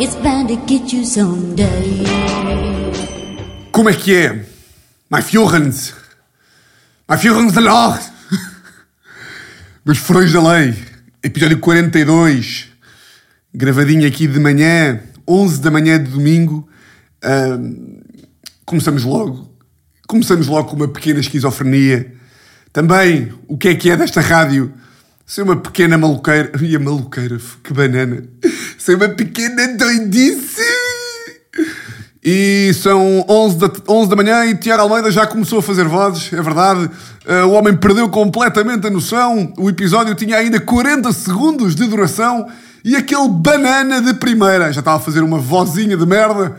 It's 0.00 0.14
bound 0.14 0.46
to 0.46 0.56
get 0.64 0.92
you 0.92 1.04
someday. 1.04 2.04
Como 3.72 3.90
é 3.90 3.94
que 3.94 4.14
é? 4.14 4.46
My 5.10 5.20
Führens. 5.20 5.92
My 7.10 7.18
Führens 7.18 7.52
the 7.52 7.60
Lord. 7.60 8.00
Meus 9.84 9.98
furões 9.98 10.32
da 10.32 10.40
lei. 10.40 10.72
Episódio 11.20 11.58
42. 11.58 12.68
Gravadinho 13.52 14.06
aqui 14.06 14.28
de 14.28 14.38
manhã. 14.38 15.00
11 15.26 15.60
da 15.60 15.70
manhã 15.72 16.00
de 16.00 16.12
domingo. 16.12 16.68
Começamos 18.64 19.02
logo. 19.02 19.52
Começamos 20.06 20.46
logo 20.46 20.70
com 20.70 20.76
uma 20.76 20.86
pequena 20.86 21.18
esquizofrenia. 21.18 22.14
Também, 22.72 23.32
o 23.48 23.58
que 23.58 23.70
é 23.70 23.74
que 23.74 23.90
é 23.90 23.96
desta 23.96 24.20
rádio? 24.20 24.72
Ser 25.28 25.42
uma 25.42 25.56
pequena 25.56 25.96
maluqueira. 25.98 26.50
E 26.62 26.74
a 26.74 26.78
maluqueira, 26.78 27.38
que 27.62 27.74
banana. 27.74 28.24
Ser 28.78 28.94
uma 28.94 29.10
pequena 29.10 29.76
doidice. 29.76 30.62
E 32.24 32.72
são 32.72 33.26
11 33.28 33.58
da, 33.58 33.70
11 33.86 34.08
da 34.08 34.16
manhã 34.16 34.46
e 34.46 34.56
Tiago 34.56 34.84
Almeida 34.84 35.10
já 35.10 35.26
começou 35.26 35.58
a 35.58 35.62
fazer 35.62 35.84
vozes, 35.84 36.32
é 36.32 36.40
verdade. 36.40 36.90
Uh, 37.26 37.46
o 37.46 37.52
homem 37.52 37.76
perdeu 37.76 38.08
completamente 38.08 38.86
a 38.86 38.90
noção. 38.90 39.52
O 39.58 39.68
episódio 39.68 40.14
tinha 40.14 40.38
ainda 40.38 40.58
40 40.58 41.12
segundos 41.12 41.74
de 41.74 41.86
duração 41.86 42.48
e 42.82 42.96
aquele 42.96 43.28
banana 43.28 44.00
de 44.00 44.14
primeira 44.14 44.72
já 44.72 44.80
estava 44.80 44.96
a 44.96 45.00
fazer 45.00 45.22
uma 45.22 45.38
vozinha 45.38 45.94
de 45.94 46.06
merda. 46.06 46.56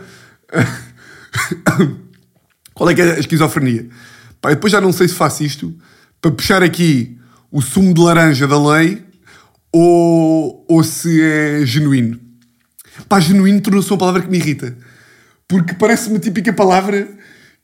Qual 2.72 2.88
é 2.88 2.94
que 2.94 3.02
é 3.02 3.16
a 3.16 3.18
esquizofrenia? 3.18 3.88
Pá, 4.40 4.50
depois 4.50 4.72
já 4.72 4.80
não 4.80 4.92
sei 4.92 5.08
se 5.08 5.14
faço 5.14 5.42
isto 5.42 5.74
para 6.22 6.30
puxar 6.30 6.62
aqui 6.62 7.19
o 7.50 7.60
sumo 7.60 7.92
de 7.92 8.00
laranja 8.00 8.46
da 8.46 8.58
lei 8.72 9.02
ou, 9.72 10.64
ou 10.68 10.84
se 10.84 11.20
é 11.22 11.64
genuíno. 11.64 12.20
Pá, 13.08 13.20
genuíno 13.20 13.60
tornou-se 13.60 13.90
uma 13.90 13.98
palavra 13.98 14.22
que 14.22 14.30
me 14.30 14.38
irrita. 14.38 14.76
Porque 15.48 15.74
parece 15.74 16.08
uma 16.08 16.18
típica 16.18 16.52
palavra 16.52 17.08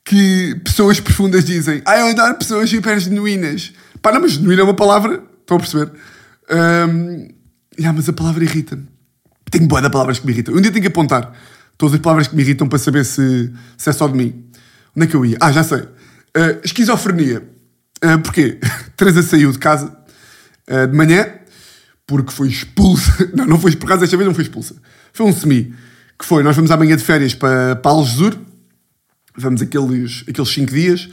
que 0.04 0.60
pessoas 0.64 1.00
profundas 1.00 1.44
dizem. 1.44 1.82
Ah, 1.84 1.98
eu 1.98 2.08
adoro 2.08 2.34
pessoas 2.34 2.72
hiper 2.72 2.98
genuínas. 2.98 3.72
Pá, 4.00 4.12
não, 4.12 4.20
mas 4.20 4.32
genuíno 4.32 4.62
é 4.62 4.64
uma 4.64 4.74
palavra. 4.74 5.22
Estão 5.40 5.56
a 5.56 5.60
perceber? 5.60 5.92
Um, 6.50 7.28
yeah, 7.78 7.92
mas 7.94 8.08
a 8.08 8.12
palavra 8.12 8.44
irrita-me. 8.44 8.86
Tenho 9.50 9.66
boa 9.66 9.80
de 9.80 9.90
palavras 9.90 10.18
que 10.18 10.26
me 10.26 10.32
irritam. 10.32 10.54
Um 10.54 10.60
dia 10.60 10.70
tenho 10.70 10.82
que 10.82 10.88
apontar 10.88 11.32
todas 11.78 11.94
as 11.94 12.00
palavras 12.00 12.28
que 12.28 12.34
me 12.34 12.42
irritam 12.42 12.68
para 12.68 12.78
saber 12.78 13.04
se, 13.04 13.52
se 13.76 13.90
é 13.90 13.92
só 13.92 14.08
de 14.08 14.16
mim. 14.16 14.44
Onde 14.96 15.06
é 15.06 15.08
que 15.08 15.14
eu 15.14 15.24
ia? 15.24 15.36
Ah, 15.40 15.52
já 15.52 15.62
sei. 15.62 15.80
Uh, 15.80 16.60
esquizofrenia. 16.64 17.55
Uh, 18.04 18.18
porquê? 18.22 18.58
Teresa 18.96 19.22
saiu 19.22 19.52
de 19.52 19.58
casa 19.58 19.96
uh, 20.68 20.86
de 20.86 20.96
manhã 20.96 21.26
porque 22.06 22.32
foi 22.32 22.48
expulsa. 22.48 23.30
Não, 23.34 23.46
não 23.46 23.58
foi 23.58 23.74
por 23.74 23.88
causa 23.88 24.02
desta 24.02 24.16
vez, 24.16 24.26
não 24.26 24.34
foi 24.34 24.44
expulsa. 24.44 24.76
Foi 25.12 25.26
um 25.26 25.32
semi 25.32 25.74
que 26.18 26.24
foi, 26.24 26.42
nós 26.42 26.56
vamos 26.56 26.70
amanhã 26.70 26.96
de 26.96 27.04
férias 27.04 27.34
para, 27.34 27.76
para 27.76 27.90
Algesur, 27.90 28.36
vamos 29.36 29.60
aqueles, 29.60 30.24
aqueles 30.26 30.48
cinco 30.48 30.72
dias, 30.72 31.08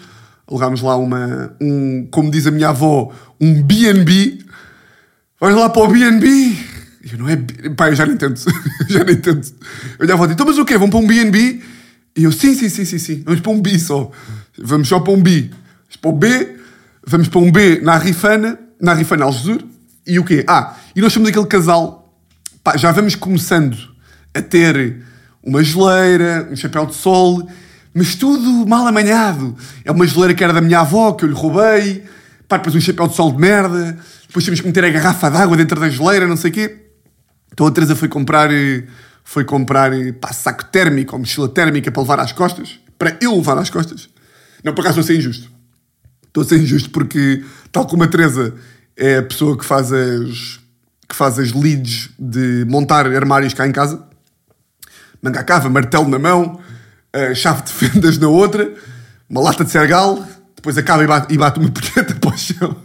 alugámos 0.48 0.82
lá 0.82 0.96
uma, 0.96 1.56
um, 1.62 2.08
como 2.10 2.32
diz 2.32 2.48
a 2.48 2.52
minha 2.52 2.70
avó, 2.70 3.12
um 3.40 3.62
B&B, 3.62 4.40
vais 5.40 5.56
lá 5.56 5.70
para 5.70 5.84
o 5.84 5.88
B&B, 5.90 6.58
eu 7.12 7.18
não 7.18 7.28
é, 7.28 7.36
pá, 7.76 7.90
eu 7.90 7.96
já 7.96 8.06
nem 8.06 8.16
tento, 8.16 8.42
já 8.88 9.04
nem 9.04 9.18
tento, 9.18 9.54
eu 10.00 10.08
já 10.08 10.16
vou 10.16 10.26
dizer, 10.26 10.36
então 10.36 10.46
mas 10.46 10.58
o 10.58 10.66
quê, 10.66 10.78
vão 10.78 10.90
para 10.90 11.00
um 11.00 11.08
B&B? 11.08 11.62
E 12.16 12.24
eu, 12.24 12.32
sim, 12.32 12.56
sim, 12.56 12.70
sim, 12.70 12.86
sim, 12.86 13.00
sim, 13.00 13.24
vamos 13.26 13.42
para 13.42 13.52
um 13.52 13.62
B 13.62 13.78
só, 13.78 14.10
vamos 14.58 14.88
só 14.88 15.00
para 15.02 15.12
um 15.12 15.22
B, 15.22 15.50
vamos 15.50 15.98
para 16.00 16.10
o 16.10 16.14
B, 16.14 16.58
vamos 17.06 17.28
para 17.28 17.40
um 17.40 17.52
B 17.52 17.82
na 17.82 17.98
Rifana, 17.98 18.60
na 18.80 18.94
Rifana 18.94 19.26
Algesur, 19.26 19.64
e 20.06 20.20
o 20.20 20.24
quê? 20.24 20.44
Ah, 20.48 20.76
e 20.96 21.02
nós 21.02 21.14
somos 21.14 21.30
aquele 21.30 21.46
casal, 21.46 22.14
pá, 22.64 22.78
já 22.78 22.92
vamos 22.92 23.16
começando 23.16 23.78
a 24.34 24.42
ter 24.42 25.02
uma 25.42 25.64
geleira, 25.64 26.48
um 26.52 26.56
chapéu 26.56 26.86
de 26.86 26.96
sol, 26.96 27.48
mas 27.94 28.16
tudo 28.16 28.68
mal 28.68 28.88
amanhado. 28.88 29.56
É 29.86 29.92
uma 29.92 30.08
geleira 30.08 30.34
que 30.34 30.44
era 30.44 30.54
da 30.54 30.62
minha 30.62 30.80
avó, 30.80 31.14
que 31.14 31.26
eu 31.26 31.30
lhe 31.30 31.36
roubei, 31.36 32.04
pá, 32.48 32.58
depois 32.58 32.76
um 32.76 32.82
chapéu 32.82 33.08
de 33.08 33.16
sol 33.16 33.32
de 33.32 33.40
merda, 33.40 33.98
depois 34.28 34.44
temos 34.46 34.62
que 34.62 34.68
meter 34.68 34.86
a 34.86 34.90
garrafa 34.90 35.30
d'água 35.30 35.58
dentro 35.58 35.80
da 35.80 35.90
geleira, 35.90 36.28
não 36.28 36.38
sei 36.38 36.52
o 36.52 36.54
quê. 36.54 36.78
Então 37.52 37.68
a 37.68 37.72
Teresa 37.72 37.96
foi 37.96 38.08
comprar, 38.08 38.50
foi 39.24 39.46
comprar 39.46 39.92
pá, 40.20 40.34
saco 40.34 40.66
térmico 40.66 41.14
ou 41.14 41.20
mochila 41.20 41.48
térmica 41.48 41.92
para 41.92 42.02
levar 42.02 42.20
às 42.20 42.32
costas, 42.32 42.80
para 42.98 43.16
eu 43.22 43.36
levar 43.36 43.58
às 43.58 43.70
costas. 43.70 44.10
Não, 44.64 44.74
por 44.74 44.82
acaso 44.82 45.02
a 45.02 45.04
ser 45.04 45.18
injusto. 45.18 45.53
Estou 46.34 46.42
a 46.42 46.48
ser 46.48 46.58
injusto 46.58 46.90
porque, 46.90 47.44
tal 47.72 47.86
como 47.86 48.04
a 48.04 48.08
Teresa 48.08 48.56
é 48.98 49.18
a 49.18 49.22
pessoa 49.22 49.56
que 49.56 49.64
faz 49.64 49.94
as, 49.94 50.60
que 51.08 51.16
faz 51.16 51.38
as 51.38 51.52
leads 51.52 52.10
de 52.18 52.66
montar 52.68 53.06
armários 53.06 53.54
cá 53.54 53.68
em 53.68 53.72
casa, 53.72 54.04
manga 55.22 55.44
cava, 55.44 55.70
martelo 55.70 56.08
na 56.08 56.18
mão, 56.18 56.60
chave 57.36 57.62
de 57.62 57.72
fendas 57.72 58.18
na 58.18 58.28
outra, 58.30 58.74
uma 59.30 59.42
lata 59.42 59.64
de 59.64 59.70
sergal, 59.70 60.26
depois 60.56 60.76
acaba 60.76 61.04
e 61.30 61.38
bate, 61.38 61.60
uma 61.60 61.70
punheta 61.70 62.16
para 62.20 62.34
o 62.34 62.36
chão. 62.36 62.78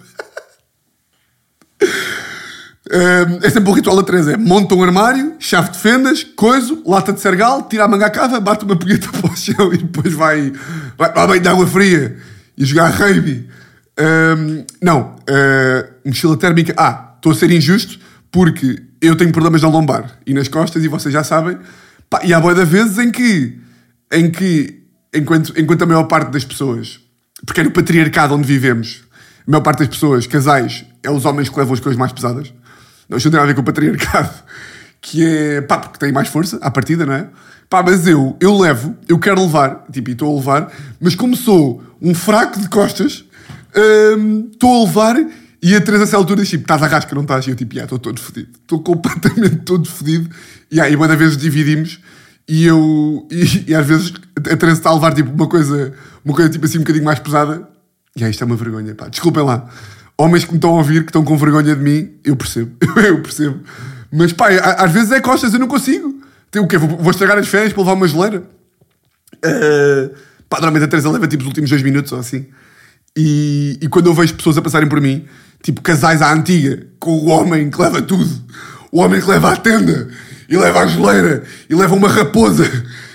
é 3.42 3.48
sempre 3.48 3.70
o 3.70 3.72
ritual 3.72 3.96
da 3.96 4.02
Teresa. 4.02 4.32
É 4.32 4.36
monta 4.36 4.74
um 4.74 4.82
armário, 4.82 5.36
chave 5.38 5.70
de 5.70 5.78
fendas, 5.78 6.22
coiso, 6.22 6.82
lata 6.84 7.14
de 7.14 7.20
sergal, 7.22 7.62
tira 7.62 7.84
a 7.84 7.88
manga 7.88 8.10
cava, 8.10 8.38
bate 8.40 8.66
uma 8.66 8.76
punheta 8.76 9.08
para 9.22 9.32
o 9.32 9.34
chão 9.34 9.72
e 9.72 9.78
depois 9.78 10.12
vai, 10.12 10.52
vai 10.98 11.10
para 11.10 11.26
bem 11.28 11.40
de 11.40 11.48
água 11.48 11.66
fria 11.66 12.36
e 12.58 12.64
jogar 12.64 12.90
rugby. 12.90 13.48
Um, 13.98 14.64
não, 14.82 15.16
uh, 15.16 15.88
mochila 16.04 16.36
térmica. 16.36 16.74
Ah, 16.76 17.14
estou 17.16 17.32
a 17.32 17.34
ser 17.34 17.50
injusto 17.50 17.98
porque 18.30 18.82
eu 19.00 19.16
tenho 19.16 19.32
problemas 19.32 19.62
na 19.62 19.68
lombar 19.68 20.18
e 20.26 20.34
nas 20.34 20.48
costas 20.48 20.84
e 20.84 20.88
vocês 20.88 21.12
já 21.12 21.24
sabem 21.24 21.58
Pá, 22.10 22.20
e 22.24 22.32
há 22.32 22.40
boia 22.40 22.54
de 22.54 22.64
vezes 22.64 22.98
em 22.98 23.10
que, 23.10 23.58
em 24.10 24.30
que 24.30 24.82
enquanto, 25.14 25.52
enquanto 25.60 25.82
a 25.82 25.86
maior 25.86 26.04
parte 26.04 26.30
das 26.30 26.44
pessoas, 26.44 27.00
porque 27.44 27.60
é 27.60 27.64
no 27.64 27.70
patriarcado 27.70 28.34
onde 28.34 28.46
vivemos, 28.46 29.02
a 29.46 29.50
maior 29.50 29.62
parte 29.62 29.80
das 29.80 29.88
pessoas, 29.88 30.26
casais, 30.26 30.86
é 31.02 31.10
os 31.10 31.26
homens 31.26 31.50
que 31.50 31.58
levam 31.58 31.74
as 31.74 31.80
coisas 31.80 31.98
mais 31.98 32.12
pesadas. 32.12 32.52
Não, 33.08 33.18
isso 33.18 33.28
não 33.28 33.32
tem 33.32 33.40
a 33.40 33.46
ver 33.46 33.54
com 33.54 33.60
o 33.60 33.64
patriarcado, 33.64 34.30
que 35.02 35.24
é, 35.24 35.60
pá, 35.60 35.78
porque 35.78 35.98
tem 35.98 36.10
mais 36.10 36.28
força, 36.28 36.58
à 36.62 36.70
partida, 36.70 37.04
não 37.04 37.12
é? 37.12 37.28
Pá, 37.68 37.82
mas 37.82 38.06
eu, 38.06 38.34
eu 38.40 38.56
levo, 38.56 38.96
eu 39.06 39.18
quero 39.18 39.42
levar, 39.42 39.84
tipo, 39.92 40.08
e 40.08 40.12
estou 40.12 40.32
a 40.32 40.38
levar, 40.38 40.72
mas 40.98 41.14
como 41.14 41.36
sou 41.36 41.82
um 42.00 42.14
fraco 42.14 42.60
de 42.60 42.68
costas, 42.68 43.24
hum, 44.18 44.48
estou 44.52 44.70
hum, 44.70 44.82
a 44.82 44.86
levar 44.86 45.16
e 45.60 45.74
a 45.74 45.80
Teresa, 45.80 46.04
nessa 46.04 46.16
altura, 46.16 46.44
tipo, 46.44 46.62
estás 46.62 46.82
a 46.82 46.86
rasca, 46.86 47.14
não 47.14 47.22
estás? 47.22 47.46
E 47.46 47.50
eu, 47.50 47.56
tipo, 47.56 47.74
já, 47.74 47.82
estou 47.82 47.98
todo 47.98 48.20
fodido. 48.20 48.48
Estou 48.60 48.80
completamente 48.80 49.56
todo 49.64 49.88
fodido. 49.88 50.30
E 50.70 50.80
aí, 50.80 50.94
uma 50.94 51.08
vez 51.16 51.36
dividimos 51.36 51.98
e 52.48 52.64
eu. 52.64 53.26
E, 53.30 53.70
e, 53.70 53.74
às 53.74 53.86
vezes 53.86 54.12
a 54.36 54.56
Teresa 54.56 54.78
está 54.78 54.90
a 54.90 54.94
levar, 54.94 55.14
tipo, 55.14 55.30
uma 55.30 55.48
coisa, 55.48 55.92
uma 56.24 56.34
coisa, 56.34 56.48
tipo 56.48 56.64
assim, 56.64 56.78
um 56.78 56.82
bocadinho 56.82 57.04
mais 57.04 57.18
pesada. 57.18 57.68
E 58.14 58.22
aí, 58.22 58.30
isto 58.30 58.42
é 58.42 58.46
uma 58.46 58.56
vergonha, 58.56 58.94
pá. 58.94 59.08
Desculpem 59.08 59.42
lá. 59.42 59.68
Homens 60.16 60.44
que 60.44 60.52
me 60.52 60.58
estão 60.58 60.70
a 60.70 60.74
ouvir, 60.74 61.02
que 61.02 61.10
estão 61.10 61.24
com 61.24 61.36
vergonha 61.36 61.74
de 61.74 61.82
mim, 61.82 62.10
eu 62.24 62.36
percebo. 62.36 62.76
eu 63.04 63.20
percebo. 63.20 63.60
Mas, 64.12 64.32
pá, 64.32 64.50
às 64.50 64.92
vezes 64.92 65.10
é 65.10 65.20
costas, 65.20 65.52
eu 65.52 65.58
não 65.58 65.68
consigo. 65.68 66.22
O 66.56 66.66
quê? 66.68 66.78
Vou, 66.78 66.88
vou 66.96 67.10
estragar 67.10 67.36
as 67.36 67.48
férias 67.48 67.72
para 67.72 67.82
levar 67.82 67.94
uma 67.94 68.08
geleira? 68.08 68.44
Uh, 69.44 70.14
pá, 70.48 70.56
normalmente 70.56 70.84
a 70.84 70.88
Teresa 70.88 71.10
leva, 71.10 71.26
tipo, 71.26 71.42
os 71.42 71.48
últimos 71.48 71.70
dois 71.70 71.82
minutos 71.82 72.12
ou 72.12 72.18
assim. 72.18 72.46
E, 73.16 73.78
e 73.80 73.88
quando 73.88 74.06
eu 74.06 74.14
vejo 74.14 74.34
pessoas 74.34 74.58
a 74.58 74.62
passarem 74.62 74.88
por 74.88 75.00
mim 75.00 75.26
tipo 75.62 75.82
casais 75.82 76.22
à 76.22 76.32
antiga, 76.32 76.86
com 76.98 77.10
o 77.10 77.26
homem 77.26 77.70
que 77.70 77.80
leva 77.80 78.00
tudo, 78.00 78.28
o 78.92 79.00
homem 79.00 79.20
que 79.20 79.28
leva 79.28 79.52
a 79.52 79.56
tenda, 79.56 80.08
e 80.48 80.56
leva 80.56 80.80
a 80.80 80.86
geleira, 80.86 81.42
e 81.68 81.74
leva 81.74 81.94
uma 81.94 82.08
raposa 82.08 82.64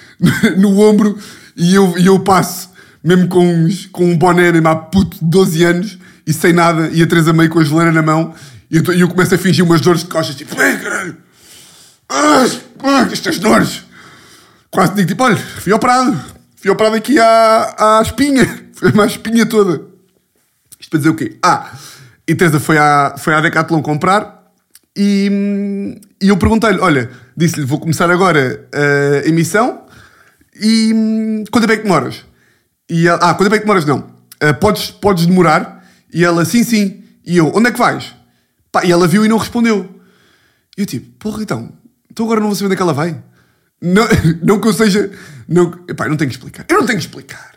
no 0.57 0.79
ombro, 0.79 1.17
e 1.55 1.73
eu, 1.73 1.97
e 1.97 2.05
eu 2.05 2.19
passo, 2.19 2.69
mesmo 3.03 3.27
com, 3.27 3.45
uns, 3.45 3.85
com 3.87 4.05
um 4.05 4.17
boné 4.17 4.51
mesmo 4.51 4.67
há 4.67 4.75
puto 4.75 5.17
de 5.17 5.25
12 5.25 5.63
anos, 5.63 5.97
e 6.25 6.33
sem 6.33 6.53
nada, 6.53 6.89
e 6.93 7.01
a 7.01 7.07
Teresa 7.07 7.33
meio 7.33 7.49
com 7.49 7.59
a 7.59 7.63
geleira 7.63 7.91
na 7.91 8.01
mão, 8.01 8.33
e 8.69 8.77
eu, 8.77 8.83
eu 8.93 9.07
começo 9.07 9.33
a 9.35 9.37
fingir 9.37 9.63
umas 9.63 9.81
dores 9.81 10.01
de 10.01 10.07
costas, 10.07 10.35
tipo, 10.35 10.59
ai 10.59 10.77
caralho, 10.79 11.17
ah, 12.09 12.45
ah, 12.83 13.09
estas 13.11 13.39
dores. 13.39 13.83
Quase 14.69 14.95
digo, 14.95 15.07
tipo, 15.07 15.23
olha, 15.23 15.37
fui 15.37 15.71
operado, 15.71 16.19
fui 16.63 16.71
operado 16.71 16.95
aqui 16.95 17.19
à, 17.19 17.97
à 17.99 18.01
espinha, 18.01 18.47
foi 18.73 18.89
uma 18.93 19.05
espinha 19.05 19.45
toda. 19.45 19.81
Isto 20.79 20.91
para 20.91 20.97
dizer 20.97 21.09
o 21.09 21.15
quê? 21.15 21.37
Ah, 21.43 21.73
e 22.25 22.33
Teresa 22.33 22.57
foi 22.57 22.77
à, 22.77 23.15
foi 23.17 23.33
à 23.33 23.41
Decathlon 23.41 23.81
comprar 23.81 24.49
e, 24.97 25.99
e 26.21 26.29
eu 26.29 26.37
perguntei-lhe: 26.37 26.79
olha, 26.79 27.11
disse-lhe, 27.35 27.65
vou 27.65 27.81
começar 27.81 28.09
agora 28.09 28.65
a 28.73 29.27
emissão 29.27 29.81
e 30.55 31.43
tempo 31.51 31.71
é 31.71 31.75
que 31.75 31.83
demoras? 31.83 32.23
E 32.89 33.09
ela, 33.09 33.19
ah, 33.19 33.33
tempo 33.33 33.55
é 33.55 33.57
que 33.57 33.65
demoras? 33.65 33.83
Não. 33.83 33.99
Uh, 34.41 34.53
podes, 34.57 34.89
podes 34.89 35.25
demorar? 35.25 35.85
E 36.13 36.23
ela, 36.23 36.45
sim, 36.45 36.63
sim. 36.63 37.03
E 37.25 37.35
eu, 37.35 37.51
onde 37.53 37.67
é 37.67 37.71
que 37.73 37.79
vais? 37.79 38.15
Pá, 38.71 38.85
e 38.85 38.91
ela 38.91 39.05
viu 39.05 39.25
e 39.25 39.27
não 39.27 39.37
respondeu. 39.37 39.99
E 40.77 40.81
eu 40.81 40.85
tipo, 40.85 41.09
porra, 41.19 41.43
então, 41.43 41.73
então 42.09 42.25
agora 42.25 42.39
não 42.39 42.47
vou 42.47 42.55
saber 42.55 42.67
onde 42.67 42.73
é 42.75 42.77
que 42.77 42.81
ela 42.81 42.93
vai. 42.93 43.21
Não, 43.83 44.07
não 44.41 44.61
que 44.61 44.67
eu 44.69 44.73
seja. 44.73 45.11
Não, 45.47 45.73
epá, 45.89 46.07
não 46.07 46.15
tenho 46.15 46.29
que 46.29 46.37
explicar. 46.37 46.65
Eu 46.69 46.79
não 46.79 46.85
tenho 46.85 46.97
que 46.97 47.05
explicar. 47.05 47.51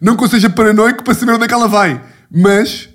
Não 0.00 0.16
que 0.16 0.24
eu 0.24 0.28
seja 0.28 0.50
paranoico 0.50 1.04
para 1.04 1.14
saber 1.14 1.32
onde 1.32 1.44
é 1.44 1.48
que 1.48 1.54
ela 1.54 1.68
vai. 1.68 2.02
Mas 2.28 2.88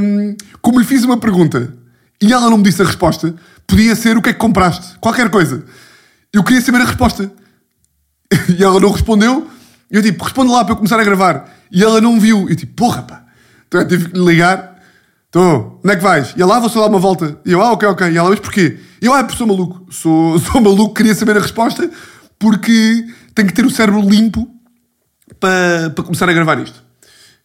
um, 0.00 0.34
como 0.62 0.78
lhe 0.78 0.86
fiz 0.86 1.04
uma 1.04 1.18
pergunta 1.18 1.74
e 2.22 2.32
ela 2.32 2.48
não 2.48 2.56
me 2.56 2.64
disse 2.64 2.80
a 2.80 2.84
resposta, 2.84 3.34
podia 3.66 3.94
ser 3.94 4.16
o 4.16 4.22
que 4.22 4.30
é 4.30 4.32
que 4.32 4.38
compraste, 4.38 4.98
qualquer 4.98 5.28
coisa. 5.28 5.64
Eu 6.32 6.42
queria 6.42 6.62
saber 6.62 6.80
a 6.80 6.86
resposta. 6.86 7.30
E 8.58 8.64
ela 8.64 8.80
não 8.80 8.90
respondeu. 8.90 9.48
Eu 9.88 10.02
tipo, 10.02 10.24
responde 10.24 10.50
lá 10.50 10.64
para 10.64 10.72
eu 10.72 10.76
começar 10.76 10.98
a 10.98 11.04
gravar. 11.04 11.48
E 11.70 11.82
ela 11.82 12.00
não 12.00 12.18
viu. 12.18 12.48
Eu 12.48 12.56
tipo, 12.56 12.74
porra, 12.74 13.02
pá. 13.02 13.24
Então 13.68 13.80
eu 13.80 13.86
tive 13.86 14.08
que 14.10 14.18
ligar. 14.18 14.75
Estou, 15.36 15.78
onde 15.84 15.92
é 15.92 15.96
que 15.98 16.02
vais? 16.02 16.32
E 16.34 16.40
ela, 16.40 16.56
ah, 16.56 16.60
vou 16.60 16.70
só 16.70 16.80
dar 16.80 16.86
uma 16.86 16.98
volta. 16.98 17.38
E 17.44 17.52
eu, 17.52 17.60
ah, 17.60 17.72
ok, 17.72 17.86
ok. 17.90 18.10
E 18.10 18.16
ela, 18.16 18.30
mas 18.30 18.40
porquê? 18.40 18.78
E 19.02 19.04
eu, 19.04 19.12
ah, 19.12 19.22
porque 19.22 19.36
sou 19.36 19.46
maluco. 19.46 19.86
Sou, 19.92 20.38
sou 20.40 20.62
maluco, 20.62 20.94
queria 20.94 21.14
saber 21.14 21.36
a 21.36 21.40
resposta 21.40 21.90
porque 22.38 23.04
tenho 23.34 23.46
que 23.46 23.52
ter 23.52 23.66
o 23.66 23.70
cérebro 23.70 24.00
limpo 24.00 24.48
para, 25.38 25.90
para 25.94 26.04
começar 26.04 26.26
a 26.26 26.32
gravar 26.32 26.58
isto. 26.58 26.82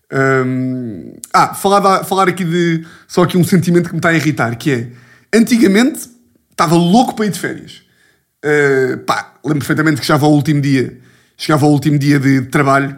Hum, 0.10 1.16
ah, 1.34 1.54
falar, 1.54 2.06
falar 2.06 2.30
aqui 2.30 2.46
de. 2.46 2.86
Só 3.10 3.24
aqui 3.24 3.38
um 3.38 3.44
sentimento 3.44 3.88
que 3.88 3.94
me 3.94 4.00
está 4.00 4.08
a 4.08 4.16
irritar, 4.16 4.56
que 4.56 4.72
é. 4.72 4.88
Antigamente 5.38 6.10
estava 6.50 6.76
louco 6.76 7.14
para 7.14 7.26
ir 7.26 7.32
de 7.32 7.40
férias. 7.40 7.82
Uh, 8.44 9.00
pá, 9.00 9.34
lembro 9.44 9.60
perfeitamente 9.60 10.00
que 10.00 10.08
chegava 10.08 10.26
ao 10.26 10.32
último 10.32 10.62
dia. 10.62 10.98
Chegava 11.36 11.66
ao 11.66 11.72
último 11.74 12.00
dia 12.00 12.18
de, 12.22 12.40
de 12.40 12.48
trabalho. 12.48 12.98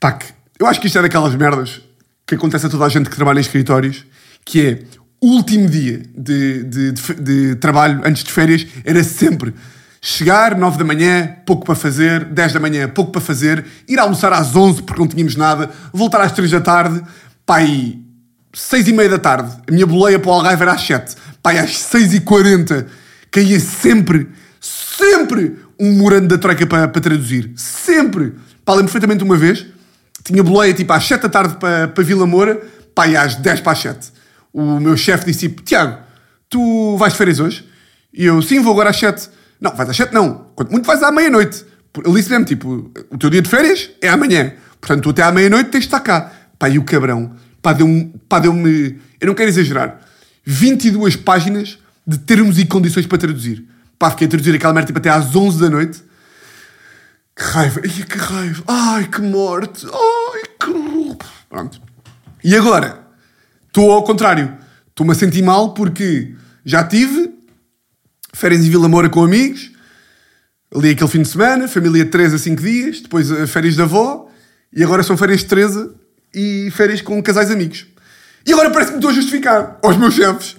Pá, 0.00 0.12
que, 0.12 0.24
eu 0.58 0.66
acho 0.66 0.80
que 0.80 0.86
isto 0.86 0.98
é 0.98 1.02
daquelas 1.02 1.34
merdas 1.34 1.82
que 2.26 2.34
acontece 2.34 2.64
a 2.64 2.70
toda 2.70 2.86
a 2.86 2.88
gente 2.88 3.10
que 3.10 3.16
trabalha 3.16 3.38
em 3.38 3.42
escritórios, 3.42 4.06
que 4.44 4.60
é 4.60 4.82
o 5.20 5.28
último 5.36 5.68
dia 5.68 6.02
de, 6.16 6.64
de, 6.64 6.92
de, 6.92 7.14
de 7.14 7.54
trabalho 7.56 8.00
antes 8.04 8.24
de 8.24 8.32
férias 8.32 8.66
era 8.84 9.04
sempre 9.04 9.54
chegar 10.04 10.58
9 10.58 10.78
da 10.78 10.84
manhã, 10.84 11.36
pouco 11.46 11.64
para 11.64 11.76
fazer, 11.76 12.24
10 12.24 12.54
da 12.54 12.58
manhã, 12.60 12.88
pouco 12.88 13.12
para 13.12 13.20
fazer, 13.20 13.64
ir 13.88 14.00
almoçar 14.00 14.32
às 14.32 14.56
11 14.56 14.82
porque 14.82 15.00
não 15.00 15.06
tínhamos 15.06 15.36
nada, 15.36 15.70
voltar 15.92 16.20
às 16.22 16.32
3 16.32 16.50
da 16.50 16.60
tarde, 16.60 17.00
e 17.64 18.02
6 18.52 18.88
e 18.88 18.92
meia 18.92 19.08
da 19.08 19.18
tarde, 19.18 19.56
a 19.66 19.70
minha 19.70 19.86
boleia 19.86 20.18
para 20.18 20.28
o 20.28 20.34
Algarve 20.34 20.62
era 20.62 20.72
às 20.72 20.82
7, 20.82 21.14
pá, 21.40 21.54
e 21.54 21.58
às 21.58 21.78
6 21.78 22.14
e 22.14 22.20
40 22.20 22.86
caía 23.30 23.60
sempre, 23.60 24.28
sempre 24.60 25.56
um 25.78 25.92
morando 25.92 26.26
da 26.26 26.36
troika 26.36 26.66
para, 26.66 26.88
para 26.88 27.00
traduzir, 27.00 27.52
sempre. 27.56 28.34
Pá, 28.64 28.72
lembro 28.72 28.86
perfeitamente 28.86 29.22
uma 29.22 29.36
vez, 29.36 29.66
tinha 30.24 30.42
boleia 30.42 30.74
tipo 30.74 30.92
às 30.92 31.04
7 31.04 31.22
da 31.22 31.28
tarde 31.28 31.56
para, 31.58 31.86
para 31.86 32.04
Vila 32.04 32.26
Moura, 32.26 32.60
e 33.08 33.16
às 33.16 33.36
10 33.36 33.60
para 33.60 33.72
as 33.72 33.78
7. 33.78 34.21
O 34.52 34.78
meu 34.80 34.96
chefe 34.96 35.26
disse 35.26 35.48
tipo, 35.48 35.62
Tiago, 35.62 35.98
tu 36.48 36.96
vais 36.96 37.12
de 37.12 37.18
férias 37.18 37.40
hoje? 37.40 37.68
E 38.12 38.24
eu, 38.24 38.42
sim, 38.42 38.60
vou 38.60 38.72
agora 38.72 38.90
às 38.90 38.96
7. 38.96 39.28
Não, 39.60 39.74
vais 39.74 39.88
às 39.88 39.96
7 39.96 40.12
não. 40.12 40.50
Quanto 40.54 40.70
muito 40.70 40.86
vais 40.86 41.02
à 41.02 41.10
meia-noite. 41.10 41.64
Ele 42.04 42.14
disse 42.14 42.30
mesmo, 42.30 42.44
tipo, 42.44 42.90
o 43.10 43.18
teu 43.18 43.30
dia 43.30 43.42
de 43.42 43.48
férias 43.48 43.90
é 44.00 44.08
amanhã. 44.08 44.52
Portanto, 44.80 45.04
tu 45.04 45.10
até 45.10 45.22
à 45.22 45.30
meia-noite 45.30 45.70
tens 45.70 45.80
de 45.80 45.86
estar 45.86 46.00
cá. 46.00 46.32
Pá, 46.58 46.68
e 46.68 46.78
o 46.78 46.84
cabrão, 46.84 47.34
pá, 47.60 47.72
deu-me, 47.72 48.14
pá, 48.28 48.38
deu-me, 48.38 49.00
eu 49.20 49.26
não 49.26 49.34
quero 49.34 49.48
exagerar, 49.48 50.00
22 50.44 51.16
páginas 51.16 51.78
de 52.06 52.18
termos 52.18 52.58
e 52.58 52.66
condições 52.66 53.06
para 53.06 53.18
traduzir. 53.18 53.66
Pá, 53.98 54.10
fiquei 54.10 54.26
a 54.26 54.30
traduzir 54.30 54.54
aquela 54.54 54.72
merda 54.72 54.86
tipo 54.86 54.98
até 54.98 55.10
às 55.10 55.34
11 55.34 55.60
da 55.60 55.70
noite. 55.70 56.02
Que 57.34 57.42
raiva, 57.42 57.80
ai, 57.84 58.04
que 58.04 58.18
raiva, 58.18 58.64
ai, 58.66 59.08
que 59.08 59.20
morte, 59.22 59.86
ai, 59.86 60.42
que... 60.60 61.16
Pronto. 61.48 61.80
E 62.44 62.54
agora, 62.56 63.01
estou 63.72 63.90
ao 63.90 64.04
contrário. 64.04 64.54
Estou-me 64.90 65.12
a 65.12 65.14
sentir 65.14 65.42
mal 65.42 65.72
porque 65.72 66.34
já 66.62 66.84
tive 66.84 67.32
férias 68.34 68.64
em 68.64 68.68
Vila 68.68 68.86
Moura 68.86 69.08
com 69.08 69.24
amigos, 69.24 69.70
ali 70.74 70.90
aquele 70.90 71.10
fim 71.10 71.22
de 71.22 71.28
semana, 71.28 71.66
família 71.66 72.04
de 72.04 72.10
3 72.10 72.34
a 72.34 72.38
5 72.38 72.62
dias, 72.62 73.00
depois 73.00 73.30
eh, 73.30 73.46
férias 73.46 73.74
da 73.74 73.84
avó, 73.84 74.28
e 74.72 74.82
agora 74.82 75.02
são 75.02 75.16
férias 75.16 75.40
de 75.40 75.46
13 75.46 75.90
e 76.34 76.70
férias 76.70 77.00
com 77.00 77.22
casais 77.22 77.50
amigos. 77.50 77.86
E 78.46 78.52
agora 78.52 78.70
parece 78.70 78.90
que 78.90 78.96
me 78.96 78.98
estou 78.98 79.10
a 79.10 79.14
justificar 79.14 79.78
aos 79.82 79.96
meus 79.96 80.14
chefes. 80.14 80.56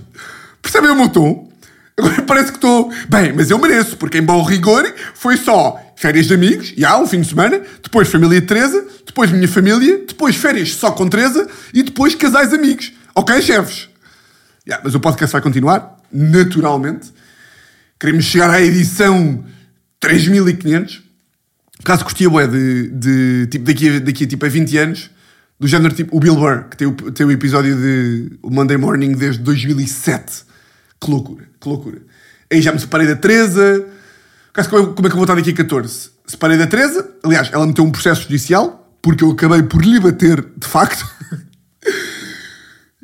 Percebem 0.62 0.90
o 0.90 0.96
meu 0.96 1.10
tom? 1.10 1.52
Agora 1.96 2.22
parece 2.24 2.52
que 2.52 2.58
estou. 2.58 2.92
Bem, 3.10 3.34
mas 3.34 3.52
eu 3.52 3.60
mereço, 3.60 3.98
porque 3.98 4.18
em 4.18 4.24
bom 4.24 4.42
rigor 4.44 4.92
foi 5.14 5.38
só 5.38 5.80
férias 5.96 6.26
de 6.26 6.34
amigos, 6.34 6.74
e 6.76 6.84
há 6.84 6.98
um 6.98 7.06
fim 7.06 7.22
de 7.22 7.28
semana, 7.28 7.62
depois 7.82 8.08
família 8.08 8.42
de 8.42 8.48
Teresa, 8.48 8.86
depois 9.06 9.32
minha 9.32 9.48
família, 9.48 10.04
depois 10.08 10.36
férias 10.36 10.74
só 10.74 10.92
com 10.92 11.08
Teresa 11.08 11.48
e 11.74 11.84
depois 11.84 12.16
casais 12.16 12.54
amigos. 12.54 12.92
Ok, 13.16 13.42
chefes? 13.42 13.90
Yeah, 14.68 14.84
mas 14.84 14.96
o 14.96 15.00
podcast 15.00 15.32
vai 15.32 15.42
continuar, 15.42 15.98
naturalmente. 16.12 17.14
Queremos 18.00 18.26
chegar 18.26 18.50
à 18.50 18.60
edição 18.60 19.44
3500. 20.00 21.04
Caso 21.84 22.04
curtia, 22.04 22.30
bué, 22.30 22.48
de, 22.48 22.90
de, 22.90 23.48
tipo, 23.52 23.66
daqui, 23.66 23.90
a, 23.90 24.00
daqui 24.00 24.24
a, 24.24 24.28
tipo, 24.28 24.46
a 24.46 24.50
20 24.50 24.78
anos, 24.78 25.12
do 25.60 25.68
género 25.68 25.94
tipo 25.94 26.16
o 26.16 26.20
Bill 26.20 26.36
Burr, 26.36 26.70
que 26.70 26.78
tem 26.78 26.88
o, 26.88 26.94
tem 26.94 27.26
o 27.26 27.32
episódio 27.32 27.76
de 27.76 28.32
o 28.42 28.50
Monday 28.50 28.78
Morning 28.78 29.12
desde 29.14 29.44
2007. 29.44 30.44
Que 31.00 31.12
loucura, 31.12 31.46
que 31.62 31.70
loucura. 31.70 32.02
Aí 32.52 32.62
já 32.62 32.72
me 32.72 32.80
separei 32.80 33.06
da 33.06 33.16
Teresa. 33.16 33.86
Caso, 34.54 34.70
como, 34.70 34.82
é, 34.82 34.94
como 34.94 35.08
é 35.08 35.10
que 35.10 35.14
eu 35.14 35.18
vou 35.18 35.24
estar 35.24 35.36
daqui 35.36 35.52
a 35.52 35.56
14? 35.56 36.10
Separei 36.26 36.58
da 36.58 36.66
Teresa. 36.66 37.12
Aliás, 37.24 37.50
ela 37.54 37.68
meteu 37.68 37.84
um 37.84 37.92
processo 37.92 38.24
judicial, 38.24 38.98
porque 39.02 39.24
eu 39.24 39.32
acabei 39.32 39.62
por 39.62 39.84
lhe 39.86 40.00
bater, 40.00 40.44
de 40.58 40.68
facto. 40.68 41.06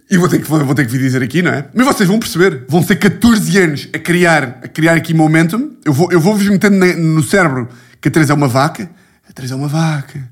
E 0.09 0.17
vou 0.17 0.27
ter, 0.27 0.39
que, 0.39 0.45
vou 0.45 0.73
ter 0.73 0.87
que 0.87 0.91
vir 0.91 0.97
dizer 0.97 1.21
aqui, 1.21 1.43
não 1.43 1.51
é? 1.51 1.69
Mas 1.71 1.85
vocês 1.85 2.09
vão 2.09 2.17
perceber. 2.17 2.65
Vão 2.67 2.81
ser 2.81 2.95
14 2.95 3.57
anos 3.59 3.89
a 3.93 3.99
criar, 3.99 4.59
a 4.63 4.67
criar 4.67 4.95
aqui 4.95 5.13
momentum. 5.13 5.75
Eu 5.85 5.93
vou-vos 5.93 6.13
eu 6.13 6.19
vou 6.19 6.35
metendo 6.35 6.77
no 6.97 7.21
cérebro 7.21 7.69
que 8.01 8.07
a 8.07 8.11
Teresa 8.11 8.33
é 8.33 8.35
uma 8.35 8.47
vaca. 8.47 8.89
A 9.29 9.31
Teresa 9.31 9.53
é 9.53 9.57
uma 9.57 9.67
vaca. 9.67 10.27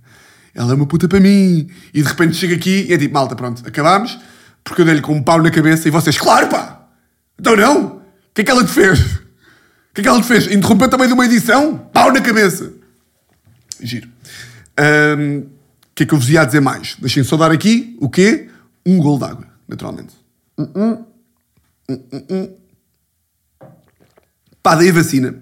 Ela 0.56 0.72
é 0.72 0.76
uma 0.76 0.88
puta 0.88 1.08
para 1.08 1.20
mim. 1.20 1.70
E 1.94 2.02
de 2.02 2.08
repente 2.08 2.36
chega 2.36 2.56
aqui 2.56 2.88
e 2.90 2.94
é 2.94 2.98
tipo, 2.98 3.14
malta, 3.14 3.36
pronto, 3.36 3.62
acabámos. 3.68 4.18
Porque 4.64 4.82
eu 4.82 4.86
dei-lhe 4.86 5.02
com 5.02 5.14
um 5.14 5.22
pau 5.22 5.40
na 5.44 5.52
cabeça 5.52 5.88
e 5.88 5.92
vocês, 5.92 6.18
claro 6.18 6.48
pá! 6.48 6.88
Então 7.40 7.56
não! 7.56 7.86
O 7.86 8.02
que 8.34 8.42
é 8.42 8.44
que 8.44 8.50
ela 8.50 8.66
te 8.66 8.72
fez? 8.72 9.00
O 9.00 9.20
que 9.94 10.02
é 10.02 10.04
que 10.04 10.10
ela 10.10 10.20
te 10.20 10.28
fez? 10.28 10.48
Interrompeu 10.48 10.90
também 10.90 11.08
de 11.08 11.14
uma 11.14 11.26
edição? 11.26 11.78
Pau 11.94 12.12
na 12.12 12.20
cabeça! 12.20 12.74
Giro. 13.80 14.08
O 14.08 15.20
um, 15.20 15.46
que 15.94 16.02
é 16.02 16.06
que 16.08 16.14
eu 16.16 16.18
vos 16.18 16.30
ia 16.32 16.44
dizer 16.44 16.62
mais? 16.62 16.96
Deixem 17.00 17.24
só 17.24 17.38
dar 17.38 17.52
aqui 17.52 17.96
o 18.02 18.10
quê? 18.10 18.50
Um 18.84 18.98
gol 18.98 19.20
d'água 19.20 19.57
naturalmente. 19.68 20.14
Uh 20.58 20.66
-uh. 20.66 21.06
Pá, 24.62 24.76
dei 24.76 24.90
a 24.90 24.94
vacina. 24.94 25.36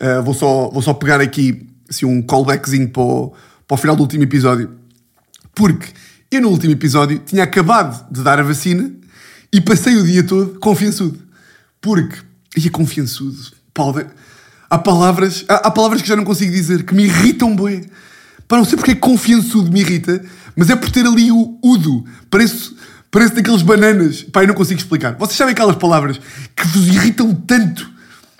Uh, 0.00 0.22
vou, 0.22 0.34
só, 0.34 0.70
vou 0.70 0.82
só 0.82 0.94
pegar 0.94 1.20
aqui 1.20 1.68
assim, 1.88 2.06
um 2.06 2.22
callbackzinho 2.22 2.88
para 2.88 3.02
o, 3.02 3.34
para 3.66 3.74
o 3.74 3.78
final 3.78 3.96
do 3.96 4.02
último 4.02 4.24
episódio. 4.24 4.76
Porque 5.54 5.92
eu 6.30 6.40
no 6.42 6.48
último 6.48 6.72
episódio 6.72 7.18
tinha 7.20 7.44
acabado 7.44 8.10
de 8.12 8.22
dar 8.22 8.38
a 8.38 8.42
vacina 8.42 8.92
e 9.52 9.60
passei 9.60 9.96
o 9.96 10.04
dia 10.04 10.22
todo 10.22 10.58
confiançudo. 10.58 11.18
Porque, 11.80 12.18
e 12.56 12.68
confiançudo, 12.68 13.38
pode, 13.72 14.06
há 14.68 14.78
palavras, 14.78 15.44
há, 15.48 15.54
há, 15.68 15.70
palavras 15.70 16.02
que 16.02 16.08
já 16.08 16.16
não 16.16 16.24
consigo 16.24 16.52
dizer, 16.52 16.84
que 16.84 16.94
me 16.94 17.04
irritam 17.04 17.54
bem. 17.56 17.84
Para 18.46 18.58
não 18.58 18.64
sei 18.64 18.76
porque 18.76 18.92
é 18.92 18.94
confiançudo 18.94 19.70
me 19.70 19.80
irrita, 19.80 20.24
mas 20.56 20.70
é 20.70 20.76
por 20.76 20.90
ter 20.90 21.06
ali 21.06 21.30
o 21.30 21.58
udo. 21.62 22.04
Parece, 22.30 22.74
Parece 23.10 23.34
daqueles 23.34 23.62
bananas. 23.62 24.22
Pai, 24.22 24.46
não 24.46 24.54
consigo 24.54 24.80
explicar. 24.80 25.14
Vocês 25.14 25.36
sabem 25.36 25.52
aquelas 25.52 25.76
palavras 25.76 26.20
que 26.54 26.66
vos 26.68 26.86
irritam 26.88 27.34
tanto? 27.34 27.90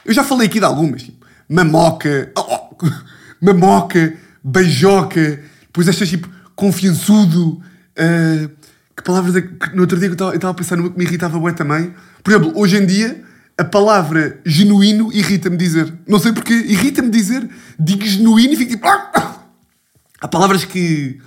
Eu 0.05 0.13
já 0.13 0.23
falei 0.23 0.47
aqui 0.47 0.59
de 0.59 0.65
algumas. 0.65 1.03
Tipo, 1.03 1.27
mamoca, 1.49 2.31
oh, 2.37 2.75
oh, 2.83 2.87
mamoca, 3.41 4.15
beijoca, 4.45 5.41
depois 5.63 5.89
estas 5.89 6.09
tipo 6.09 6.29
confiançudo. 6.55 7.63
Uh, 7.99 8.51
que 8.97 9.03
palavras 9.03 9.37
é 9.37 9.43
que 9.43 9.75
no 9.75 9.83
outro 9.83 9.99
dia 9.99 10.09
eu 10.09 10.13
estava 10.13 10.51
a 10.51 10.55
pensar 10.55 10.77
numa 10.77 10.91
que 10.91 10.99
me 10.99 11.05
irritava 11.05 11.39
bem 11.39 11.55
também. 11.55 11.95
Por 12.23 12.33
exemplo, 12.33 12.53
hoje 12.57 12.77
em 12.77 12.85
dia 12.85 13.23
a 13.57 13.65
palavra 13.65 14.41
genuíno 14.45 15.13
irrita-me 15.13 15.57
dizer. 15.57 15.93
Não 16.07 16.19
sei 16.19 16.33
porquê, 16.33 16.53
irrita-me 16.55 17.11
dizer, 17.11 17.49
digo 17.79 18.05
genuíno 18.05 18.53
e 18.53 18.57
fico 18.57 18.73
tipo. 18.73 18.87
Há 20.21 20.27
palavras 20.27 20.65
que 20.65 21.21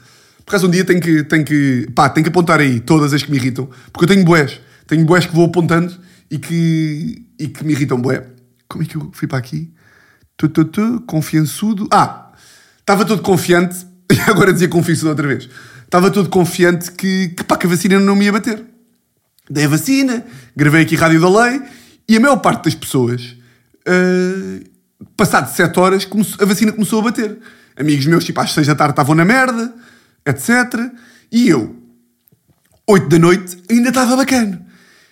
causa 0.51 0.67
um 0.67 0.69
dia 0.69 0.85
tenho 0.85 1.01
que, 1.01 1.23
tenho 1.23 1.43
que, 1.45 1.87
pá, 1.95 2.09
tenho 2.09 2.23
que 2.23 2.29
apontar 2.29 2.59
aí 2.59 2.79
todas 2.79 3.13
as 3.13 3.23
que 3.23 3.31
me 3.31 3.37
irritam, 3.37 3.69
porque 3.91 4.05
eu 4.05 4.07
tenho 4.07 4.25
boés, 4.25 4.59
tenho 4.87 5.05
boés 5.05 5.25
que 5.25 5.33
vou 5.33 5.45
apontando 5.45 5.97
e 6.29 6.37
que, 6.37 7.25
e 7.39 7.47
que 7.47 7.63
me 7.63 7.73
irritam 7.73 7.99
boé. 7.99 8.27
Como 8.67 8.83
é 8.83 8.87
que 8.87 8.95
eu 8.95 9.09
fui 9.13 9.27
para 9.27 9.37
aqui? 9.37 9.73
Tu, 10.37 10.47
tu, 10.49 10.65
tu, 10.65 11.01
confiançudo. 11.01 11.87
Ah, 11.91 12.31
estava 12.79 13.05
todo 13.05 13.21
confiante, 13.21 13.85
e 14.11 14.19
agora 14.29 14.53
dizia 14.53 14.67
confiançudo 14.67 15.09
outra 15.09 15.27
vez. 15.27 15.49
Estava 15.83 16.09
todo 16.09 16.29
confiante 16.29 16.91
que, 16.91 17.29
que, 17.29 17.43
pá, 17.43 17.57
que 17.57 17.65
a 17.65 17.69
vacina 17.69 17.99
não 17.99 18.15
me 18.15 18.25
ia 18.25 18.31
bater. 18.31 18.63
Dei 19.49 19.65
a 19.65 19.67
vacina, 19.67 20.25
gravei 20.55 20.83
aqui 20.83 20.95
Rádio 20.95 21.19
da 21.19 21.29
Lei, 21.29 21.61
e 22.07 22.15
a 22.15 22.19
maior 22.19 22.37
parte 22.37 22.65
das 22.65 22.75
pessoas, 22.75 23.35
uh, 23.87 24.63
passado 25.17 25.53
7 25.53 25.79
horas, 25.79 26.07
a 26.39 26.45
vacina 26.45 26.71
começou 26.71 26.99
a 27.01 27.03
bater. 27.03 27.37
Amigos 27.75 28.05
meus, 28.05 28.23
tipo, 28.23 28.39
às 28.39 28.53
6 28.53 28.67
da 28.67 28.75
tarde 28.75 28.93
estavam 28.93 29.15
na 29.15 29.25
merda, 29.25 29.73
etc. 30.25 30.91
E 31.31 31.49
eu, 31.49 31.75
8 32.87 33.07
da 33.07 33.19
noite, 33.19 33.57
ainda 33.69 33.89
estava 33.89 34.15
bacana. 34.15 34.65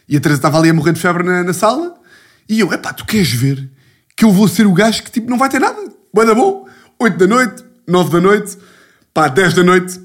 E 0.08 0.18
a 0.18 0.20
Teresa 0.20 0.40
estava 0.40 0.58
ali 0.58 0.70
a 0.70 0.74
morrer 0.74 0.94
de 0.94 1.00
febre 1.00 1.24
na, 1.24 1.44
na 1.44 1.54
sala. 1.54 1.96
E 2.48 2.60
eu, 2.60 2.74
epá, 2.74 2.92
tu 2.92 3.06
queres 3.06 3.32
ver 3.32 3.70
que 4.18 4.26
eu 4.26 4.32
vou 4.32 4.48
ser 4.48 4.66
o 4.66 4.74
gajo 4.74 5.04
que 5.04 5.12
tipo 5.12 5.30
não 5.30 5.38
vai 5.38 5.50
ter 5.50 5.60
nada? 5.60 5.80
Boa 6.14 6.34
bom. 6.36 6.68
8 7.00 7.18
da 7.18 7.28
noite, 7.28 7.64
9 7.88 8.12
da 8.12 8.20
noite, 8.20 8.58
pá, 9.14 9.28
10 9.28 9.54
da 9.54 9.64
noite. 9.64 10.00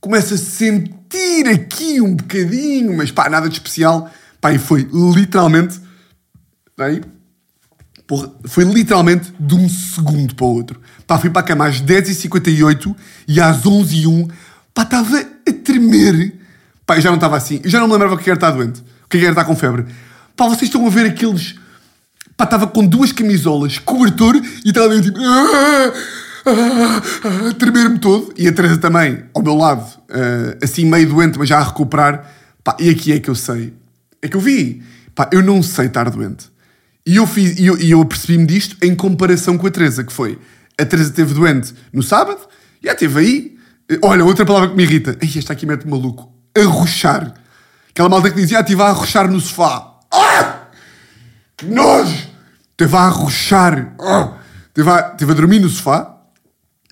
Começo 0.00 0.34
a 0.34 0.38
sentir 0.38 1.48
aqui 1.48 2.00
um 2.00 2.14
bocadinho, 2.14 2.96
mas 2.96 3.10
pá, 3.10 3.28
nada 3.28 3.48
de 3.48 3.54
especial. 3.54 4.10
Pá, 4.40 4.52
e 4.52 4.58
foi 4.58 4.88
literalmente. 5.14 5.80
Aí. 6.78 7.02
Porra, 8.08 8.32
foi 8.46 8.64
literalmente 8.64 9.30
de 9.38 9.54
um 9.54 9.68
segundo 9.68 10.34
para 10.34 10.46
o 10.46 10.54
outro. 10.54 10.80
Pá, 11.06 11.18
fui 11.18 11.28
para 11.28 11.42
a 11.42 11.44
cama 11.44 11.66
às 11.66 11.82
10h58 11.82 12.96
e 13.28 13.38
às 13.38 13.64
11h01, 13.64 14.30
pá, 14.72 14.82
estava 14.82 15.18
a 15.18 15.52
tremer. 15.62 16.34
Pá, 16.86 16.96
eu 16.96 17.02
já 17.02 17.10
não 17.10 17.16
estava 17.16 17.36
assim. 17.36 17.60
Eu 17.62 17.68
já 17.68 17.78
não 17.78 17.86
me 17.86 17.92
lembrava 17.92 18.14
o 18.14 18.18
que 18.18 18.30
era 18.30 18.38
estar 18.38 18.50
doente. 18.50 18.80
O 18.80 19.08
que 19.10 19.18
era 19.18 19.28
estar 19.28 19.44
com 19.44 19.54
febre. 19.54 19.84
Pá, 20.34 20.46
vocês 20.46 20.62
estão 20.62 20.86
a 20.86 20.90
ver 20.90 21.04
aqueles... 21.04 21.56
Pá, 22.34 22.44
estava 22.44 22.66
com 22.66 22.86
duas 22.86 23.12
camisolas, 23.12 23.78
cobertor 23.78 24.36
e 24.36 24.68
estava 24.70 24.88
meio 24.88 25.02
tipo... 25.02 25.18
"Ah, 25.20 25.92
ah, 26.46 27.02
ah", 27.24 27.48
a 27.50 27.52
tremer-me 27.52 27.98
todo. 27.98 28.32
E 28.38 28.48
a 28.48 28.52
Teresa 28.52 28.78
também, 28.78 29.24
ao 29.34 29.42
meu 29.42 29.54
lado, 29.54 29.84
ah, 30.08 30.56
assim 30.62 30.86
meio 30.86 31.06
doente, 31.10 31.38
mas 31.38 31.46
já 31.46 31.58
a 31.58 31.62
recuperar. 31.62 32.24
Pá, 32.64 32.74
e 32.80 32.88
aqui 32.88 33.12
é 33.12 33.20
que 33.20 33.28
eu 33.28 33.34
sei. 33.34 33.74
É 34.22 34.28
que 34.28 34.36
eu 34.36 34.40
vi. 34.40 34.82
Pá, 35.14 35.28
eu 35.30 35.42
não 35.42 35.62
sei 35.62 35.88
estar 35.88 36.08
doente. 36.08 36.46
E 37.08 37.16
eu, 37.16 37.26
fiz, 37.26 37.58
e 37.58 37.64
eu, 37.64 37.80
e 37.80 37.90
eu 37.90 38.04
percebi-me 38.04 38.44
disto 38.44 38.76
em 38.82 38.94
comparação 38.94 39.56
com 39.56 39.66
a 39.66 39.70
Teresa, 39.70 40.04
que 40.04 40.12
foi... 40.12 40.38
A 40.78 40.84
Teresa 40.84 41.08
esteve 41.08 41.32
doente 41.32 41.72
no 41.90 42.02
sábado, 42.02 42.38
já 42.84 42.92
esteve 42.92 43.18
aí. 43.18 43.56
Olha, 44.02 44.22
outra 44.26 44.44
palavra 44.44 44.68
que 44.68 44.76
me 44.76 44.82
irrita. 44.82 45.16
Ai, 45.22 45.30
esta 45.34 45.54
aqui 45.54 45.64
mete 45.64 45.88
maluco. 45.88 46.30
Arrochar. 46.54 47.32
Aquela 47.88 48.10
malta 48.10 48.28
que 48.28 48.36
dizia, 48.36 48.58
ah, 48.58 48.60
estive 48.60 48.82
a 48.82 48.88
arrochar 48.88 49.26
no 49.26 49.40
sofá. 49.40 50.00
Ah! 50.12 50.68
Nojo! 51.64 52.28
Esteve 52.72 52.94
a 52.94 53.00
arrochar. 53.00 53.94
Ah! 53.98 54.34
Esteve, 54.68 54.90
a, 54.90 54.98
a 54.98 55.34
dormir 55.34 55.60
no 55.60 55.70
sofá. 55.70 56.14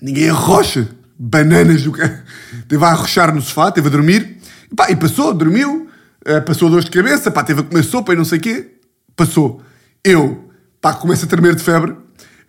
Ninguém 0.01 0.31
arrocha. 0.31 0.89
Bananas 1.19 1.83
do 1.83 1.91
que... 1.91 2.01
Esteve 2.01 2.83
a 2.83 2.87
arrochar 2.87 3.35
no 3.35 3.41
sofá, 3.43 3.69
esteve 3.69 3.87
a 3.87 3.91
dormir. 3.91 4.39
E, 4.71 4.75
pá, 4.75 4.89
e 4.89 4.95
passou, 4.95 5.31
dormiu. 5.31 5.87
eh, 6.25 6.41
passou 6.41 6.71
dor 6.71 6.83
de 6.83 6.89
cabeça, 6.89 7.29
pá, 7.29 7.43
teve 7.43 7.61
a 7.61 7.63
comer 7.63 7.83
sopa 7.83 8.13
e 8.13 8.15
não 8.15 8.25
sei 8.25 8.39
o 8.39 8.41
quê. 8.41 8.79
Passou. 9.15 9.61
Eu, 10.03 10.49
pá, 10.81 10.93
começo 10.93 11.25
a 11.25 11.27
tremer 11.27 11.55
de 11.55 11.63
febre. 11.63 11.95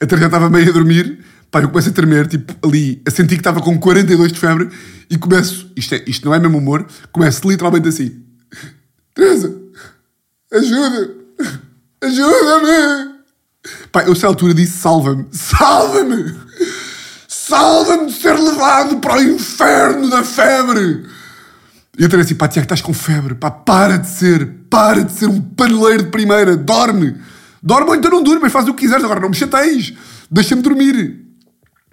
A 0.00 0.06
Teresa 0.06 0.20
já 0.20 0.26
estava 0.26 0.50
meio 0.50 0.68
a 0.68 0.72
dormir. 0.72 1.24
Pá, 1.50 1.62
eu 1.62 1.68
começo 1.68 1.88
a 1.88 1.92
tremer, 1.92 2.26
tipo, 2.26 2.54
ali, 2.66 3.02
a 3.06 3.10
sentir 3.10 3.34
que 3.34 3.40
estava 3.40 3.60
com 3.60 3.78
42 3.78 4.32
de 4.32 4.38
febre. 4.38 4.68
E 5.08 5.16
começo, 5.16 5.70
isto, 5.74 5.94
é, 5.94 6.04
isto 6.06 6.26
não 6.26 6.34
é 6.34 6.38
mesmo 6.38 6.58
humor, 6.58 6.86
começo 7.10 7.48
literalmente 7.48 7.88
assim. 7.88 8.22
Teresa, 9.14 9.56
ajuda! 10.52 11.10
Ajuda-me! 12.02 13.18
Pá, 13.90 14.02
eu, 14.02 14.10
nessa 14.10 14.26
altura, 14.26 14.54
disse: 14.54 14.78
salva-me! 14.78 15.26
Salva-me! 15.32 16.34
Salva-me 17.26 18.06
de 18.06 18.12
ser 18.12 18.38
levado 18.38 18.98
para 18.98 19.16
o 19.16 19.22
inferno 19.22 20.10
da 20.10 20.22
febre! 20.22 21.06
E 21.98 22.02
eu 22.02 22.08
tenho 22.08 22.22
assim, 22.22 22.34
pá, 22.34 22.46
Tiago, 22.46 22.66
estás 22.66 22.82
com 22.82 22.92
febre, 22.92 23.34
pá, 23.34 23.50
para 23.50 23.96
de 23.96 24.06
ser, 24.06 24.46
para 24.70 25.02
de 25.02 25.12
ser 25.12 25.26
um 25.26 25.40
paneleiro 25.40 26.04
de 26.04 26.10
primeira, 26.10 26.56
dorme! 26.56 27.16
Dorme 27.68 27.90
ou 27.90 27.94
então 27.94 28.10
não 28.10 28.22
durmas, 28.22 28.50
faz 28.50 28.66
o 28.66 28.72
que 28.72 28.80
quiseres, 28.80 29.04
agora 29.04 29.20
não 29.20 29.28
me 29.28 29.36
chateis, 29.36 29.92
deixa-me 30.30 30.62
dormir. 30.62 31.20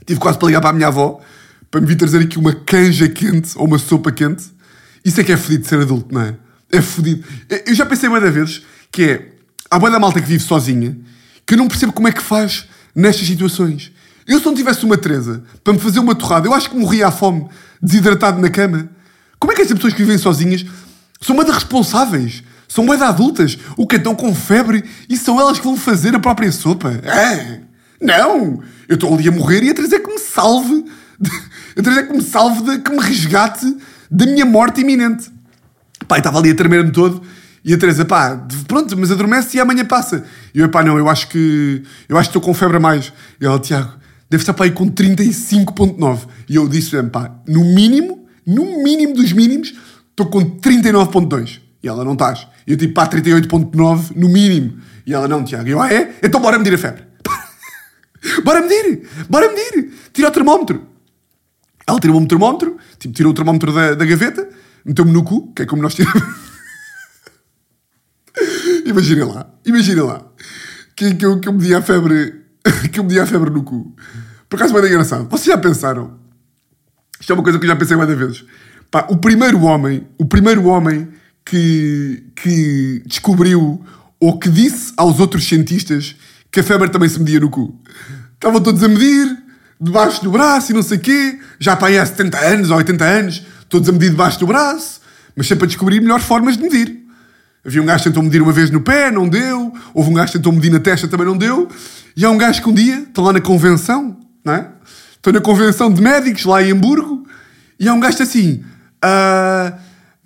Tive 0.05 0.21
quase 0.21 0.39
para 0.39 0.47
ligar 0.47 0.61
para 0.61 0.69
a 0.69 0.73
minha 0.73 0.87
avó, 0.87 1.19
para 1.69 1.81
me 1.81 1.87
vir 1.87 1.97
trazer 1.97 2.21
aqui 2.21 2.39
uma 2.39 2.53
canja 2.53 3.09
quente, 3.09 3.57
ou 3.57 3.67
uma 3.67 3.77
sopa 3.77 4.09
quente. 4.09 4.45
Isso 5.03 5.19
é 5.19 5.23
que 5.25 5.33
é 5.33 5.35
fodido 5.35 5.67
ser 5.67 5.81
adulto, 5.81 6.15
não 6.15 6.21
é? 6.21 6.37
É 6.71 6.81
fodido. 6.81 7.25
Eu 7.65 7.75
já 7.75 7.85
pensei 7.85 8.07
muitas 8.07 8.33
vezes 8.33 8.61
que 8.89 9.03
é, 9.03 9.33
há 9.69 9.77
boa 9.77 9.91
da 9.91 9.99
malta 9.99 10.21
que 10.21 10.27
vive 10.29 10.41
sozinha, 10.41 10.97
que 11.45 11.55
eu 11.55 11.57
não 11.57 11.67
percebo 11.67 11.91
como 11.91 12.07
é 12.07 12.13
que 12.13 12.21
faz 12.21 12.69
nestas 12.95 13.27
situações. 13.27 13.91
Eu 14.25 14.39
se 14.39 14.45
não 14.45 14.55
tivesse 14.55 14.85
uma 14.85 14.95
Teresa 14.95 15.43
para 15.61 15.73
me 15.73 15.79
fazer 15.79 15.99
uma 15.99 16.15
torrada, 16.15 16.47
eu 16.47 16.53
acho 16.53 16.69
que 16.69 16.77
morria 16.77 17.07
à 17.07 17.11
fome, 17.11 17.49
desidratado 17.81 18.39
na 18.39 18.49
cama. 18.49 18.89
Como 19.37 19.51
é 19.51 19.55
que 19.57 19.61
estas 19.61 19.75
pessoas 19.75 19.93
que 19.93 20.03
vivem 20.03 20.17
sozinhas 20.17 20.65
são 21.19 21.35
moeda 21.35 21.51
responsáveis? 21.51 22.44
São 22.75 22.83
moeda 22.83 23.07
adultas? 23.07 23.57
O 23.77 23.87
que 23.87 23.95
estão 23.95 24.13
com 24.13 24.35
febre 24.35 24.83
e 25.07 25.15
são 25.15 25.39
elas 25.39 25.57
que 25.57 25.63
vão 25.63 25.77
fazer 25.77 26.13
a 26.13 26.19
própria 26.19 26.51
sopa? 26.51 26.91
É. 27.05 27.61
Não! 28.01 28.61
Eu 28.89 28.95
estou 28.95 29.13
ali 29.13 29.29
a 29.29 29.31
morrer 29.31 29.63
e 29.63 29.69
a 29.69 29.71
é 29.71 29.99
que 29.99 30.11
me 30.11 30.19
salve. 30.19 30.83
A 31.77 31.99
é 31.99 32.03
que 32.03 32.11
me 32.11 32.21
salve, 32.21 32.63
de, 32.63 32.79
que 32.79 32.91
me 32.91 32.99
resgate 32.99 33.77
da 34.11 34.25
minha 34.25 34.45
morte 34.45 34.81
iminente. 34.81 35.31
E 36.11 36.17
estava 36.17 36.37
ali 36.37 36.51
a 36.51 36.55
tremer-me 36.55 36.91
todo. 36.91 37.21
E 37.63 37.73
a 37.73 37.77
Teresa, 37.77 38.03
pá, 38.03 38.45
pronto, 38.67 38.97
mas 38.97 39.09
adormece 39.09 39.55
e 39.55 39.61
amanhã 39.61 39.85
passa. 39.85 40.25
E 40.53 40.59
eu, 40.59 40.67
pá, 40.67 40.83
não, 40.83 40.97
eu 40.97 41.07
acho 41.07 41.29
que 41.29 41.81
eu 42.09 42.17
acho 42.17 42.29
que 42.29 42.37
estou 42.37 42.41
com 42.41 42.53
febre 42.53 42.75
a 42.75 42.79
mais. 42.81 43.13
E 43.39 43.45
ela, 43.45 43.57
Tiago, 43.57 43.93
deve 44.29 44.43
estar 44.43 44.53
para 44.53 44.65
aí 44.65 44.71
com 44.71 44.91
35.9. 44.91 46.27
E 46.49 46.57
eu 46.57 46.67
disse, 46.67 47.01
pá, 47.03 47.39
no 47.47 47.63
mínimo, 47.63 48.27
no 48.45 48.83
mínimo 48.83 49.13
dos 49.13 49.31
mínimos, 49.31 49.73
estou 50.09 50.25
com 50.25 50.59
39.2. 50.59 51.61
E 51.81 51.87
ela, 51.87 52.03
não 52.03 52.13
estás. 52.13 52.45
E 52.65 52.71
eu 52.71 52.77
tipo, 52.77 52.93
pá, 52.93 53.07
38.9 53.07 54.15
no 54.15 54.29
mínimo. 54.29 54.79
E 55.05 55.13
ela, 55.13 55.27
não, 55.27 55.43
Tiago. 55.43 55.67
E 55.67 55.71
eu, 55.71 55.81
ah, 55.81 55.93
é? 55.93 56.15
Então 56.23 56.41
bora 56.41 56.57
medir 56.57 56.73
a 56.73 56.77
febre. 56.77 57.03
bora 58.43 58.61
medir! 58.61 59.07
Bora 59.29 59.51
medir! 59.51 59.91
Tira 60.11 60.29
o 60.29 60.31
termómetro. 60.31 60.87
Ela 61.87 61.99
tirou 61.99 62.19
um 62.19 62.25
termómetro, 62.25 62.77
tipo, 62.97 63.13
tirou 63.13 63.31
o 63.31 63.35
termómetro 63.35 63.71
da, 63.71 63.93
da 63.93 64.05
gaveta, 64.05 64.49
meteu-me 64.83 65.11
no 65.11 65.23
cu, 65.23 65.53
que 65.53 65.61
é 65.61 65.65
como 65.67 65.83
nós 65.83 65.93
tiramos. 65.93 66.23
imaginem 68.85 69.23
lá, 69.23 69.47
imaginem 69.63 70.03
lá, 70.03 70.25
que, 70.95 71.13
que, 71.13 71.25
eu, 71.25 71.39
que 71.39 71.47
eu 71.47 71.53
media 71.53 71.77
a 71.77 71.81
febre, 71.83 72.41
que 72.91 72.99
eu 72.99 73.03
media 73.03 73.21
a 73.21 73.27
febre 73.27 73.51
no 73.51 73.63
cu. 73.63 73.95
Por 74.49 74.55
acaso, 74.55 74.73
bem 74.73 74.85
engraçado. 74.85 75.29
Vocês 75.29 75.45
já 75.45 75.59
pensaram? 75.59 76.19
Isto 77.19 77.31
é 77.31 77.35
uma 77.35 77.43
coisa 77.43 77.59
que 77.59 77.65
eu 77.65 77.69
já 77.69 77.75
pensei 77.75 77.95
muitas 77.95 78.17
vezes. 78.17 78.45
Pá, 78.89 79.05
o 79.09 79.17
primeiro 79.17 79.61
homem, 79.61 80.07
o 80.17 80.25
primeiro 80.25 80.65
homem 80.65 81.07
que, 81.45 82.23
que 82.35 83.03
descobriu 83.05 83.83
ou 84.19 84.39
que 84.39 84.49
disse 84.49 84.93
aos 84.97 85.19
outros 85.19 85.47
cientistas 85.47 86.15
que 86.51 86.59
a 86.59 86.63
febre 86.63 86.89
também 86.89 87.07
se 87.07 87.19
media 87.19 87.39
no 87.39 87.49
cu. 87.49 87.79
Estavam 88.33 88.61
todos 88.61 88.83
a 88.83 88.87
medir, 88.87 89.37
debaixo 89.79 90.23
do 90.23 90.31
braço 90.31 90.71
e 90.71 90.75
não 90.75 90.81
sei 90.81 90.97
o 90.97 91.01
quê, 91.01 91.39
já 91.59 91.75
para 91.75 91.89
aí 91.89 91.97
há 91.97 92.05
70 92.05 92.37
anos 92.39 92.71
ou 92.71 92.77
80 92.77 93.05
anos, 93.05 93.43
todos 93.69 93.87
a 93.89 93.91
medir 93.91 94.09
debaixo 94.09 94.39
do 94.39 94.47
braço, 94.47 95.01
mas 95.35 95.47
sempre 95.47 95.65
a 95.65 95.67
descobrir 95.67 95.99
melhores 96.01 96.25
formas 96.25 96.57
de 96.57 96.63
medir. 96.63 97.05
Havia 97.65 97.81
um 97.81 97.85
gajo 97.85 98.03
que 98.03 98.09
tentou 98.09 98.23
medir 98.23 98.41
uma 98.41 98.51
vez 98.51 98.69
no 98.69 98.79
pé, 98.79 99.09
não 99.09 99.27
deu. 99.27 99.73
Houve 99.93 100.11
um 100.11 100.13
gajo 100.13 100.31
que 100.31 100.37
tentou 100.37 100.53
medir 100.53 100.71
na 100.71 100.79
testa, 100.79 101.07
também 101.07 101.25
não 101.25 101.35
deu. 101.35 101.67
E 102.15 102.23
há 102.23 102.29
um 102.29 102.37
gajo 102.37 102.61
que 102.61 102.69
um 102.69 102.73
dia, 102.73 102.99
estão 102.99 103.23
lá 103.23 103.33
na 103.33 103.41
convenção, 103.41 104.17
não 104.43 104.53
é? 104.53 104.69
Estão 105.13 105.33
na 105.33 105.41
convenção 105.41 105.91
de 105.91 105.99
médicos, 105.99 106.45
lá 106.45 106.61
em 106.61 106.71
Hamburgo, 106.71 107.25
e 107.79 107.89
há 107.89 107.93
um 107.93 107.99
gajo 107.99 108.21
assim, 108.21 108.63
ah, 109.01 109.73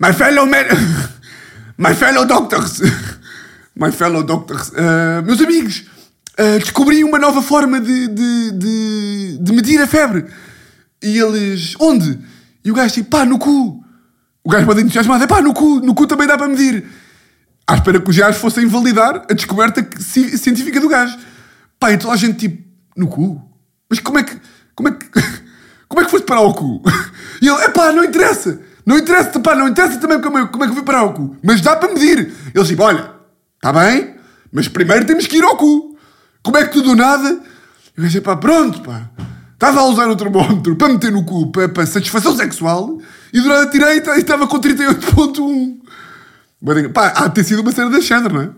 my 0.00 0.12
fellow 0.12 0.46
med... 0.46 0.66
my 1.76 1.94
fellow 1.94 2.26
doctors, 2.26 2.80
my 3.74 3.90
fellow 3.90 4.22
doctors, 4.22 4.72
ah, 4.76 5.22
meus 5.22 5.40
amigos, 5.40 5.84
ah, 6.38 6.58
descobri 6.58 7.04
uma 7.04 7.18
nova 7.18 7.42
forma 7.42 7.80
de, 7.80 8.08
de, 8.08 8.52
de, 8.52 9.38
de 9.40 9.52
medir 9.52 9.80
a 9.80 9.86
febre. 9.86 10.26
E 11.02 11.18
eles, 11.18 11.74
onde? 11.78 12.18
E 12.64 12.70
o 12.70 12.74
gajo 12.74 12.94
tipo, 12.94 13.10
pá, 13.10 13.24
no 13.24 13.38
cu. 13.38 13.82
O 14.42 14.50
gajo 14.50 14.66
pode 14.66 14.80
entusiasmado, 14.80 15.24
é 15.24 15.26
pá, 15.26 15.40
no 15.40 15.54
cu, 15.54 15.80
no 15.80 15.94
cu 15.94 16.06
também 16.06 16.26
dá 16.26 16.36
para 16.36 16.48
medir. 16.48 16.84
À 17.66 17.74
espera 17.74 18.00
que 18.00 18.10
os 18.10 18.16
gajos 18.16 18.40
fossem 18.40 18.66
validar 18.66 19.24
a 19.30 19.34
descoberta 19.34 19.86
científica 20.00 20.80
do 20.80 20.88
gajo. 20.88 21.16
Pá, 21.78 21.92
então 21.92 22.10
a 22.10 22.16
gente 22.16 22.48
tipo, 22.48 22.62
no 22.96 23.06
cu? 23.06 23.40
Mas 23.88 24.00
como 24.00 24.18
é 24.18 24.22
que, 24.22 24.38
como 24.74 24.88
é 24.88 24.92
que, 24.92 25.06
como 25.88 26.00
é 26.00 26.04
que 26.04 26.10
foste 26.10 26.24
parar 26.26 26.40
ao 26.40 26.54
cu? 26.54 26.82
E 27.40 27.48
ele, 27.48 27.62
é 27.62 27.68
pá, 27.68 27.92
não 27.92 28.04
interessa. 28.04 28.60
Não 28.84 28.98
interessa, 28.98 29.38
pá, 29.40 29.54
não 29.54 29.68
interessa 29.68 29.98
também 29.98 30.20
como 30.20 30.38
é, 30.38 30.46
como 30.46 30.64
é 30.64 30.68
que 30.68 30.74
fui 30.74 30.82
parar 30.82 31.00
ao 31.00 31.14
cu. 31.14 31.36
Mas 31.42 31.60
dá 31.60 31.76
para 31.76 31.92
medir. 31.92 32.32
Eles 32.54 32.68
tipo, 32.68 32.82
olha, 32.82 33.10
está 33.56 33.72
bem, 33.72 34.14
mas 34.52 34.68
primeiro 34.68 35.04
temos 35.04 35.26
que 35.26 35.36
ir 35.36 35.44
ao 35.44 35.56
cu. 35.56 35.96
Como 36.42 36.56
é 36.56 36.64
que 36.64 36.72
tu 36.72 36.82
do 36.82 36.94
nada? 36.94 37.40
Eu 37.96 38.04
disse, 38.04 38.20
pá, 38.20 38.36
pronto, 38.36 38.80
pá. 38.82 39.10
Estava 39.52 39.80
a 39.80 39.84
usar 39.84 40.08
o 40.08 40.16
termómetro 40.16 40.74
para 40.74 40.88
meter 40.88 41.12
no 41.12 41.22
cu 41.22 41.52
para, 41.52 41.68
para 41.68 41.84
satisfação 41.84 42.34
sexual 42.34 42.98
e 43.30 43.42
do 43.42 43.48
nada 43.48 43.66
tirei 43.66 43.98
e 43.98 44.18
estava 44.18 44.46
com 44.46 44.58
38.1. 44.58 45.76
Mas, 46.62 46.88
Pá, 46.92 47.12
há 47.14 47.28
de 47.28 47.34
ter 47.34 47.44
sido 47.44 47.60
uma 47.60 47.72
cena 47.72 47.90
da 47.90 48.00
Chandra, 48.00 48.32
não 48.32 48.40
é? 48.40 48.50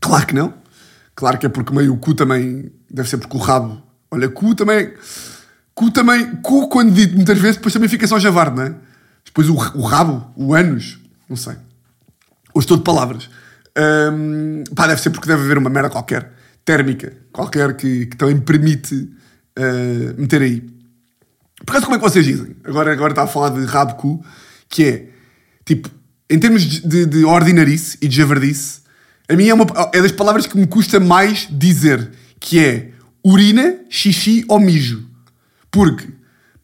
Claro 0.00 0.26
que 0.26 0.34
não. 0.34 0.54
Claro 1.14 1.36
que 1.38 1.46
é 1.46 1.48
porque 1.48 1.74
meio 1.74 1.94
o 1.94 1.96
cu 1.96 2.14
também. 2.14 2.72
Deve 2.88 3.08
ser 3.08 3.18
porque 3.18 3.36
o 3.36 3.40
rabo. 3.40 3.82
Olha, 4.10 4.28
cu 4.28 4.54
também. 4.54 4.92
Cu 5.74 5.90
também. 5.90 6.36
Cu, 6.36 6.68
quando 6.68 6.92
dito 6.92 7.14
muitas 7.14 7.38
vezes, 7.38 7.56
depois 7.56 7.72
também 7.72 7.88
fica 7.88 8.06
só 8.06 8.18
javar, 8.18 8.54
não 8.54 8.62
é? 8.62 8.74
Depois 9.24 9.48
o, 9.48 9.54
o 9.54 9.82
rabo, 9.82 10.32
o 10.36 10.54
ânus. 10.54 10.98
Não 11.28 11.36
sei. 11.36 11.54
Hoje 12.54 12.64
estou 12.64 12.76
de 12.76 12.82
palavras. 12.82 13.30
Hum, 14.12 14.64
pá, 14.74 14.86
deve 14.86 15.00
ser 15.00 15.10
porque 15.10 15.28
deve 15.28 15.42
haver 15.42 15.58
uma 15.58 15.70
merda 15.70 15.90
qualquer. 15.90 16.32
Térmica. 16.64 17.12
Qualquer 17.32 17.76
que, 17.76 18.06
que 18.06 18.16
também 18.16 18.38
permite 18.38 19.08
ah, 19.56 20.14
meter 20.16 20.42
aí. 20.42 20.60
Por 21.64 21.72
acaso, 21.72 21.86
como 21.86 21.96
é 21.96 21.98
que 21.98 22.04
vocês 22.04 22.24
dizem? 22.24 22.56
Agora, 22.64 22.92
agora 22.92 23.12
está 23.12 23.22
a 23.22 23.26
falar 23.26 23.50
de 23.50 23.64
rabo 23.66 23.94
cu, 23.94 24.24
que 24.68 24.84
é 24.84 25.08
tipo, 25.64 25.90
em 26.28 26.38
termos 26.38 26.62
de, 26.62 27.04
de, 27.04 27.24
ordinarice 27.24 27.98
e 28.00 28.08
de 28.08 28.16
javardice, 28.16 28.80
a 29.28 29.36
minha 29.36 29.50
é, 29.50 29.54
uma, 29.54 29.66
é 29.92 30.00
das 30.00 30.12
palavras 30.12 30.46
que 30.46 30.56
me 30.56 30.66
custa 30.66 30.98
mais 30.98 31.46
dizer, 31.50 32.10
que 32.38 32.58
é 32.58 32.90
urina, 33.22 33.76
xixi 33.90 34.44
ou 34.48 34.58
mijo. 34.58 35.06
Porque, 35.70 36.08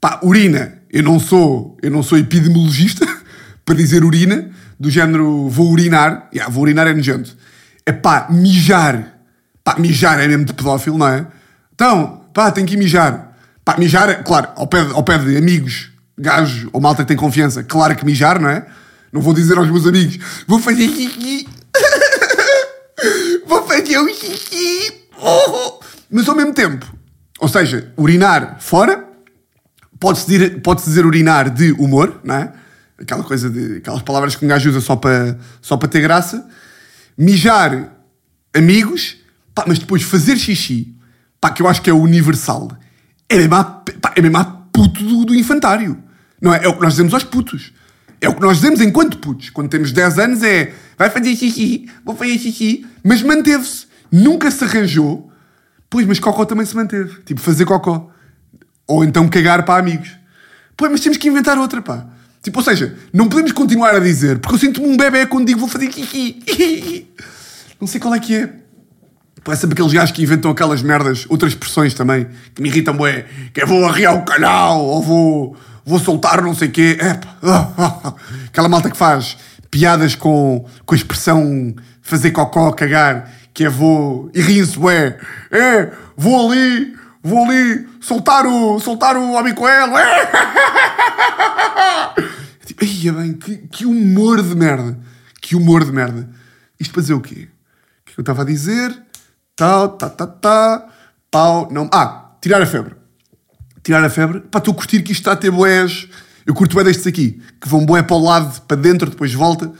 pá, 0.01 0.19
urina, 0.23 0.83
eu 0.97 1.03
não 1.03 1.21
sou, 1.21 1.77
eu 1.83 1.91
não 1.91 2.03
sou 2.03 2.17
epidemiologista 2.17 3.07
para 3.67 3.75
dizer 3.75 4.03
urina, 4.03 4.51
do 4.81 4.91
género 4.91 5.47
vou 5.49 5.71
urinar, 5.71 6.29
yeah, 6.33 6.51
vou 6.51 6.63
urinar 6.63 6.87
é 6.87 6.95
nojento. 6.95 7.37
É 7.85 7.93
pá, 7.93 8.29
mijar, 8.31 9.15
Pá, 9.63 9.77
mijar 9.79 10.21
é 10.21 10.29
mesmo 10.29 10.45
de 10.45 10.55
pedófilo, 10.55 10.97
não 10.97 11.09
é? 11.09 11.27
Então, 11.75 12.25
pá, 12.33 12.51
tem 12.51 12.65
que 12.65 12.75
ir 12.75 12.77
mijar. 12.77 13.37
Pá, 13.65 13.77
mijar, 13.77 14.23
claro, 14.25 14.49
ao 14.57 14.67
pé, 14.67 14.85
de- 14.85 14.93
ao 14.93 15.03
pé 15.03 15.19
de 15.19 15.37
amigos, 15.37 15.91
gajos 16.17 16.69
ou 16.73 16.81
malta 16.81 17.03
que 17.03 17.09
tem 17.09 17.17
confiança, 17.17 17.63
claro 17.63 17.95
que 17.95 18.05
mijar, 18.07 18.41
não 18.41 18.49
é? 18.49 18.65
Não 19.13 19.21
vou 19.21 19.35
dizer 19.35 19.59
aos 19.59 19.69
meus 19.69 19.87
amigos, 19.87 20.19
vou 20.47 20.61
fazer 20.61 20.89
xixi. 20.89 21.49
vou 23.47 23.67
fazer 23.67 23.99
um 23.99 24.09
xixi. 24.09 24.93
Oh. 25.21 25.81
Mas 26.11 26.29
ao 26.29 26.37
mesmo 26.37 26.55
tempo, 26.55 26.87
ou 27.39 27.49
seja, 27.49 27.93
urinar 27.99 28.57
fora, 28.61 29.06
pode-se 29.99 30.27
dizer, 30.27 30.63
pode-se 30.63 30.89
dizer 30.89 31.07
urinar 31.07 31.51
de 31.51 31.73
humor, 31.73 32.21
não 32.25 32.35
é? 32.35 32.53
Aquela 32.99 33.23
coisa 33.23 33.51
de. 33.51 33.77
aquelas 33.79 34.03
palavras 34.03 34.37
que 34.37 34.45
um 34.45 34.49
gajo 34.49 34.71
usa 34.71 34.81
só 34.81 34.97
para, 34.97 35.39
só 35.61 35.77
para 35.77 35.89
ter 35.89 36.01
graça. 36.01 36.47
Mijar 37.17 37.93
amigos, 38.55 39.17
pá, 39.55 39.65
mas 39.67 39.79
depois 39.79 40.03
fazer 40.03 40.37
xixi, 40.37 40.95
pá, 41.41 41.51
que 41.51 41.63
eu 41.63 41.69
acho 41.69 41.83
que 41.83 41.91
é 41.91 41.93
universal, 41.93 42.71
é 43.29 43.37
mesmo 43.37 43.55
a, 43.55 43.65
pá, 43.65 44.13
é 44.17 44.23
mesmo 44.23 44.39
a 44.39 44.45
puto 44.45 45.05
do, 45.05 45.25
do 45.27 45.35
infantário. 45.35 46.03
Não 46.41 46.55
é? 46.55 46.65
É 46.65 46.69
o 46.69 46.75
que 46.75 46.83
nós 46.83 46.93
dizemos 46.93 47.15
aos 47.15 47.25
putos. 47.25 47.73
É 48.21 48.29
o 48.29 48.35
que 48.35 48.41
nós 48.41 48.59
dizemos 48.59 48.81
enquanto 48.81 49.19
putos. 49.19 49.51
Quando 49.51 49.69
temos 49.69 49.93
10 49.93 50.19
anos 50.19 50.43
é 50.43 50.75
vai 50.97 51.11
fazer 51.11 51.37
xixi, 51.37 51.91
vou 52.05 52.17
fazer 52.17 52.39
xixi, 52.39 52.87
mas 53.03 53.23
manteve-se. 53.23 53.87
Nunca 54.11 54.51
se 54.51 54.65
arranjou. 54.65 55.31
Pois, 55.91 56.07
mas 56.07 56.19
cocó 56.19 56.45
também 56.45 56.65
se 56.65 56.75
manteve. 56.75 57.23
Tipo, 57.23 57.41
fazer 57.41 57.65
cocó. 57.65 58.11
Ou 58.87 59.05
então 59.05 59.29
cagar 59.29 59.65
para 59.65 59.81
amigos. 59.81 60.11
Pô, 60.77 60.89
mas 60.91 61.01
temos 61.01 61.19
que 61.19 61.29
inventar 61.29 61.59
outra, 61.59 61.81
pá. 61.81 62.07
Tipo, 62.43 62.61
ou 62.61 62.65
seja, 62.65 62.97
não 63.13 63.29
podemos 63.29 63.53
continuar 63.53 63.95
a 63.95 63.99
dizer, 63.99 64.39
porque 64.39 64.55
eu 64.55 64.59
sinto-me 64.61 64.87
um 64.87 64.97
bebê 64.97 65.27
quando 65.27 65.47
digo 65.47 65.59
vou 65.59 65.69
fazer 65.69 65.91
xixi. 65.93 67.09
Não 67.81 67.87
sei 67.87 68.01
qual 68.01 68.15
é 68.15 68.21
que 68.21 68.37
é. 68.37 68.53
Parece 69.43 69.63
sempre 69.63 69.75
aqueles 69.75 69.93
gajos 69.93 70.11
que 70.13 70.23
inventam 70.23 70.51
aquelas 70.51 70.83
merdas, 70.83 71.27
outras 71.29 71.53
expressões 71.53 71.95
também, 71.95 72.27
que 72.55 72.63
me 72.63 72.69
irritam 72.69 72.97
bué, 72.97 73.27
que 73.53 73.61
é 73.61 73.67
vou 73.67 73.85
arriar 73.87 74.13
o 74.15 74.25
canal, 74.25 74.85
ou 74.85 75.03
vou, 75.03 75.57
vou 75.85 75.99
soltar 75.99 76.43
não 76.43 76.55
sei 76.55 76.69
o 76.69 76.71
quê. 76.73 76.97
É, 77.01 77.15
pá. 77.15 78.15
Aquela 78.47 78.69
malta 78.69 78.91
que 78.91 78.97
faz 78.97 79.37
piadas 79.71 80.15
com, 80.15 80.65
com 80.85 80.95
a 80.95 80.99
expressão 80.99 81.75
fazer 82.01 82.31
cocó, 82.31 82.73
cagar, 82.73 83.33
que 83.53 83.65
é 83.65 83.69
vou... 83.69 84.31
E 84.35 84.41
riem-se 84.41 84.79
bué. 84.79 85.19
É, 85.51 85.91
vou 86.17 86.51
ali, 86.51 86.97
vou 87.27 87.45
ali 87.45 87.87
soltar 88.01 88.47
o, 88.47 88.79
soltar 88.79 89.17
o 89.17 89.33
homem 89.33 89.55
coelho. 89.55 89.93
Tipo, 92.65 92.85
bem, 92.85 93.35
que, 93.35 93.57
que 93.69 93.87
humor 93.87 94.43
de 94.43 94.55
merda. 94.55 94.99
Que 95.41 95.55
humor 95.55 95.85
de 95.85 95.93
merda. 95.93 96.29
Isto 96.81 96.93
para 96.93 97.01
dizer 97.03 97.15
o 97.15 97.21
quê? 97.21 97.49
O 98.01 98.05
que 98.05 98.11
é 98.11 98.15
que 98.15 98.19
eu 98.19 98.23
estava 98.23 98.43
a 98.43 98.45
dizer? 98.45 98.97
Tal, 99.55 99.91
tá, 99.91 100.11
tá, 100.11 100.27
tá. 100.27 100.89
Pau, 101.31 101.69
não. 101.71 101.89
Ah, 101.93 102.33
tirar 102.41 102.61
a 102.61 102.67
febre. 102.67 102.97
Tirar 103.85 104.03
a 104.05 104.11
febre. 104.11 104.41
Pá, 104.41 104.59
estou 104.59 104.73
a 104.75 104.77
curtir 104.77 105.03
que 105.03 105.13
isto 105.13 105.21
está 105.21 105.33
a 105.33 105.37
ter 105.37 105.51
boés. 105.51 106.09
Eu 106.45 106.55
curto 106.55 106.75
bem 106.75 106.85
destes 106.85 107.07
aqui, 107.07 107.41
que 107.61 107.69
vão 107.69 107.87
boé 107.87 108.03
para 108.03 108.17
o 108.17 108.23
lado, 108.23 108.61
para 108.63 108.77
dentro, 108.77 109.09
depois 109.11 109.33
volta. 109.33 109.73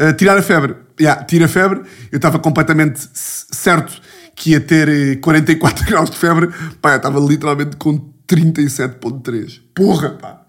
Uh, 0.00 0.12
tirar 0.16 0.38
a 0.38 0.42
febre. 0.42 0.76
Yeah, 1.00 1.24
tira 1.24 1.46
a 1.46 1.48
febre. 1.48 1.82
Eu 2.12 2.16
estava 2.16 2.38
completamente 2.38 3.00
certo 3.12 4.00
que 4.38 4.50
ia 4.50 4.60
ter 4.60 4.88
eh, 4.88 5.16
44 5.16 5.84
graus 5.86 6.10
de 6.10 6.16
febre. 6.16 6.48
Pá, 6.80 6.92
eu 6.92 6.96
estava 6.96 7.18
literalmente 7.20 7.76
com 7.76 8.12
37.3. 8.26 9.60
Porra, 9.74 10.10
pá. 10.10 10.42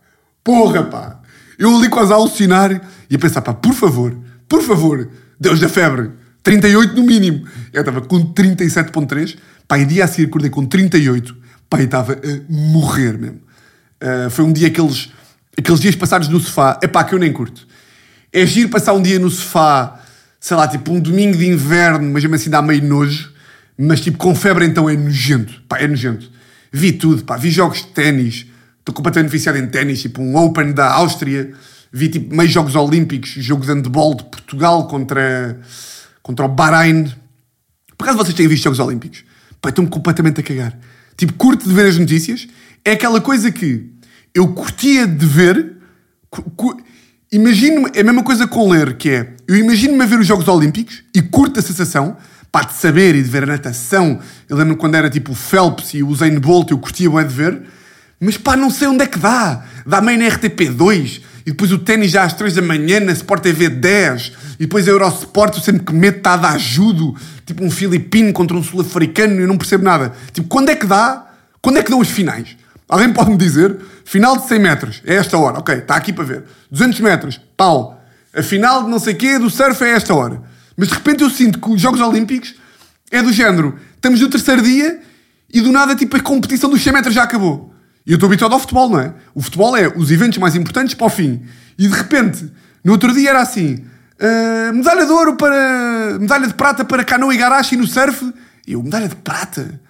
Porra, 0.43 0.84
pá. 0.84 1.19
Eu 1.58 1.75
ali 1.75 1.89
quase 1.89 2.13
a 2.13 2.15
alucinar 2.15 2.81
e 3.10 3.15
a 3.15 3.19
pensar, 3.19 3.41
pá, 3.41 3.53
por 3.53 3.74
favor, 3.74 4.15
por 4.48 4.62
favor, 4.62 5.10
Deus 5.38 5.60
da 5.60 5.67
febre, 5.67 6.12
38 6.43 6.96
no 6.96 7.03
mínimo. 7.03 7.46
Eu 7.74 7.81
estava 7.81 8.02
com 8.02 8.34
37.3, 8.34 9.38
pá, 9.67 9.78
e 9.78 9.86
dia 9.86 10.06
a 10.06 10.08
seguir 10.08 10.28
acordei 10.28 10.49
com 10.49 10.65
38, 10.65 11.36
pá, 11.69 11.82
e 11.82 11.84
estava 11.84 12.13
a 12.13 12.17
morrer 12.49 13.17
mesmo. 13.17 13.41
Uh, 14.02 14.30
foi 14.30 14.45
um 14.45 14.54
dia 14.54 14.69
aqueles, 14.69 15.10
aqueles 15.58 15.82
dias 15.82 15.95
passados 15.95 16.30
no 16.30 16.39
sofá, 16.39 16.80
é 16.82 16.88
pá, 16.88 17.04
que 17.04 17.13
eu 17.13 17.19
nem 17.19 17.34
curto. 17.34 17.67
É 18.32 18.45
giro 18.45 18.69
passar 18.69 18.93
um 18.93 19.02
dia 19.02 19.19
no 19.19 19.30
sofá, 19.30 19.99
sei 20.39 20.56
lá, 20.56 20.67
tipo 20.67 20.93
um 20.93 20.99
domingo 20.99 21.38
de 21.38 21.45
inverno, 21.45 22.06
mas 22.13 22.23
mesmo 22.23 22.36
assim 22.36 22.49
dá 22.49 22.62
meio 22.62 22.84
nojo, 22.84 23.34
mas 23.82 24.02
tipo 24.02 24.18
com 24.18 24.36
febre 24.36 24.65
então 24.65 24.89
é 24.89 24.98
nojento, 24.98 25.62
pá, 25.70 25.80
é 25.80 25.88
nojento. 25.88 26.30
Vi 26.70 26.92
tudo, 26.92 27.24
pá, 27.24 27.38
vi 27.38 27.50
jogos 27.50 27.78
de 27.78 27.88
ténis, 27.88 28.46
estou 28.80 28.94
completamente 28.94 29.32
viciado 29.32 29.58
em 29.58 29.68
ténis, 29.68 30.02
tipo 30.02 30.22
um 30.22 30.36
Open 30.36 30.74
da 30.74 30.92
Áustria, 30.92 31.54
vi 31.92 32.10
tipo 32.10 32.36
meio 32.36 32.50
jogos 32.50 32.76
olímpicos, 32.76 33.30
jogo 33.30 33.65
de 33.65 33.72
handball 33.72 34.15
de 34.15 34.26
Portugal 34.26 34.86
contra, 34.88 35.58
contra 36.22 36.46
o 36.46 36.50
Bahrein. 36.50 37.06
Por 37.98 38.04
acaso 38.04 38.18
vocês 38.18 38.36
têm 38.36 38.50
visto 38.50 38.65
jogos 38.65 38.80
olímpicos? 38.80 39.24
Pá, 39.62 39.70
estou-me 39.70 39.89
completamente 39.89 40.42
a 40.42 40.44
cagar. 40.44 40.78
Tipo, 41.15 41.34
curto 41.34 41.68
de 41.68 41.74
ver 41.74 41.88
as 41.88 41.98
notícias, 41.98 42.50
é 42.84 42.92
aquela 42.92 43.22
coisa 43.22 43.50
que 43.50 43.89
eu 44.36 44.50
curtia 44.50 45.08
de 45.08 45.26
ver, 45.26 45.78
imagino 47.32 47.89
é 47.94 48.02
a 48.02 48.04
mesma 48.04 48.24
coisa 48.24 48.46
com 48.46 48.70
ler, 48.70 48.98
que 48.98 49.10
é, 49.10 49.36
eu 49.48 49.56
imagino-me 49.56 50.04
a 50.04 50.06
ver 50.06 50.20
os 50.20 50.28
Jogos 50.28 50.48
Olímpicos 50.48 51.04
e 51.15 51.22
curto 51.22 51.60
a 51.60 51.63
sensação, 51.63 52.18
pá, 52.51 52.63
de 52.63 52.73
saber 52.73 53.15
e 53.15 53.23
de 53.23 53.29
ver 53.29 53.43
a 53.43 53.47
natação. 53.47 54.19
Eu 54.47 54.57
lembro 54.57 54.75
quando 54.75 54.95
era 54.95 55.09
tipo 55.09 55.31
o 55.31 55.35
Phelps 55.35 55.93
e 55.93 56.03
o 56.03 56.07
Usain 56.07 56.38
Bolt, 56.39 56.71
eu 56.71 56.77
curtia 56.77 57.09
bem 57.09 57.25
de 57.25 57.33
ver, 57.33 57.62
mas 58.19 58.38
pá, 58.38 58.55
não 58.55 58.69
sei 58.69 58.88
onde 58.88 59.03
é 59.03 59.07
que 59.07 59.19
dá. 59.19 59.63
Dá 59.85 60.01
meio 60.01 60.19
na 60.19 60.25
RTP2, 60.25 61.21
e 61.45 61.51
depois 61.51 61.71
o 61.71 61.79
ténis 61.79 62.12
já 62.12 62.23
às 62.23 62.33
3 62.33 62.55
da 62.55 62.62
manhã 62.62 62.99
na 62.99 63.12
Sport 63.13 63.43
TV 63.43 63.69
10, 63.69 64.33
e 64.59 64.65
depois 64.65 64.88
a 64.88 64.91
Eurosport, 64.91 65.55
eu 65.55 65.62
sempre 65.62 65.83
que 65.83 65.93
meto 65.93 66.17
está 66.17 66.33
a 66.33 66.38
dar 66.38 66.59
judo, 66.59 67.15
tipo 67.45 67.63
um 67.63 67.71
filipino 67.71 68.33
contra 68.33 68.55
um 68.55 68.63
sul-africano, 68.63 69.39
eu 69.39 69.47
não 69.47 69.57
percebo 69.57 69.83
nada. 69.83 70.13
Tipo, 70.33 70.47
quando 70.47 70.69
é 70.69 70.75
que 70.75 70.85
dá? 70.85 71.27
Quando 71.62 71.77
é 71.77 71.83
que 71.83 71.89
dão 71.89 71.99
os 71.99 72.09
finais? 72.09 72.57
Alguém 72.88 73.13
pode 73.13 73.29
me 73.29 73.38
dizer? 73.38 73.77
Final 74.03 74.38
de 74.38 74.47
100 74.47 74.59
metros, 74.59 75.01
é 75.05 75.15
esta 75.15 75.38
hora, 75.38 75.59
ok, 75.59 75.75
está 75.75 75.95
aqui 75.95 76.12
para 76.12 76.23
ver. 76.23 76.43
200 76.71 76.99
metros, 77.01 77.39
pau. 77.55 78.03
A 78.35 78.43
final 78.43 78.83
de 78.83 78.89
não 78.89 78.99
sei 78.99 79.13
quê 79.13 79.39
do 79.39 79.49
surf 79.49 79.83
é 79.83 79.91
esta 79.91 80.13
hora. 80.13 80.41
Mas 80.80 80.88
de 80.88 80.94
repente 80.94 81.22
eu 81.22 81.30
sinto 81.30 81.60
que 81.60 81.70
os 81.70 81.82
Jogos 81.82 82.00
Olímpicos 82.00 82.56
é 83.12 83.22
do 83.22 83.34
género, 83.34 83.78
estamos 83.96 84.22
no 84.22 84.30
terceiro 84.30 84.62
dia 84.62 85.02
e 85.54 85.60
do 85.60 85.74
nada 85.74 85.94
tipo 85.94 86.15
a 86.15 86.22
competição 86.22 86.70
dos 86.70 86.82
100 86.82 86.94
metros 86.94 87.13
já 87.13 87.24
acabou. 87.24 87.74
E 88.08 88.12
eu 88.12 88.15
estou 88.15 88.28
habituado 88.28 88.54
ao 88.54 88.60
futebol, 88.60 88.89
não 88.89 89.00
é? 89.00 89.13
O 89.36 89.42
futebol 89.42 89.76
é 89.76 89.89
os 89.89 90.10
eventos 90.10 90.38
mais 90.38 90.56
importantes 90.56 90.94
para 90.94 91.08
o 91.08 91.10
fim. 91.10 91.44
E 91.78 91.86
de 91.86 91.94
repente, 91.94 92.50
no 92.82 92.94
outro 92.94 93.13
dia 93.13 93.32
era 93.32 93.42
assim: 93.42 93.84
ah, 94.22 94.72
medalha 94.72 95.06
de 95.06 95.12
ouro 95.12 95.36
para. 95.36 96.18
medalha 96.18 96.48
de 96.48 96.54
prata 96.54 96.86
para 96.86 97.04
canoa 97.04 97.34
e 97.34 97.38
garache 97.38 97.76
no 97.76 97.86
surf. 97.86 98.34
E 98.65 98.72
eu, 98.72 98.82
medalha 98.82 99.10
de 99.10 99.18
prata? 99.18 99.82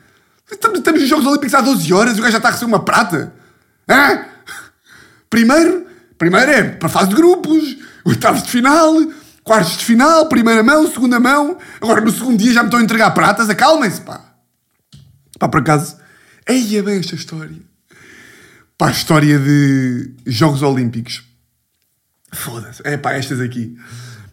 Estamos, 0.51 0.79
estamos 0.79 1.01
nos 1.01 1.09
Jogos 1.09 1.27
Olímpicos 1.27 1.53
há 1.53 1.61
12 1.61 1.93
horas 1.93 2.17
e 2.17 2.19
o 2.19 2.23
gajo 2.23 2.31
já 2.31 2.37
está 2.37 2.49
a 2.49 2.51
receber 2.51 2.71
uma 2.71 2.83
prata. 2.83 3.31
Hã? 3.87 4.25
Primeiro, 5.29 5.85
primeiro 6.17 6.49
é 6.49 6.63
para 6.63 6.87
a 6.87 6.91
fase 6.91 7.09
de 7.09 7.15
grupos, 7.15 7.77
oitavos 8.03 8.41
de 8.41 8.49
final, 8.49 8.95
quartos 9.49 9.77
de 9.77 9.83
final, 9.83 10.27
primeira 10.27 10.61
mão, 10.61 10.85
segunda 10.85 11.19
mão. 11.19 11.57
Agora 11.81 12.01
no 12.01 12.11
segundo 12.11 12.37
dia 12.37 12.53
já 12.53 12.61
me 12.61 12.67
estão 12.67 12.79
a 12.79 12.83
entregar 12.83 13.09
pratas, 13.15 13.49
acalmem-se, 13.49 14.01
pá. 14.01 14.35
Pá, 15.39 15.49
por 15.49 15.61
acaso, 15.61 15.97
eia 16.47 16.83
bem 16.83 16.99
esta 16.99 17.15
história. 17.15 17.57
Pá, 18.77 18.89
a 18.89 18.91
história 18.91 19.39
de 19.39 20.13
Jogos 20.27 20.61
Olímpicos. 20.61 21.23
Foda-se. 22.31 22.83
É 22.85 22.95
pá, 22.95 23.13
estas 23.13 23.41
aqui. 23.41 23.75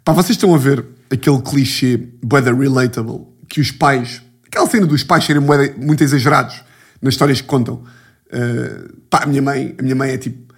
Pá, 0.04 0.12
vocês 0.12 0.36
estão 0.36 0.54
a 0.54 0.58
ver 0.58 0.84
aquele 1.10 1.40
clichê 1.40 2.08
weather 2.30 2.54
relatable 2.54 3.26
que 3.48 3.58
os 3.58 3.70
pais, 3.70 4.20
aquela 4.46 4.68
cena 4.68 4.84
dos 4.84 5.02
pais 5.02 5.24
serem 5.24 5.42
muito 5.78 6.04
exagerados 6.04 6.62
nas 7.00 7.14
histórias 7.14 7.40
que 7.40 7.46
contam. 7.46 7.82
Uh, 8.26 9.00
pá, 9.08 9.22
a 9.22 9.26
minha 9.26 9.40
mãe, 9.40 9.74
a 9.78 9.82
minha 9.82 9.94
mãe 9.94 10.10
é 10.10 10.18
tipo. 10.18 10.54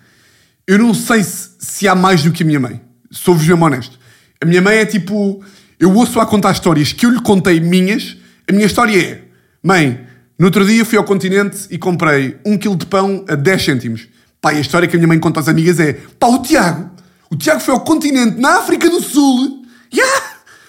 Eu 0.66 0.79
não 0.79 0.92
sei 0.92 1.23
se, 1.23 1.51
se 1.61 1.87
há 1.87 1.94
mais 1.94 2.25
do 2.25 2.33
que 2.33 2.42
a 2.42 2.47
minha 2.47 2.59
mãe. 2.59 2.81
Sou-vos 3.12 3.47
mesmo 3.47 3.64
honesto. 3.64 3.98
A 4.40 4.46
minha 4.46 4.62
mãe 4.62 4.79
é 4.79 4.87
tipo. 4.87 5.42
Eu 5.79 5.94
ouço 5.94 6.18
a 6.18 6.27
contar 6.27 6.53
histórias 6.53 6.92
que 6.92 7.07
eu 7.07 7.11
lhe 7.11 7.20
contei 7.20 7.61
minhas. 7.61 8.16
A 8.48 8.53
minha 8.53 8.66
história 8.66 9.01
é: 9.01 9.22
Mãe, 9.62 10.07
no 10.38 10.46
outro 10.46 10.64
dia 10.64 10.85
fui 10.85 10.98
ao 10.98 11.05
continente 11.05 11.66
e 11.70 11.79
comprei 11.79 12.38
um 12.44 12.57
quilo 12.57 12.77
de 12.77 12.87
pão 12.87 13.24
a 13.29 13.35
10 13.35 13.64
cêntimos. 13.64 14.09
Pá, 14.40 14.53
e 14.53 14.59
a 14.59 14.61
história 14.61 14.87
que 14.87 14.96
a 14.96 14.98
minha 14.98 15.09
mãe 15.09 15.18
conta 15.18 15.40
às 15.40 15.48
amigas 15.48 15.81
é: 15.81 15.94
Pá, 16.18 16.29
o 16.29 16.42
Tiago. 16.42 16.90
O 17.31 17.37
Tiago 17.37 17.61
foi 17.61 17.74
ao 17.74 17.81
continente 17.81 18.40
na 18.40 18.59
África 18.59 18.88
do 18.88 19.03
Sul. 19.03 19.64
Yeah! 19.92 20.24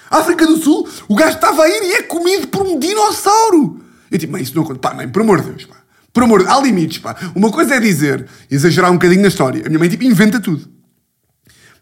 África 0.10 0.46
do 0.46 0.58
Sul. 0.58 0.88
O 1.08 1.16
gajo 1.16 1.36
estava 1.36 1.64
a 1.64 1.70
ir 1.70 1.84
e 1.84 1.94
é 1.94 2.02
comido 2.04 2.48
por 2.48 2.66
um 2.66 2.80
dinossauro. 2.80 3.80
Eu 4.12 4.18
tipo, 4.18 4.34
mãe, 4.34 4.42
isso 4.42 4.56
não 4.56 4.64
conta. 4.64 4.80
Pá, 4.80 4.94
mãe, 4.94 5.08
por 5.08 5.22
amor 5.22 5.42
de 5.42 5.50
Deus, 5.50 5.66
pá. 5.66 5.78
Por 6.12 6.24
amor, 6.24 6.46
há 6.48 6.60
limites, 6.60 6.98
pá. 6.98 7.16
Uma 7.36 7.52
coisa 7.52 7.76
é 7.76 7.80
dizer, 7.80 8.26
exagerar 8.50 8.92
um 8.92 8.96
bocadinho 8.96 9.22
na 9.22 9.28
história. 9.28 9.62
A 9.66 9.70
minha 9.70 9.80
mãe, 9.80 9.90
tipo, 9.90 10.04
inventa 10.04 10.40
tudo. 10.40 10.68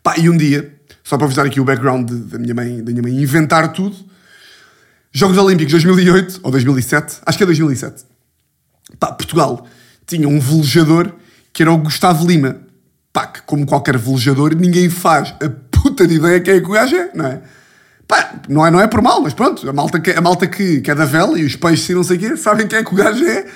Pá, 0.04 0.16
e 0.18 0.30
um 0.30 0.38
dia, 0.38 0.77
só 1.08 1.18
para 1.18 1.26
vos 1.26 1.38
dar 1.38 1.46
aqui 1.46 1.58
o 1.58 1.64
background 1.64 2.12
da 2.12 2.38
minha 2.38 2.54
mãe, 2.54 2.84
da 2.84 2.92
minha 2.92 3.02
mãe 3.02 3.14
inventar 3.14 3.72
tudo, 3.72 3.96
Jogos 5.10 5.38
Olímpicos 5.38 5.72
2008 5.72 6.42
ou 6.44 6.52
2007, 6.52 7.20
acho 7.26 7.38
que 7.38 7.44
é 7.46 7.48
2007. 7.48 8.04
Pá, 9.00 9.14
Portugal 9.14 9.66
tinha 10.06 10.28
um 10.28 10.38
velejador 10.38 11.14
que 11.54 11.64
era 11.64 11.72
o 11.72 11.78
Gustavo 11.78 12.28
Lima. 12.28 12.58
Pá, 13.14 13.26
que 13.26 13.42
como 13.44 13.66
qualquer 13.66 13.98
velejador, 13.98 14.54
ninguém 14.54 14.90
faz 14.90 15.34
a 15.42 15.50
puta 15.72 16.06
de 16.06 16.16
ideia 16.16 16.42
quem 16.42 16.56
é 16.56 16.60
que 16.60 16.68
o 16.68 16.74
gajo 16.74 16.98
é, 16.98 17.10
não 17.16 17.26
é? 17.26 17.42
Pá, 18.06 18.42
não 18.50 18.66
é, 18.66 18.70
não 18.70 18.82
é 18.82 18.88
por 18.88 19.02
mal, 19.02 19.22
mas 19.22 19.34
pronto, 19.34 19.68
a 19.70 19.72
malta, 19.72 20.02
que, 20.02 20.12
a 20.12 20.20
malta 20.20 20.46
que, 20.46 20.82
que 20.82 20.92
é 20.92 20.96
da 20.96 21.06
vela 21.06 21.40
e 21.40 21.46
os 21.46 21.56
peixes 21.56 21.88
e 21.88 21.94
não 21.94 22.04
sei 22.04 22.18
o 22.18 22.20
quê, 22.20 22.36
sabem 22.36 22.68
quem 22.68 22.80
é 22.80 22.84
que 22.84 22.94
o 22.94 22.98
gajo 22.98 23.24
é. 23.24 23.48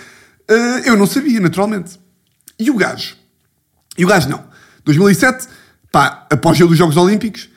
Uh, 0.49 0.85
eu 0.85 0.95
não 0.95 1.05
sabia, 1.05 1.41
naturalmente. 1.41 1.99
E 2.57 2.71
o 2.71 2.77
gajo? 2.77 3.17
E 3.97 4.05
o 4.05 4.07
gajo 4.07 4.29
não. 4.29 4.41
2007, 4.85 5.47
pá, 5.91 6.25
após 6.29 6.59
o 6.59 6.67
dos 6.67 6.77
Jogos 6.77 6.97
Olímpicos, 6.97 7.49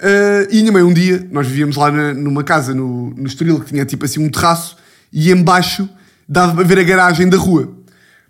uh, 0.00 0.48
e 0.50 0.60
minha 0.60 0.72
mãe 0.72 0.82
um 0.82 0.92
dia, 0.92 1.26
nós 1.30 1.46
vivíamos 1.46 1.76
lá 1.76 1.90
na, 1.90 2.14
numa 2.14 2.42
casa 2.42 2.74
no, 2.74 3.10
no 3.10 3.26
Estoril 3.26 3.60
que 3.60 3.66
tinha 3.66 3.84
tipo 3.84 4.04
assim 4.04 4.24
um 4.24 4.30
terraço 4.30 4.76
e 5.12 5.30
embaixo 5.30 5.88
dava 6.28 6.54
para 6.54 6.64
ver 6.64 6.78
a 6.78 6.82
garagem 6.82 7.28
da 7.28 7.36
rua. 7.36 7.72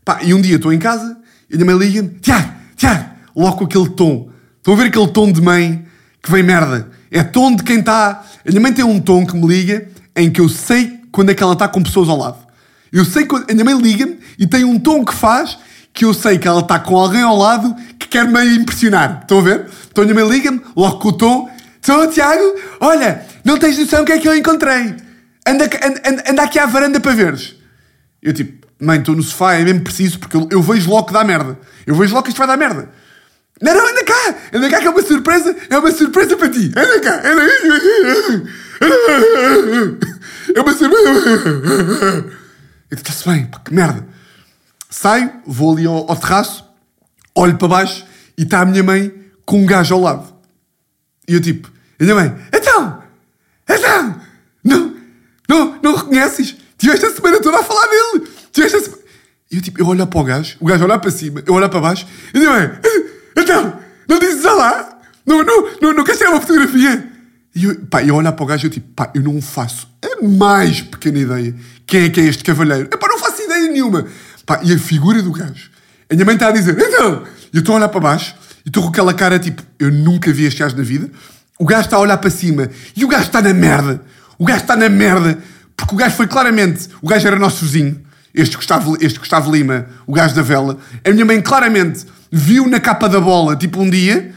Pá, 0.05 0.19
e 0.23 0.35
um 0.35 0.41
dia 0.41 0.57
estou 0.57 0.73
em 0.73 0.79
casa 0.79 1.17
e 1.49 1.61
a 1.61 1.65
mãe 1.65 1.77
liga-me, 1.77 2.09
Tiago, 2.21 2.53
Tiago, 2.77 3.11
logo 3.37 3.59
com 3.59 3.65
aquele 3.65 3.91
tom. 3.91 4.31
Estão 4.57 4.75
a 4.75 4.77
ver 4.77 4.87
aquele 4.87 5.09
tom 5.09 5.31
de 5.31 5.41
mãe 5.41 5.85
que 6.23 6.31
vem 6.31 6.43
merda? 6.43 6.89
É 7.11 7.23
tom 7.23 7.55
de 7.55 7.63
quem 7.63 7.81
está. 7.81 8.25
A 8.45 8.49
minha 8.49 8.61
mãe 8.61 8.73
tem 8.73 8.85
um 8.85 9.01
tom 9.01 9.27
que 9.27 9.37
me 9.37 9.47
liga 9.47 9.87
em 10.17 10.31
que 10.31 10.41
eu 10.41 10.49
sei 10.49 11.01
quando 11.11 11.31
é 11.31 11.35
que 11.35 11.43
ela 11.43 11.53
está 11.53 11.69
com 11.69 11.83
pessoas 11.83 12.09
ao 12.09 12.17
lado. 12.17 12.39
Eu 12.93 13.05
sei 13.05 13.27
quando. 13.27 13.51
A 13.51 13.53
minha 13.53 13.65
mãe 13.65 13.79
liga-me 13.79 14.19
e 14.39 14.47
tem 14.47 14.65
um 14.65 14.79
tom 14.79 15.05
que 15.05 15.15
faz 15.15 15.59
que 15.93 16.05
eu 16.05 16.15
sei 16.15 16.39
que 16.39 16.49
ela 16.49 16.61
está 16.61 16.79
com 16.79 16.97
alguém 16.97 17.23
ao 17.23 17.37
lado 17.37 17.75
que 17.99 18.09
quer 18.09 18.27
me 18.27 18.57
impressionar. 18.57 19.21
Estão 19.23 19.39
a 19.39 19.43
ver? 19.43 19.67
Então 19.91 20.05
minha 20.05 20.25
liga-me, 20.25 20.61
logo 20.75 20.99
com 20.99 21.09
o 21.09 21.13
tom. 21.13 21.51
Então, 21.79 22.09
Tiago, 22.11 22.55
olha, 22.81 23.27
não 23.45 23.59
tens 23.59 23.79
noção 23.79 24.03
o 24.03 24.05
que 24.05 24.13
é 24.13 24.19
que 24.19 24.29
eu 24.29 24.37
encontrei. 24.37 24.95
Anda, 25.47 25.65
anda, 26.07 26.25
anda 26.31 26.43
aqui 26.43 26.59
à 26.59 26.67
varanda 26.67 27.01
para 27.01 27.13
veres. 27.13 27.57
Eu 28.23 28.33
tipo, 28.33 28.67
mãe, 28.81 29.01
estou 29.01 29.17
no 29.17 29.23
sofá, 29.23 29.55
é 29.55 29.65
mesmo 29.65 29.81
preciso, 29.81 30.19
porque 30.19 30.37
eu, 30.37 30.49
eu 30.51 30.63
vejo 30.63 30.89
logo 30.89 31.09
que 31.09 31.13
dá 31.13 31.25
merda. 31.25 31.59
Eu 31.87 31.95
vejo 31.97 32.15
logo 32.15 32.25
que 32.25 32.31
isto 32.31 32.39
vai 32.39 32.47
dar 32.47 32.57
merda. 32.57 32.89
Não, 33.61 33.75
não, 33.75 33.89
anda 33.89 34.05
cá! 34.05 34.35
Anda 34.53 34.71
cá 34.71 34.81
que 34.81 34.87
é 34.87 34.91
uma 34.91 35.03
surpresa! 35.03 35.57
É 35.69 35.79
uma 35.79 35.91
surpresa 35.93 36.37
para 36.37 36.49
ti! 36.49 36.73
Anda 36.77 37.01
cá! 37.01 37.23
Anda... 37.25 37.43
É 40.55 40.61
uma 40.61 40.75
surpresa! 40.75 42.27
Está-se 42.91 43.29
bem, 43.29 43.47
pá, 43.47 43.61
que 43.65 43.73
merda! 43.73 44.05
Saio, 44.93 45.33
vou 45.47 45.73
ali 45.73 45.87
ao, 45.87 46.11
ao 46.11 46.17
terraço, 46.17 46.69
olho 47.35 47.57
para 47.57 47.67
baixo 47.67 48.05
e 48.37 48.43
está 48.43 48.61
a 48.61 48.65
minha 48.67 48.83
mãe 48.83 49.11
com 49.47 49.63
um 49.63 49.65
gajo 49.65 49.95
ao 49.95 50.01
lado. 50.03 50.35
E 51.27 51.33
eu 51.33 51.41
tipo, 51.41 51.73
a 51.99 52.05
minha 52.05 52.15
mãe, 52.15 52.37
então! 52.53 53.03
Então! 53.67 54.21
Não, 54.63 54.95
não, 55.49 55.79
não 55.83 55.97
reconheces? 55.97 56.57
Tiveste 56.77 57.07
a 57.07 57.11
semana 57.11 57.41
toda 57.41 57.61
a 57.61 57.63
falar 57.63 57.87
dele! 57.87 58.29
Tiveste 58.53 58.77
a 58.77 58.81
semana... 58.83 59.03
E 59.51 59.57
eu 59.57 59.63
tipo, 59.63 59.81
eu 59.81 59.87
olho 59.87 60.07
para 60.07 60.21
o 60.21 60.25
gajo, 60.25 60.57
o 60.61 60.67
gajo 60.67 60.85
olha 60.85 60.99
para 60.99 61.11
cima, 61.11 61.43
eu 61.47 61.55
olho 61.55 61.71
para 61.71 61.81
baixo, 61.81 62.07
e 62.35 62.37
a 62.37 62.41
minha 62.41 62.53
mãe, 62.53 62.79
então, 63.35 63.79
não 64.07 64.19
dizes 64.19 64.45
lá? 64.45 65.01
Não, 65.25 65.43
não, 65.43 65.71
não, 65.81 65.95
não 65.95 66.05
queres 66.05 66.19
tirar 66.19 66.33
uma 66.33 66.41
fotografia? 66.41 67.11
E 67.55 67.65
eu, 67.65 67.81
pá, 67.87 68.03
eu 68.03 68.15
olhar 68.15 68.33
para 68.33 68.45
o 68.45 68.47
gajo 68.47 68.67
e 68.67 68.69
eu 68.69 68.71
tipo, 68.71 68.89
pá, 68.95 69.11
eu 69.15 69.23
não 69.23 69.41
faço 69.41 69.89
a 70.03 70.23
mais 70.23 70.83
pequena 70.83 71.19
ideia 71.19 71.55
quem 71.87 72.05
é 72.05 72.09
que 72.09 72.21
é 72.21 72.25
este 72.25 72.43
cavalheiro. 72.43 72.89
Epá, 72.91 73.07
não 73.07 73.19
faço 73.19 73.43
ideia 73.43 73.71
nenhuma. 73.71 74.07
Pá, 74.47 74.61
e 74.63 74.73
a 74.73 74.79
figura 74.79 75.23
do 75.23 75.33
gajo. 75.33 75.71
A 76.11 76.15
minha 76.15 76.25
mãe 76.25 76.35
está 76.35 76.49
a 76.49 76.53
dizer, 76.53 76.77
então, 76.79 77.25
e 77.53 77.57
eu 77.57 77.61
estou 77.61 77.75
a 77.75 77.79
olhar 77.79 77.89
para 77.89 78.01
baixo 78.01 78.35
e 78.65 78.69
estou 78.69 78.83
com 78.83 78.89
aquela 78.91 79.15
cara 79.15 79.39
tipo, 79.39 79.63
eu 79.79 79.91
nunca 79.91 80.33
vi 80.33 80.45
este 80.45 80.61
gajo 80.61 80.77
na 80.77 80.83
vida. 80.83 81.11
O 81.59 81.65
gajo 81.65 81.83
está 81.83 81.97
a 81.97 82.01
olhar 82.01 82.17
para 82.19 82.31
cima 82.31 82.69
e 82.97 83.05
o 83.05 83.09
gajo 83.09 83.25
está 83.25 83.41
na 83.41 83.55
merda. 83.55 84.03
O 84.39 84.45
gajo 84.45 84.63
está 84.63 84.77
na 84.77 84.89
merda 84.89 85.39
porque 85.77 85.95
o 85.95 85.99
gajo 85.99 86.17
foi 86.17 86.27
claramente, 86.27 86.89
o 87.01 87.09
gajo 87.09 87.27
era 87.27 87.37
nosso 87.37 87.65
vizinho, 87.65 88.01
este 88.35 88.57
Gustavo, 88.57 88.97
este 89.01 89.19
Gustavo 89.19 89.51
Lima, 89.51 89.87
o 90.07 90.13
gajo 90.13 90.35
da 90.35 90.43
vela. 90.43 90.79
A 91.05 91.11
minha 91.11 91.25
mãe 91.25 91.41
claramente 91.41 92.07
viu 92.31 92.69
na 92.69 92.79
capa 92.79 93.09
da 93.09 93.21
bola, 93.21 93.57
tipo 93.57 93.81
um 93.81 93.91
dia, 93.91 94.33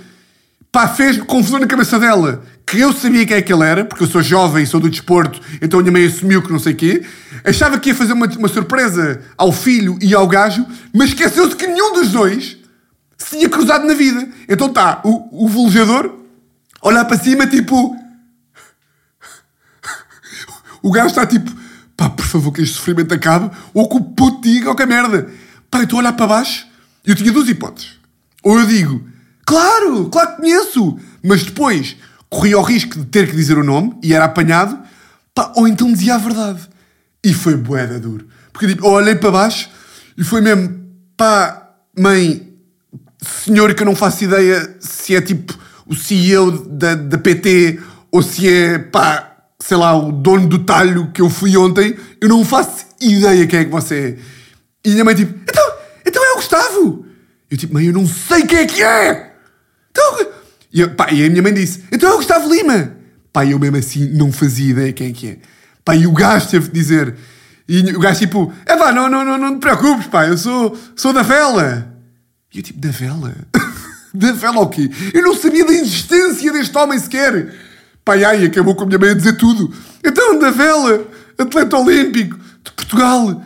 pá, 0.75 0.89
fez 0.89 1.17
confusão 1.19 1.57
na 1.57 1.67
cabeça 1.67 1.97
dela, 1.97 2.43
que 2.67 2.77
eu 2.77 2.91
sabia 2.91 3.25
quem 3.25 3.37
é 3.37 3.41
que 3.41 3.53
ele 3.53 3.63
era, 3.63 3.85
porque 3.85 4.03
eu 4.03 4.07
sou 4.07 4.21
jovem, 4.21 4.65
sou 4.65 4.77
do 4.77 4.89
desporto, 4.89 5.39
então 5.61 5.79
a 5.79 5.81
minha 5.81 5.93
mãe 5.93 6.05
assumiu 6.05 6.41
que 6.41 6.51
não 6.51 6.59
sei 6.59 6.73
quê, 6.73 7.01
achava 7.45 7.79
que 7.79 7.91
ia 7.91 7.95
fazer 7.95 8.11
uma, 8.11 8.25
uma 8.25 8.49
surpresa 8.49 9.21
ao 9.37 9.53
filho 9.53 9.97
e 10.01 10.13
ao 10.13 10.27
gajo, 10.27 10.65
mas 10.93 11.11
esqueceu-se 11.11 11.55
que 11.55 11.65
nenhum 11.65 11.93
dos 11.93 12.11
dois 12.11 12.57
se 13.17 13.37
tinha 13.37 13.47
cruzado 13.47 13.87
na 13.87 13.93
vida. 13.93 14.27
Então 14.49 14.67
tá, 14.67 14.99
o, 15.05 15.45
o 15.45 15.47
velejador 15.47 16.13
olhar 16.81 17.05
para 17.05 17.19
cima, 17.19 17.47
tipo... 17.47 17.95
O 20.83 20.91
gajo 20.91 21.07
está 21.07 21.25
tipo, 21.25 21.49
pá, 21.95 22.09
por 22.09 22.25
favor 22.25 22.51
que 22.51 22.61
este 22.61 22.75
sofrimento 22.75 23.13
acabe, 23.13 23.49
ou 23.73 23.87
que 23.87 23.95
o 23.95 24.01
puto 24.01 24.41
diga, 24.41 24.67
ou 24.67 24.75
que 24.75 24.83
a 24.83 24.85
merda. 24.85 25.29
Pá, 25.71 25.77
eu 25.77 25.85
estou 25.85 25.99
a 25.99 26.01
olhar 26.01 26.11
para 26.13 26.27
baixo 26.27 26.67
eu 27.05 27.15
tinha 27.15 27.31
duas 27.31 27.47
hipóteses. 27.47 27.91
Ou 28.43 28.59
eu 28.59 28.65
digo, 28.65 29.14
claro, 29.45 30.09
claro 30.09 30.35
que 30.35 30.41
conheço, 30.41 30.97
mas 31.23 31.43
depois 31.43 31.95
corria 32.29 32.59
o 32.59 32.63
risco 32.63 32.99
de 32.99 33.05
ter 33.05 33.29
que 33.29 33.35
dizer 33.35 33.57
o 33.57 33.63
nome 33.63 33.97
e 34.03 34.13
era 34.13 34.25
apanhado, 34.25 34.77
pá, 35.33 35.53
ou 35.55 35.67
então 35.67 35.91
dizia 35.91 36.15
a 36.15 36.17
verdade. 36.17 36.67
E 37.23 37.33
foi 37.33 37.55
boeda 37.55 37.99
duro. 37.99 38.27
Porque 38.51 38.67
tipo, 38.67 38.85
eu 38.85 38.91
olhei 38.91 39.15
para 39.15 39.31
baixo 39.31 39.69
e 40.17 40.23
foi 40.23 40.41
mesmo, 40.41 40.75
pá, 41.17 41.71
mãe, 41.97 42.53
senhor 43.21 43.73
que 43.73 43.83
eu 43.83 43.85
não 43.85 43.95
faço 43.95 44.23
ideia 44.23 44.75
se 44.79 45.15
é 45.15 45.21
tipo 45.21 45.57
o 45.85 45.95
CEO 45.95 46.51
da, 46.67 46.95
da 46.95 47.17
PT 47.17 47.79
ou 48.11 48.21
se 48.21 48.47
é, 48.47 48.79
pá, 48.79 49.35
sei 49.59 49.77
lá, 49.77 49.95
o 49.95 50.11
dono 50.11 50.47
do 50.47 50.59
talho 50.59 51.11
que 51.11 51.21
eu 51.21 51.29
fui 51.29 51.57
ontem, 51.57 51.97
eu 52.21 52.29
não 52.29 52.45
faço 52.45 52.85
ideia 53.01 53.47
quem 53.47 53.59
é 53.59 53.65
que 53.65 53.71
você 53.71 53.95
é. 53.95 54.17
E 54.83 54.91
minha 54.91 55.03
mãe 55.03 55.15
tipo, 55.15 55.33
então, 55.41 55.73
então 56.05 56.23
é 56.23 56.31
o 56.33 56.35
Gustavo! 56.35 57.05
Eu 57.49 57.57
tipo, 57.57 57.73
mãe, 57.73 57.85
eu 57.85 57.93
não 57.93 58.07
sei 58.07 58.43
quem 58.43 58.59
é 58.59 58.65
que 58.65 58.83
é! 58.83 59.34
Então... 59.95 60.27
E, 60.73 60.81
eu, 60.81 60.89
pá, 60.93 61.09
e 61.09 61.25
a 61.25 61.29
minha 61.29 61.41
mãe 61.41 61.53
disse, 61.53 61.85
então 61.89 62.09
é 62.09 62.13
o 62.13 62.17
Gustavo 62.17 62.53
Lima! 62.53 62.91
Pá, 63.31 63.45
eu 63.45 63.57
mesmo 63.57 63.77
assim 63.77 64.09
não 64.13 64.29
fazia 64.29 64.71
ideia 64.71 64.91
quem 64.91 65.09
é 65.09 65.13
que 65.13 65.27
é. 65.27 65.37
Pá, 65.85 65.95
e 65.95 66.05
o 66.05 66.11
gajo 66.11 66.49
teve 66.49 66.67
de 66.67 66.73
dizer... 66.73 67.15
E 67.67 67.79
o 67.95 67.99
gajo 67.99 68.19
tipo, 68.19 68.53
é 68.65 68.75
pá, 68.75 68.91
não, 68.91 69.09
não, 69.09 69.23
não, 69.23 69.37
não 69.37 69.55
te 69.55 69.61
preocupes, 69.61 70.07
pá, 70.07 70.27
eu 70.27 70.37
sou, 70.37 70.77
sou 70.95 71.13
da 71.13 71.23
vela. 71.23 71.91
E 72.53 72.57
eu 72.57 72.63
tipo, 72.63 72.79
da 72.79 72.89
vela? 72.89 73.33
da 74.13 74.31
vela 74.33 74.59
o 74.59 74.69
quê? 74.69 74.89
Eu 75.13 75.23
não 75.23 75.35
sabia 75.35 75.65
da 75.65 75.73
existência 75.73 76.51
deste 76.51 76.77
homem 76.77 76.99
sequer. 76.99 77.53
Pai, 78.03 78.23
ai, 78.23 78.45
acabou 78.45 78.75
com 78.75 78.83
a 78.83 78.85
minha 78.85 78.99
mãe 78.99 79.09
a 79.09 79.13
dizer 79.15 79.33
tudo. 79.37 79.73
Então, 80.03 80.37
da 80.37 80.51
vela, 80.51 81.07
atleta 81.37 81.77
olímpico 81.77 82.37
de 82.63 82.71
Portugal. 82.71 83.43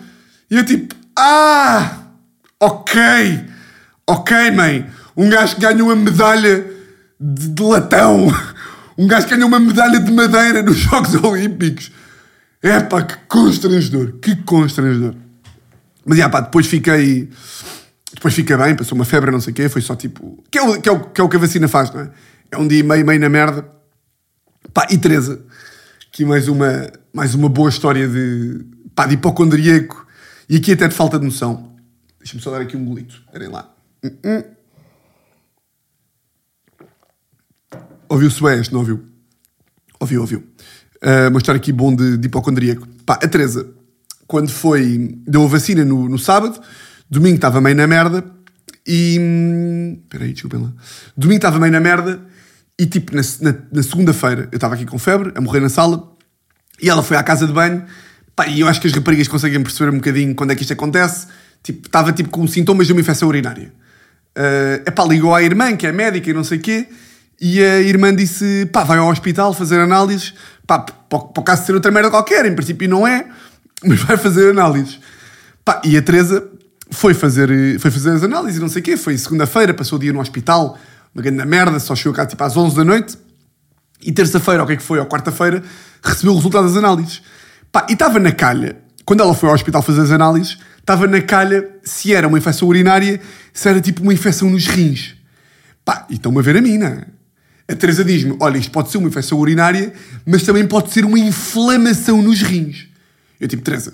E 0.52 0.58
eu 0.58 0.66
tipo, 0.66 0.94
ah, 1.18 2.00
ok, 2.60 3.02
ok, 4.06 4.52
mãe. 4.52 4.90
Um 5.20 5.30
gajo 5.30 5.56
que 5.56 5.62
ganha 5.62 5.84
uma 5.84 5.98
medalha 5.98 6.66
de, 7.20 7.50
de 7.50 7.62
latão. 7.62 8.28
Um 8.98 9.06
gajo 9.06 9.28
que 9.28 9.36
ganha 9.36 9.46
uma 9.46 9.60
medalha 9.60 10.00
de 10.00 10.10
madeira 10.10 10.64
nos 10.64 10.78
Jogos 10.80 11.14
Olímpicos. 11.16 11.92
É 12.64 12.80
pá, 12.80 13.02
que 13.04 13.18
constrangedor, 13.28 14.14
que 14.22 14.38
constrangedor. 14.44 15.14
Mas 16.06 16.18
já 16.18 16.30
pá, 16.30 16.40
depois 16.40 16.68
fiquei. 16.68 17.30
Depois 18.14 18.34
fiquei 18.34 18.56
bem, 18.56 18.78
passou 18.78 18.96
uma 18.96 19.04
febre, 19.04 19.30
não 19.30 19.42
sei 19.42 19.52
o 19.52 19.56
quê, 19.58 19.68
foi 19.68 19.82
só 19.82 19.94
tipo. 19.94 20.42
Que 20.50 20.58
é, 20.58 20.62
o, 20.62 20.82
que, 20.82 20.88
é 20.88 20.92
o, 20.94 21.00
que 21.02 21.20
é 21.20 21.24
o 21.26 21.28
que 21.28 21.36
a 21.36 21.40
vacina 21.40 21.68
faz, 21.68 21.94
não 21.94 22.00
é? 22.00 22.10
É 22.52 22.58
um 22.58 22.66
dia 22.66 22.82
meio, 22.82 23.06
meio 23.06 23.20
na 23.20 23.28
merda. 23.28 23.70
Pá, 24.74 24.88
e 24.90 24.98
Teresa, 24.98 25.42
aqui 26.08 26.24
mais 26.24 26.48
uma, 26.48 26.90
mais 27.14 27.36
uma 27.36 27.50
boa 27.50 27.70
história 27.70 28.08
de, 28.08 28.66
pá, 28.96 29.06
de 29.06 29.16
hipocondríaco 29.16 30.08
e 30.48 30.56
aqui 30.56 30.72
até 30.72 30.88
de 30.88 30.96
falta 30.96 31.20
de 31.20 31.26
noção. 31.26 31.76
Deixa-me 32.20 32.42
só 32.42 32.52
dar 32.52 32.62
aqui 32.62 32.78
um 32.78 32.86
golito. 32.86 33.22
Esperem 33.28 33.50
lá. 33.50 33.70
Uh 34.02 34.08
-uh. 34.08 34.59
Ouviu-se 38.10 38.42
bem 38.42 38.60
este, 38.60 38.74
não 38.74 38.80
ouviu? 38.80 39.04
Ouviu, 40.00 40.22
ouviu. 40.22 40.40
Uh, 41.04 41.30
uma 41.30 41.38
história 41.38 41.60
aqui 41.60 41.72
bom 41.72 41.96
de, 41.96 42.18
de 42.18 42.28
hipocondríaco. 42.28 42.88
Pá, 43.06 43.14
a 43.14 43.28
Teresa, 43.28 43.70
quando 44.28 44.50
foi. 44.50 45.16
deu 45.28 45.44
a 45.44 45.48
vacina 45.48 45.86
no, 45.86 46.10
no 46.10 46.18
sábado, 46.18 46.60
domingo 47.10 47.36
estava 47.36 47.62
meio 47.62 47.76
na 47.76 47.86
merda 47.86 48.26
e. 48.86 49.98
Espera 50.04 50.24
aí, 50.24 50.34
desculpem 50.34 50.62
lá. 50.62 50.74
Domingo 51.16 51.38
estava 51.38 51.60
meio 51.60 51.72
na 51.72 51.80
merda 51.80 52.20
e, 52.80 52.88
tipo, 52.88 53.16
na, 53.16 53.22
na, 53.42 53.56
na 53.72 53.84
segunda-feira 53.84 54.50
eu 54.52 54.56
estava 54.56 54.74
aqui 54.74 54.86
com 54.86 54.98
febre, 54.98 55.32
a 55.36 55.42
morrer 55.42 55.60
na 55.60 55.70
sala, 55.70 56.12
e 56.82 56.90
ela 56.90 57.04
foi 57.04 57.16
à 57.16 57.24
casa 57.24 57.46
de 57.46 57.54
banho. 57.54 57.86
Pá, 58.36 58.48
e 58.48 58.62
eu 58.62 58.68
acho 58.68 58.82
que 58.82 58.88
as 58.88 58.94
raparigas 58.94 59.28
conseguem 59.28 59.62
perceber 59.62 59.92
um 59.92 59.98
bocadinho 59.98 60.34
quando 60.34 60.52
é 60.52 60.56
que 60.56 60.62
isto 60.62 60.74
acontece. 60.74 61.28
Tipo, 61.62 61.86
estava 61.88 62.12
tipo 62.12 62.30
com 62.30 62.48
sintomas 62.48 62.88
de 62.88 62.94
uma 62.94 63.02
infecção 63.02 63.28
urinária. 63.28 63.72
Uh, 64.38 64.88
epá, 64.88 65.04
ligou 65.06 65.36
à 65.36 65.44
irmã, 65.44 65.76
que 65.76 65.86
é 65.86 65.92
médica 65.92 66.30
e 66.30 66.34
não 66.34 66.44
sei 66.44 66.58
o 66.58 66.62
quê, 66.62 66.88
e 67.42 67.64
a 67.64 67.82
irmã 67.82 68.14
disse: 68.14 68.68
pá, 68.72 68.84
vai 68.84 68.98
ao 68.98 69.10
hospital 69.10 69.54
fazer 69.54 69.80
análises, 69.80 70.34
pá, 70.68 70.80
para 70.80 71.20
o 71.20 71.44
caso 71.44 71.62
de 71.62 71.68
ser 71.68 71.74
outra 71.74 71.92
merda 71.92 72.10
qualquer, 72.10 72.46
em 72.46 72.54
princípio 72.54 72.88
não 72.90 73.08
é, 73.08 73.26
mas 73.84 74.02
vai 74.02 74.18
fazer 74.18 74.52
análises. 74.52 75.00
Pá, 75.64 75.82
e 75.84 75.98
a 75.98 76.02
Teresa 76.02 76.48
foi 76.92 77.14
fazer, 77.14 77.80
foi 77.80 77.92
fazer 77.92 78.12
as 78.12 78.24
análises 78.24 78.60
não 78.60 78.68
sei 78.68 78.82
o 78.82 78.84
quê, 78.84 78.98
foi 78.98 79.18
segunda-feira, 79.18 79.74
passou 79.74 79.98
o 79.98 80.02
dia 80.02 80.12
no 80.12 80.20
hospital, 80.20 80.78
uma 81.14 81.22
grande 81.22 81.46
merda, 81.46 81.80
só 81.80 81.96
chegou 81.96 82.14
cá 82.14 82.26
tipo 82.26 82.44
às 82.44 82.58
11 82.58 82.76
da 82.76 82.84
noite, 82.84 83.18
e 84.02 84.12
terça-feira, 84.12 84.64
o 84.64 84.68
que 84.68 84.74
é 84.74 84.76
que 84.78 84.84
foi, 84.84 85.00
ou 85.00 85.06
quarta-feira, 85.06 85.62
recebeu 86.02 86.34
o 86.34 86.36
resultado 86.36 86.68
das 86.68 86.78
análises. 86.78 87.22
Pá, 87.72 87.86
e 87.90 87.94
estava 87.94 88.20
na 88.20 88.32
calha, 88.32 88.78
quando 89.06 89.22
ela 89.22 89.34
foi 89.34 89.50
ao 89.50 89.56
hospital 89.56 89.82
fazer 89.82 90.02
as 90.02 90.12
análises, 90.12 90.58
estava 90.80 91.06
na 91.08 91.22
calha 91.22 91.70
se 91.84 92.14
era 92.14 92.28
uma 92.28 92.38
infecção 92.38 92.68
urinária, 92.68 93.20
se 93.54 93.68
era 93.68 93.80
tipo 93.80 94.02
uma 94.02 94.14
infecção 94.14 94.50
nos 94.50 94.68
rins. 94.68 95.16
Pá, 95.86 96.08
e 96.10 96.16
estão-me 96.16 96.40
a 96.40 96.42
ver 96.42 96.58
a 96.58 96.62
mim, 96.62 96.78
não 96.78 96.88
é? 96.88 97.06
A 97.70 97.76
Teresa 97.76 98.04
diz-me: 98.04 98.36
olha, 98.40 98.58
isto 98.58 98.72
pode 98.72 98.90
ser 98.90 98.98
uma 98.98 99.08
infecção 99.08 99.38
urinária, 99.38 99.94
mas 100.26 100.42
também 100.42 100.66
pode 100.66 100.92
ser 100.92 101.06
uma 101.06 101.20
inflamação 101.20 102.22
nos 102.22 102.42
rins. 102.42 102.88
Eu 103.40 103.48
tipo, 103.48 103.62
Teresa, 103.62 103.94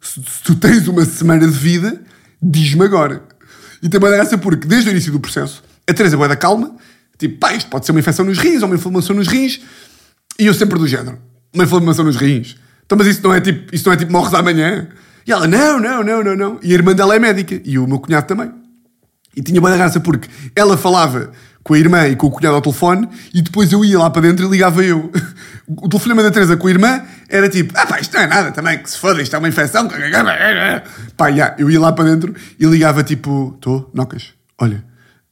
se, 0.00 0.20
se 0.22 0.42
tu 0.44 0.54
tens 0.54 0.86
uma 0.86 1.04
semana 1.04 1.46
de 1.46 1.58
vida, 1.58 2.00
diz-me 2.40 2.84
agora. 2.84 3.22
E 3.82 3.88
também 3.88 4.10
dá 4.10 4.16
graça 4.16 4.36
porque, 4.36 4.68
desde 4.68 4.90
o 4.90 4.92
início 4.92 5.10
do 5.10 5.18
processo, 5.18 5.62
a 5.88 5.94
Teresa 5.94 6.16
vai 6.16 6.28
da 6.28 6.36
calma, 6.36 6.76
tipo, 7.16 7.38
pá, 7.38 7.54
isto 7.54 7.70
pode 7.70 7.86
ser 7.86 7.92
uma 7.92 8.00
infecção 8.00 8.24
nos 8.24 8.38
rins 8.38 8.60
ou 8.60 8.68
uma 8.68 8.76
inflamação 8.76 9.16
nos 9.16 9.26
rins, 9.26 9.60
e 10.38 10.46
eu 10.46 10.52
sempre 10.52 10.78
do 10.78 10.86
género, 10.86 11.18
uma 11.54 11.64
inflamação 11.64 12.04
nos 12.04 12.16
rins. 12.16 12.56
Então, 12.84 12.98
mas 12.98 13.06
isso 13.06 13.22
não 13.22 13.32
é 13.32 13.40
tipo, 13.40 13.74
isso 13.74 13.86
não 13.86 13.92
é 13.92 13.96
tipo 13.96 14.12
morres 14.12 14.34
amanhã? 14.34 14.88
E 15.26 15.32
ela, 15.32 15.46
não, 15.46 15.80
não, 15.80 16.02
não, 16.02 16.22
não, 16.22 16.36
não. 16.36 16.60
E 16.62 16.72
a 16.72 16.74
irmã 16.74 16.94
dela 16.94 17.14
é 17.14 17.18
médica, 17.18 17.60
e 17.64 17.78
o 17.78 17.86
meu 17.86 17.98
cunhado 17.98 18.26
também. 18.26 18.50
E 19.36 19.42
tinha 19.42 19.60
boa 19.60 19.76
graça 19.76 20.00
porque 20.00 20.28
ela 20.54 20.76
falava 20.76 21.30
com 21.68 21.74
a 21.74 21.78
irmã 21.78 22.08
e 22.08 22.16
com 22.16 22.28
o 22.28 22.30
cunhado 22.30 22.56
ao 22.56 22.62
telefone 22.62 23.06
e 23.34 23.42
depois 23.42 23.70
eu 23.70 23.84
ia 23.84 23.98
lá 23.98 24.08
para 24.08 24.22
dentro 24.22 24.46
e 24.46 24.48
ligava 24.48 24.82
eu. 24.82 25.12
O 25.70 25.86
telefonema 25.86 26.22
da 26.22 26.30
Teresa 26.30 26.56
com 26.56 26.66
a 26.66 26.70
irmã 26.70 27.02
era 27.28 27.46
tipo, 27.46 27.74
ah 27.76 27.84
pá, 27.84 28.00
isto 28.00 28.14
não 28.14 28.22
é 28.22 28.26
nada 28.26 28.52
também, 28.52 28.78
que 28.78 28.90
se 28.90 28.96
foda, 28.96 29.20
isto 29.20 29.36
é 29.36 29.38
uma 29.38 29.48
infecção. 29.48 29.86
Pá, 31.14 31.28
yeah, 31.28 31.54
eu 31.58 31.70
ia 31.70 31.78
lá 31.78 31.92
para 31.92 32.06
dentro 32.06 32.34
e 32.58 32.64
ligava 32.64 33.04
tipo, 33.04 33.52
estou, 33.54 33.90
nocas, 33.92 34.32
olha, 34.58 34.82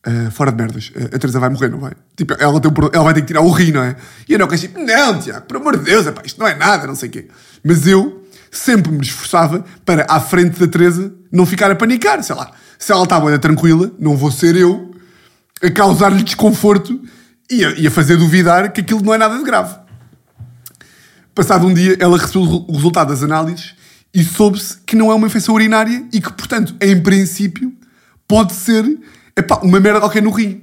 uh, 0.06 0.30
fora 0.30 0.52
de 0.52 0.58
merdas, 0.58 0.92
uh, 0.94 1.06
a 1.06 1.18
Teresa 1.18 1.40
vai 1.40 1.48
morrer, 1.48 1.70
não 1.70 1.78
vai? 1.78 1.92
Tipo, 2.14 2.34
ela, 2.38 2.60
tem 2.60 2.70
um, 2.70 2.74
ela 2.92 3.02
vai 3.02 3.14
ter 3.14 3.22
que 3.22 3.28
tirar 3.28 3.40
o 3.40 3.48
rim, 3.48 3.72
não 3.72 3.82
é? 3.82 3.96
E 4.28 4.34
a 4.34 4.38
nocas 4.38 4.60
tipo, 4.60 4.78
não, 4.78 5.18
Tiago, 5.18 5.46
por 5.46 5.56
amor 5.56 5.78
de 5.78 5.84
Deus, 5.84 6.06
epá, 6.06 6.20
isto 6.22 6.38
não 6.38 6.46
é 6.46 6.54
nada, 6.54 6.86
não 6.86 6.94
sei 6.94 7.08
o 7.08 7.12
quê. 7.12 7.28
Mas 7.64 7.86
eu 7.86 8.22
sempre 8.50 8.92
me 8.92 9.00
esforçava 9.00 9.64
para, 9.86 10.04
à 10.06 10.20
frente 10.20 10.60
da 10.60 10.66
Teresa, 10.66 11.14
não 11.32 11.46
ficar 11.46 11.70
a 11.70 11.74
panicar, 11.74 12.22
sei 12.22 12.36
lá. 12.36 12.52
Se 12.78 12.92
ela 12.92 13.04
está 13.04 13.18
boa 13.18 13.38
tranquila, 13.38 13.90
não 13.98 14.18
vou 14.18 14.30
ser 14.30 14.54
eu 14.54 14.94
a 15.62 15.70
causar-lhe 15.70 16.22
desconforto 16.22 17.00
e 17.50 17.64
a, 17.64 17.70
e 17.70 17.86
a 17.86 17.90
fazer 17.90 18.16
duvidar 18.16 18.72
que 18.72 18.80
aquilo 18.80 19.02
não 19.02 19.14
é 19.14 19.18
nada 19.18 19.36
de 19.36 19.44
grave. 19.44 19.76
Passado 21.34 21.66
um 21.66 21.74
dia, 21.74 21.96
ela 22.00 22.18
recebeu 22.18 22.64
o 22.66 22.72
resultado 22.72 23.08
das 23.08 23.22
análises 23.22 23.74
e 24.12 24.24
soube-se 24.24 24.78
que 24.86 24.96
não 24.96 25.10
é 25.10 25.14
uma 25.14 25.26
infecção 25.26 25.54
urinária 25.54 26.04
e 26.12 26.20
que, 26.20 26.32
portanto, 26.32 26.74
em 26.80 27.00
princípio, 27.00 27.72
pode 28.26 28.54
ser 28.54 28.98
epá, 29.36 29.60
uma 29.62 29.78
merda 29.78 30.00
qualquer 30.00 30.22
no 30.22 30.30
rim. 30.30 30.62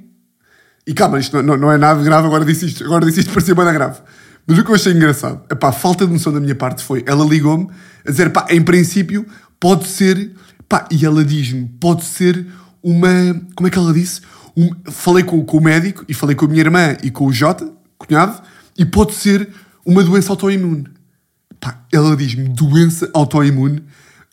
E 0.85 0.93
calma, 0.93 1.19
isto 1.19 1.41
não, 1.41 1.55
não, 1.55 1.71
é 1.71 1.77
nada 1.77 2.03
grave, 2.03 2.27
agora 2.27 2.43
disse 2.43 2.65
isto, 2.65 2.83
agora 2.83 3.05
disse 3.05 3.21
isto 3.21 3.31
parecia 3.31 3.55
bem 3.55 3.71
grave. 3.71 4.01
Mas 4.45 4.57
o 4.57 4.63
que 4.63 4.71
eu 4.71 4.75
achei 4.75 4.91
engraçado, 4.91 5.41
epá, 5.49 5.69
a 5.69 5.71
falta 5.71 6.05
de 6.05 6.11
noção 6.11 6.33
da 6.33 6.39
minha 6.39 6.55
parte 6.55 6.83
foi, 6.83 7.03
ela 7.05 7.23
ligou-me 7.23 7.69
a 8.05 8.11
dizer, 8.11 8.27
epá, 8.27 8.47
em 8.49 8.61
princípio, 8.61 9.25
pode 9.59 9.87
ser, 9.87 10.31
epá, 10.59 10.85
e 10.91 11.05
ela 11.05 11.23
diz-me, 11.23 11.69
pode 11.79 12.03
ser 12.03 12.45
uma, 12.81 13.09
como 13.55 13.67
é 13.67 13.69
que 13.69 13.77
ela 13.77 13.93
disse? 13.93 14.19
Um, 14.55 14.69
falei 14.91 15.23
com, 15.23 15.43
com, 15.43 15.57
o 15.57 15.63
médico 15.63 16.05
e 16.07 16.13
falei 16.13 16.35
com 16.35 16.45
a 16.45 16.47
minha 16.47 16.61
irmã 16.61 16.95
e 17.01 17.09
com 17.09 17.25
o 17.25 17.33
Jota, 17.33 17.71
cunhado, 17.97 18.41
e 18.77 18.85
pode 18.85 19.13
ser 19.15 19.49
uma 19.85 20.03
doença 20.03 20.31
autoimune. 20.31 20.85
Pá, 21.59 21.83
ela 21.91 22.15
diz-me 22.15 22.49
doença 22.49 23.09
autoimune 23.13 23.83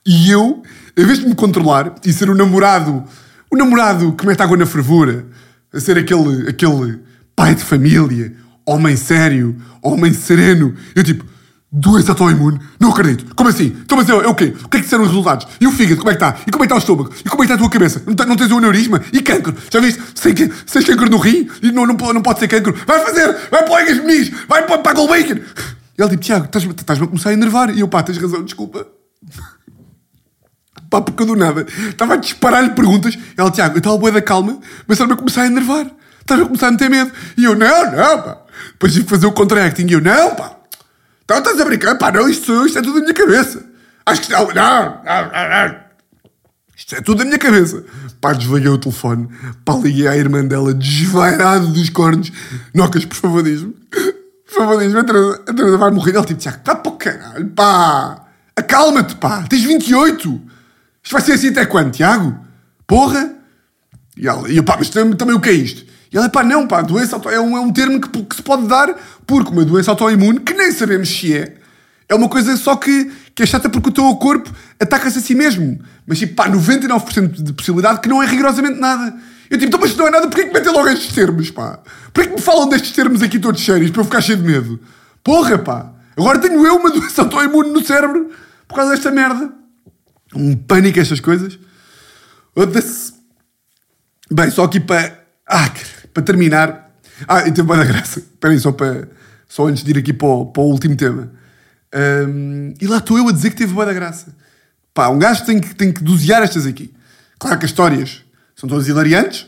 e 0.04 0.30
eu, 0.30 0.62
em 0.96 1.04
vez 1.04 1.20
de 1.20 1.26
me 1.26 1.34
controlar 1.34 1.94
e 2.04 2.12
ser 2.12 2.30
o 2.30 2.34
namorado, 2.34 3.04
o 3.50 3.56
namorado 3.56 4.12
que 4.12 4.26
mete 4.26 4.42
água 4.42 4.56
na 4.56 4.66
fervura, 4.66 5.26
a 5.72 5.80
ser 5.80 5.98
aquele, 5.98 6.48
aquele 6.48 7.00
pai 7.36 7.54
de 7.54 7.62
família, 7.62 8.34
homem 8.66 8.96
sério, 8.96 9.56
homem 9.82 10.12
sereno, 10.12 10.74
eu 10.94 11.04
tipo, 11.04 11.24
Doença 11.72 12.10
autoimune? 12.10 12.58
Não 12.80 12.90
acredito. 12.90 13.32
Como 13.36 13.48
assim? 13.48 13.66
Então, 13.66 13.96
mas 13.96 14.08
é, 14.08 14.12
é 14.12 14.26
o 14.26 14.34
quê? 14.34 14.56
O 14.64 14.68
que 14.68 14.76
é 14.76 14.80
que 14.80 14.84
disseram 14.86 15.04
os 15.04 15.10
resultados? 15.10 15.46
E 15.60 15.68
o 15.68 15.70
fígado, 15.70 15.98
como 15.98 16.10
é 16.10 16.16
que 16.16 16.24
está? 16.24 16.36
E 16.44 16.50
como 16.50 16.64
é 16.64 16.66
que 16.66 16.72
está 16.72 16.74
o 16.74 16.78
estômago? 16.78 17.14
E 17.24 17.28
como 17.28 17.44
é 17.44 17.46
que 17.46 17.52
está 17.52 17.54
a 17.54 17.58
tua 17.58 17.70
cabeça? 17.70 18.02
Não, 18.04 18.26
não 18.26 18.36
tens 18.36 18.50
um 18.50 18.58
aneurisma? 18.58 19.00
E 19.12 19.22
cancro? 19.22 19.54
Já 19.70 19.78
viste? 19.78 20.02
Sem, 20.16 20.34
sem 20.66 20.82
cancro 20.82 21.08
no 21.08 21.18
rim? 21.18 21.48
E 21.62 21.70
não, 21.70 21.86
não, 21.86 21.94
não 21.94 22.22
pode 22.22 22.40
ser 22.40 22.48
cancro. 22.48 22.74
Vai 22.84 22.98
fazer! 23.04 23.36
Vai 23.52 23.62
para 23.62 23.72
o 23.72 23.78
Egas 23.78 23.98
Meniz! 23.98 24.32
Vai 24.48 24.66
para, 24.66 24.78
para 24.78 24.90
a 24.90 24.94
Goldbacon! 24.94 25.40
E 25.96 26.02
ele 26.02 26.10
tipo, 26.10 26.24
Tiago, 26.24 26.46
estás-me 26.46 26.72
estás 26.72 27.00
a 27.00 27.06
começar 27.06 27.30
a 27.30 27.34
enervar. 27.34 27.70
E 27.70 27.78
eu, 27.78 27.86
pá, 27.86 28.02
tens 28.02 28.18
razão, 28.18 28.42
desculpa. 28.42 28.88
pá, 30.90 31.00
porque 31.00 31.22
eu 31.22 31.26
do 31.26 31.36
nada 31.36 31.64
estava 31.88 32.14
a 32.14 32.16
disparar-lhe 32.16 32.70
perguntas. 32.70 33.16
Ele, 33.38 33.50
Tiago, 33.52 33.76
eu 33.76 33.78
estava 33.78 33.96
boa 33.96 34.10
da 34.10 34.20
calma, 34.20 34.58
mas 34.88 34.96
estava 34.96 35.14
a 35.14 35.16
começar 35.16 35.42
a 35.42 35.46
enervar. 35.46 35.86
Estás 36.20 36.40
a 36.40 36.44
começar 36.46 36.66
a 36.66 36.70
meter 36.72 36.90
medo. 36.90 37.12
E 37.36 37.44
eu, 37.44 37.54
não, 37.54 37.92
não, 37.92 38.22
pá. 38.22 38.38
Depois 38.72 38.92
tive 38.92 39.04
que 39.04 39.10
fazer 39.10 39.26
o 39.26 39.32
contracting. 39.32 39.86
E 39.86 39.92
eu, 39.92 40.00
não, 40.00 40.34
pá. 40.34 40.59
Então 41.30 41.38
estás 41.38 41.60
a 41.60 41.64
brincar? 41.64 41.96
Pá, 41.96 42.10
não, 42.10 42.28
isto, 42.28 42.66
isto 42.66 42.80
é 42.80 42.82
tudo 42.82 42.94
da 42.94 43.02
minha 43.02 43.14
cabeça. 43.14 43.64
Acho 44.04 44.22
que 44.22 44.32
não, 44.32 44.48
não, 44.48 45.00
não, 45.04 45.30
não. 45.30 45.80
Isto 46.76 46.96
é 46.96 47.00
tudo 47.00 47.18
da 47.18 47.24
minha 47.24 47.38
cabeça. 47.38 47.84
Pá, 48.20 48.32
desliguei 48.32 48.68
o 48.68 48.76
telefone. 48.76 49.28
Pá, 49.64 49.74
liguei 49.74 50.08
à 50.08 50.16
irmã 50.16 50.44
dela, 50.44 50.74
desvairado 50.74 51.68
dos 51.68 51.88
cornos. 51.88 52.32
Nocas, 52.74 53.04
por 53.04 53.14
favor, 53.14 53.44
diz-me. 53.44 53.72
Por 53.72 54.54
favor, 54.56 54.80
diz-me. 54.80 54.98
A 54.98 55.04
Teresa 55.54 55.78
vai 55.78 55.92
morrer. 55.92 56.16
Ele 56.16 56.24
tipo, 56.24 56.40
Tiago, 56.40 56.58
pá, 56.64 56.74
para 56.74 56.92
o 56.92 56.96
caralho, 56.96 57.48
pá. 57.50 58.26
Acalma-te, 58.56 59.14
pá. 59.14 59.44
Tens 59.48 59.62
28. 59.62 60.42
Isto 61.00 61.12
vai 61.12 61.22
ser 61.22 61.34
assim 61.34 61.50
até 61.50 61.64
quando, 61.64 61.92
Tiago? 61.92 62.36
Porra. 62.88 63.36
E, 64.16 64.26
ela, 64.26 64.50
e 64.50 64.56
eu, 64.56 64.64
pá, 64.64 64.74
mas 64.76 64.90
também, 64.90 65.14
também 65.14 65.36
o 65.36 65.40
que 65.40 65.50
é 65.50 65.52
isto? 65.52 65.88
E 66.12 66.16
ela, 66.16 66.28
pá, 66.28 66.42
não, 66.42 66.66
pá, 66.66 66.82
doença 66.82 67.16
auto... 67.16 67.28
é, 67.28 67.40
um, 67.40 67.56
é 67.56 67.60
um 67.60 67.72
termo 67.72 68.00
que, 68.00 68.22
que 68.24 68.36
se 68.36 68.42
pode 68.42 68.66
dar 68.66 68.94
porque 69.26 69.50
uma 69.50 69.64
doença 69.64 69.90
autoimune, 69.90 70.40
que 70.40 70.52
nem 70.54 70.72
sabemos 70.72 71.08
se 71.08 71.36
é, 71.36 71.56
é 72.08 72.14
uma 72.14 72.28
coisa 72.28 72.56
só 72.56 72.74
que, 72.74 73.10
que 73.34 73.44
é 73.44 73.46
chata 73.46 73.68
porque 73.68 73.90
o 73.90 73.92
teu 73.92 74.16
corpo 74.16 74.50
ataca-se 74.80 75.18
a 75.18 75.20
si 75.20 75.34
mesmo. 75.34 75.80
Mas, 76.04 76.18
tipo, 76.18 76.34
pá, 76.34 76.48
99% 76.48 77.42
de 77.42 77.52
possibilidade 77.52 78.00
que 78.00 78.08
não 78.08 78.20
é 78.20 78.26
rigorosamente 78.26 78.80
nada. 78.80 79.16
Eu, 79.48 79.56
tipo, 79.58 79.68
então, 79.68 79.80
mas 79.80 79.96
não 79.96 80.08
é 80.08 80.10
nada, 80.10 80.26
porquê 80.26 80.46
que 80.46 80.52
metem 80.52 80.72
logo 80.72 80.88
estes 80.88 81.14
termos, 81.14 81.50
pá? 81.50 81.78
Porquê 82.12 82.28
que 82.28 82.34
me 82.34 82.42
falam 82.42 82.68
destes 82.68 82.90
termos 82.90 83.22
aqui 83.22 83.38
todos 83.38 83.64
sérios 83.64 83.92
para 83.92 84.00
eu 84.00 84.04
ficar 84.04 84.20
cheio 84.20 84.38
de 84.38 84.44
medo? 84.44 84.80
Porra, 85.22 85.58
pá! 85.58 85.92
Agora 86.16 86.38
tenho 86.38 86.66
eu 86.66 86.76
uma 86.76 86.90
doença 86.92 87.22
autoimune 87.22 87.70
no 87.70 87.84
cérebro 87.84 88.30
por 88.66 88.74
causa 88.74 88.90
desta 88.90 89.12
merda. 89.12 89.52
Um 90.34 90.56
pânico 90.56 90.98
estas 90.98 91.20
coisas. 91.20 91.58
Bem, 94.30 94.50
só 94.50 94.64
aqui 94.64 94.80
para... 94.80 95.18
Ah, 95.46 95.68
para 96.12 96.22
terminar. 96.22 96.90
Ah, 97.28 97.40
e 97.46 97.52
teve 97.52 97.62
boa 97.62 97.84
graça. 97.84 98.20
Espera 98.20 98.52
aí, 98.52 98.60
só, 98.60 98.72
para, 98.72 99.08
só 99.48 99.66
antes 99.66 99.82
de 99.84 99.90
ir 99.90 99.98
aqui 99.98 100.12
para 100.12 100.28
o, 100.28 100.46
para 100.46 100.62
o 100.62 100.66
último 100.66 100.96
tema. 100.96 101.30
Um, 101.94 102.74
e 102.80 102.86
lá 102.86 102.98
estou 102.98 103.18
eu 103.18 103.28
a 103.28 103.32
dizer 103.32 103.50
que 103.50 103.56
teve 103.56 103.72
boa 103.72 103.92
graça. 103.92 104.34
Pá, 104.94 105.08
um 105.08 105.18
gajo 105.18 105.44
tem 105.44 105.60
que, 105.60 105.74
tem 105.74 105.92
que 105.92 106.02
dosear 106.02 106.42
estas 106.42 106.66
aqui. 106.66 106.92
Claro 107.38 107.58
que 107.58 107.64
as 107.64 107.70
histórias 107.70 108.22
são 108.54 108.68
todas 108.68 108.86
hilariantes, 108.86 109.46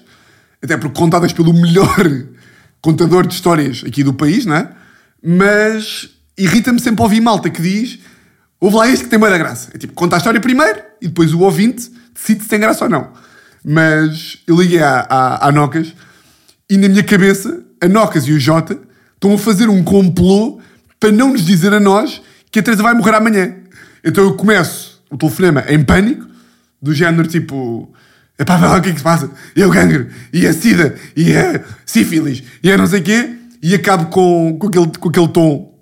até 0.63 0.77
porque 0.77 0.99
contadas 0.99 1.33
pelo 1.33 1.53
melhor 1.55 2.27
contador 2.81 3.27
de 3.27 3.35
histórias 3.35 3.85
aqui 3.87 4.03
do 4.03 4.15
país, 4.15 4.45
não 4.45 4.57
é? 4.57 4.69
Mas 5.23 6.11
irrita-me 6.37 6.81
sempre 6.81 7.03
ouvir 7.03 7.21
malta 7.21 7.49
que 7.49 7.63
diz 7.63 8.01
houve 8.59 8.77
lá 8.77 8.89
este 8.89 9.05
que 9.05 9.11
tem 9.11 9.19
boa 9.19 9.37
graça. 9.37 9.71
É 9.75 9.79
tipo, 9.79 9.93
conta 9.93 10.17
a 10.17 10.19
história 10.19 10.41
primeiro 10.41 10.81
e 11.01 11.09
depois 11.09 11.33
o 11.35 11.41
ouvinte 11.41 11.91
decide 12.15 12.43
se 12.43 12.49
tem 12.49 12.61
graça 12.61 12.85
ou 12.85 12.91
não. 12.91 13.13
Mas 13.65 14.39
eu 14.47 14.57
liguei 14.57 14.81
à, 14.81 15.01
à, 15.01 15.49
à 15.49 15.53
Nocas 15.53 15.93
e 16.69 16.77
na 16.77 16.89
minha 16.89 17.03
cabeça, 17.03 17.63
a 17.81 17.89
Nocas 17.89 18.25
e 18.25 18.33
o 18.33 18.41
Jota 18.41 18.79
estão 19.15 19.35
a 19.35 19.39
fazer 19.39 19.69
um 19.69 19.83
complô 19.83 20.61
para 20.99 21.13
não 21.13 21.33
nos 21.33 21.45
dizer 21.45 21.73
a 21.73 21.81
nós 21.81 22.23
que 22.51 22.59
a 22.59 22.63
Teresa 22.63 22.83
vai 22.83 22.95
morrer 22.95 23.15
amanhã. 23.15 23.55
Então 24.05 24.25
eu 24.25 24.35
começo 24.35 25.03
o 25.11 25.17
telefonema 25.17 25.65
em 25.69 25.83
pânico, 25.83 26.27
do 26.81 26.93
género 26.95 27.29
tipo. 27.29 27.93
Epá, 28.39 28.57
vai 28.57 28.69
lá, 28.69 28.79
o 28.79 28.83
que 28.83 28.89
é 28.89 28.93
que 28.93 28.99
se 28.99 29.05
passa? 29.05 29.31
E 29.55 29.63
é 29.63 29.67
o 29.67 29.71
cancro, 29.71 30.09
e 30.33 30.47
a 30.47 30.53
sida, 30.53 30.97
e 31.15 31.37
a 31.37 31.63
sífilis, 31.85 32.43
e 32.63 32.73
a 32.73 32.77
não 32.77 32.87
sei 32.87 33.01
o 33.01 33.03
quê, 33.03 33.37
e 33.63 33.75
acabo 33.75 34.07
com, 34.07 34.57
com, 34.59 34.67
aquele, 34.67 34.87
com 34.99 35.09
aquele 35.09 35.29
tom, 35.29 35.79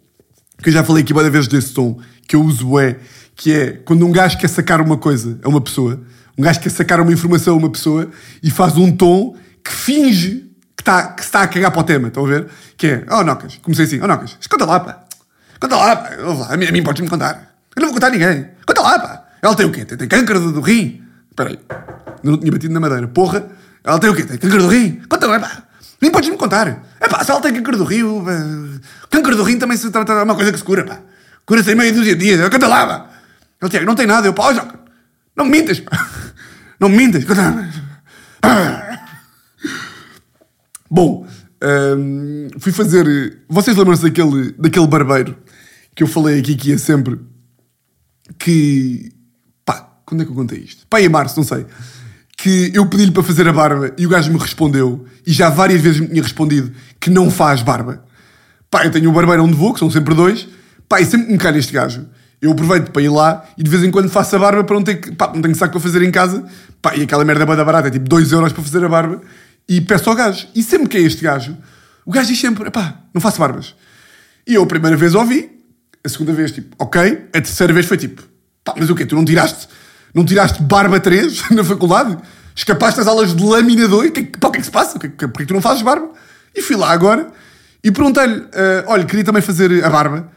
que 0.63 0.69
eu 0.69 0.73
já 0.73 0.85
falei 0.85 1.03
aqui 1.03 1.15
várias 1.15 1.33
vezes 1.33 1.49
desse 1.49 1.73
tom, 1.73 1.99
que 2.27 2.37
eu 2.37 2.43
uso 2.43 2.79
é, 2.79 2.97
que 3.35 3.53
é 3.53 3.71
quando 3.85 4.05
um 4.05 4.13
gajo 4.13 4.37
quer 4.37 4.49
sacar 4.49 4.81
uma 4.81 4.99
coisa 4.99 5.39
a 5.43 5.49
uma 5.49 5.61
pessoa, 5.61 6.03
um 6.37 6.43
gajo 6.43 6.61
quer 6.61 6.71
sacar 6.71 7.01
uma 7.01 7.13
informação 7.13 7.55
a 7.55 7.57
uma 7.57 7.71
pessoa 7.71 8.11
e 8.43 8.51
faz 8.51 8.77
um 8.77 8.91
tom 8.91 9.37
que 9.65 9.73
finge 9.73 10.50
que, 10.81 10.91
está 10.91 11.13
que 11.13 11.23
está 11.23 11.43
a 11.43 11.49
cagar 11.49 11.71
para 11.71 11.81
o 11.81 11.85
tema, 11.85 12.09
estão 12.09 12.25
a 12.25 12.29
ver? 12.29 12.47
Que 12.77 12.87
é, 12.87 13.05
oh 13.11 13.23
Nocas, 13.23 13.59
comecei 13.63 13.85
assim, 13.85 14.01
oh 14.03 14.07
Nocas, 14.07 14.39
conta 14.49 14.65
lá, 14.65 14.81
pá. 14.81 15.01
Conta 15.61 15.77
lá, 15.77 15.97
pá. 15.97 16.11
A 16.49 16.57
mim, 16.57 16.71
mim 16.73 16.83
podes-me 16.83 17.09
contar. 17.09 17.55
Eu 17.77 17.81
não 17.81 17.89
vou 17.89 17.95
contar 17.95 18.09
a 18.09 18.11
ninguém. 18.11 18.49
Conta 18.67 18.81
lá, 18.81 18.99
pá. 18.99 19.25
Ela 19.43 19.55
tem 19.55 19.67
o 19.67 19.73
quê? 19.73 19.85
Tem, 19.85 19.97
tem 19.97 20.09
câncer 20.09 20.39
do, 20.39 20.53
do 20.53 20.61
rim? 20.61 21.03
Espera 21.31 21.51
aí. 21.51 21.59
Não 22.23 22.39
tinha 22.39 22.51
batido 22.51 22.73
na 22.73 22.81
madeira. 22.81 23.07
Porra. 23.09 23.47
Ela 23.85 23.99
tem 23.99 24.11
o 24.11 24.15
quê? 24.15 24.25
Tem 24.25 24.39
câncer 24.39 24.59
do 24.59 24.69
rim? 24.69 25.03
Conta 25.09 25.27
lá, 25.27 25.39
pá. 25.39 25.63
Mim 26.01 26.11
podes-me 26.11 26.37
contar. 26.37 26.83
É 26.99 27.09
pá, 27.09 27.23
se 27.23 27.31
ela 27.31 27.41
tem 27.41 27.53
câncer 27.63 27.77
do 27.77 27.85
uh, 27.85 28.81
câncer 29.11 29.37
do 29.37 29.43
rim 29.43 29.59
também 29.59 29.77
se 29.77 29.91
trata 29.91 30.17
de 30.17 30.23
uma 30.23 30.35
coisa 30.35 30.51
que 30.51 30.59
se 30.59 30.65
cura, 30.65 30.85
pá. 30.85 30.99
Cura-se 31.45 31.73
em 31.73 31.75
meia 31.75 31.93
dúzia 31.93 32.17
de 32.17 32.25
dias. 32.25 32.49
Conta 32.49 32.67
lá, 32.67 32.87
pá. 32.87 33.07
Ele 33.61 33.71
tinha, 33.71 33.83
não 33.85 33.95
tem 33.95 34.07
nada. 34.07 34.27
Eu, 34.27 34.33
pá, 34.33 34.51
oh, 34.51 34.79
não 35.37 35.45
me 35.45 35.51
mintas, 35.51 35.81
pá. 35.81 36.07
Não 36.81 36.89
me 36.89 36.97
mintas. 36.97 37.25
Conta 37.25 37.43
lá. 37.43 38.90
Bom, 40.91 41.27
um, 41.63 42.49
fui 42.59 42.73
fazer. 42.73 43.39
Vocês 43.49 43.77
lembram-se 43.77 44.03
daquele, 44.03 44.53
daquele 44.53 44.87
barbeiro 44.87 45.37
que 45.95 46.03
eu 46.03 46.07
falei 46.07 46.41
aqui 46.41 46.57
que 46.57 46.71
ia 46.71 46.79
sempre. 46.79 47.19
Que. 48.39 49.13
Pá, 49.65 49.89
quando 50.05 50.23
é 50.23 50.25
que 50.25 50.31
eu 50.31 50.35
contei 50.37 50.59
isto? 50.59 50.87
Pá, 50.89 51.01
em 51.01 51.09
março, 51.09 51.37
não 51.37 51.45
sei. 51.45 51.67
que 52.41 52.73
eu 52.75 52.87
pedi-lhe 52.87 53.13
para 53.13 53.23
fazer 53.23 53.47
a 53.47 53.53
barba 53.53 53.93
e 53.99 54.07
o 54.07 54.09
gajo 54.09 54.33
me 54.33 54.39
respondeu, 54.39 55.05
e 55.27 55.33
já 55.33 55.51
várias 55.51 55.81
vezes 55.83 56.01
me 56.01 56.09
tinha 56.09 56.23
respondido, 56.23 56.73
que 56.99 57.11
não 57.11 57.31
faz 57.31 57.63
barba. 57.63 58.03
Pá, 58.71 58.85
eu 58.85 58.91
tenho 58.91 59.11
o 59.11 59.13
barbeiro 59.13 59.45
onde 59.45 59.55
vou, 59.55 59.75
que 59.75 59.79
são 59.79 59.91
sempre 59.91 60.15
dois, 60.15 60.49
pá, 60.89 61.01
e 61.03 61.05
sempre 61.05 61.31
me 61.31 61.37
calha 61.37 61.59
este 61.59 61.73
gajo. 61.73 62.07
Eu 62.41 62.53
aproveito 62.53 62.91
para 62.91 63.03
ir 63.03 63.11
lá 63.11 63.45
e 63.59 63.63
de 63.63 63.69
vez 63.69 63.85
em 63.85 63.91
quando 63.91 64.09
faço 64.09 64.35
a 64.37 64.39
barba 64.39 64.65
para 64.65 64.75
não 64.75 64.83
ter 64.83 64.95
que, 64.97 65.13
pá, 65.13 65.31
não 65.35 65.43
tenho 65.43 65.55
saco 65.55 65.73
para 65.73 65.81
fazer 65.81 66.01
em 66.03 66.11
casa, 66.11 66.43
pá, 66.81 66.97
e 66.97 67.03
aquela 67.03 67.25
merda 67.27 67.45
bada 67.45 67.63
barata 67.63 67.89
é 67.89 67.91
tipo 67.91 68.09
2 68.09 68.33
euros 68.33 68.55
para 68.55 68.63
fazer 68.63 68.83
a 68.83 68.89
barba, 68.89 69.21
e 69.69 69.81
peço 69.81 70.11
ao 70.11 70.17
gajo. 70.17 70.47
E 70.55 70.63
sempre 70.63 70.89
que 70.89 70.97
é 70.97 71.01
este 71.01 71.23
gajo, 71.23 71.57
o 72.05 72.11
gajo 72.11 72.29
diz 72.29 72.41
sempre, 72.41 72.71
pá, 72.71 73.01
não 73.13 73.21
faço 73.21 73.39
barbas. 73.39 73.75
E 74.47 74.55
eu 74.55 74.63
a 74.63 74.67
primeira 74.67 74.97
vez 74.97 75.15
ouvi, 75.15 75.51
a 76.05 76.09
segunda 76.09 76.33
vez, 76.33 76.53
tipo, 76.53 76.75
ok, 76.79 77.29
a 77.29 77.41
terceira 77.41 77.73
vez 77.73 77.87
foi 77.87 77.97
tipo, 77.97 78.23
pá, 78.65 78.75
mas 78.77 78.91
o 78.91 78.95
quê, 78.95 79.07
tu 79.07 79.15
não 79.15 79.25
tiraste, 79.25 79.69
não 80.15 80.25
tiraste 80.25 80.63
barba 80.63 80.99
3 80.99 81.51
na 81.53 81.65
faculdade? 81.65 82.17
Escapaste 82.55 82.99
das 82.99 83.07
aulas 83.07 83.35
de 83.35 83.43
lâmina 83.43 83.87
2? 83.87 84.11
Que, 84.11 84.23
pá, 84.25 84.49
o 84.49 84.51
que 84.51 84.59
é 84.59 84.61
que 84.61 84.67
se 84.67 84.73
passa? 84.73 84.99
Porquê 84.99 85.09
que 85.11 85.47
tu 85.47 85.55
não 85.55 85.63
fazes 85.63 85.83
barba? 85.83 86.11
E 86.55 86.63
fui 86.63 86.77
lá 86.77 86.91
agora 86.91 87.31
e 87.83 87.91
perguntei-lhe, 87.91 88.41
uh, 88.41 88.49
olha, 88.87 89.05
queria 89.05 89.25
também 89.25 89.43
fazer 89.43 89.85
a 89.85 89.89
barba. 89.89 90.31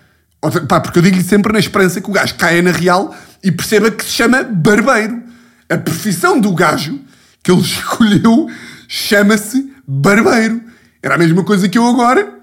Pá, 0.68 0.80
porque 0.80 1.00
eu 1.00 1.04
digo-lhe 1.04 1.24
sempre 1.24 1.54
na 1.54 1.60
esperança 1.60 2.02
que 2.02 2.10
o 2.10 2.14
gajo 2.14 2.36
caia 2.36 2.62
na 2.62 2.72
real 2.72 3.16
e 3.44 3.52
perceba 3.52 3.90
que 3.90 4.04
se 4.04 4.12
chama 4.12 4.44
barbeiro. 4.44 5.24
A 5.70 5.78
profissão 5.78 6.40
do 6.40 6.54
gajo 6.54 7.00
que 7.42 7.52
ele 7.52 7.62
escolheu 7.62 8.50
chama-se 8.93 9.73
barbeiro. 9.88 10.62
Era 11.01 11.15
a 11.15 11.17
mesma 11.17 11.43
coisa 11.43 11.67
que 11.67 11.79
eu 11.79 11.88
agora, 11.88 12.39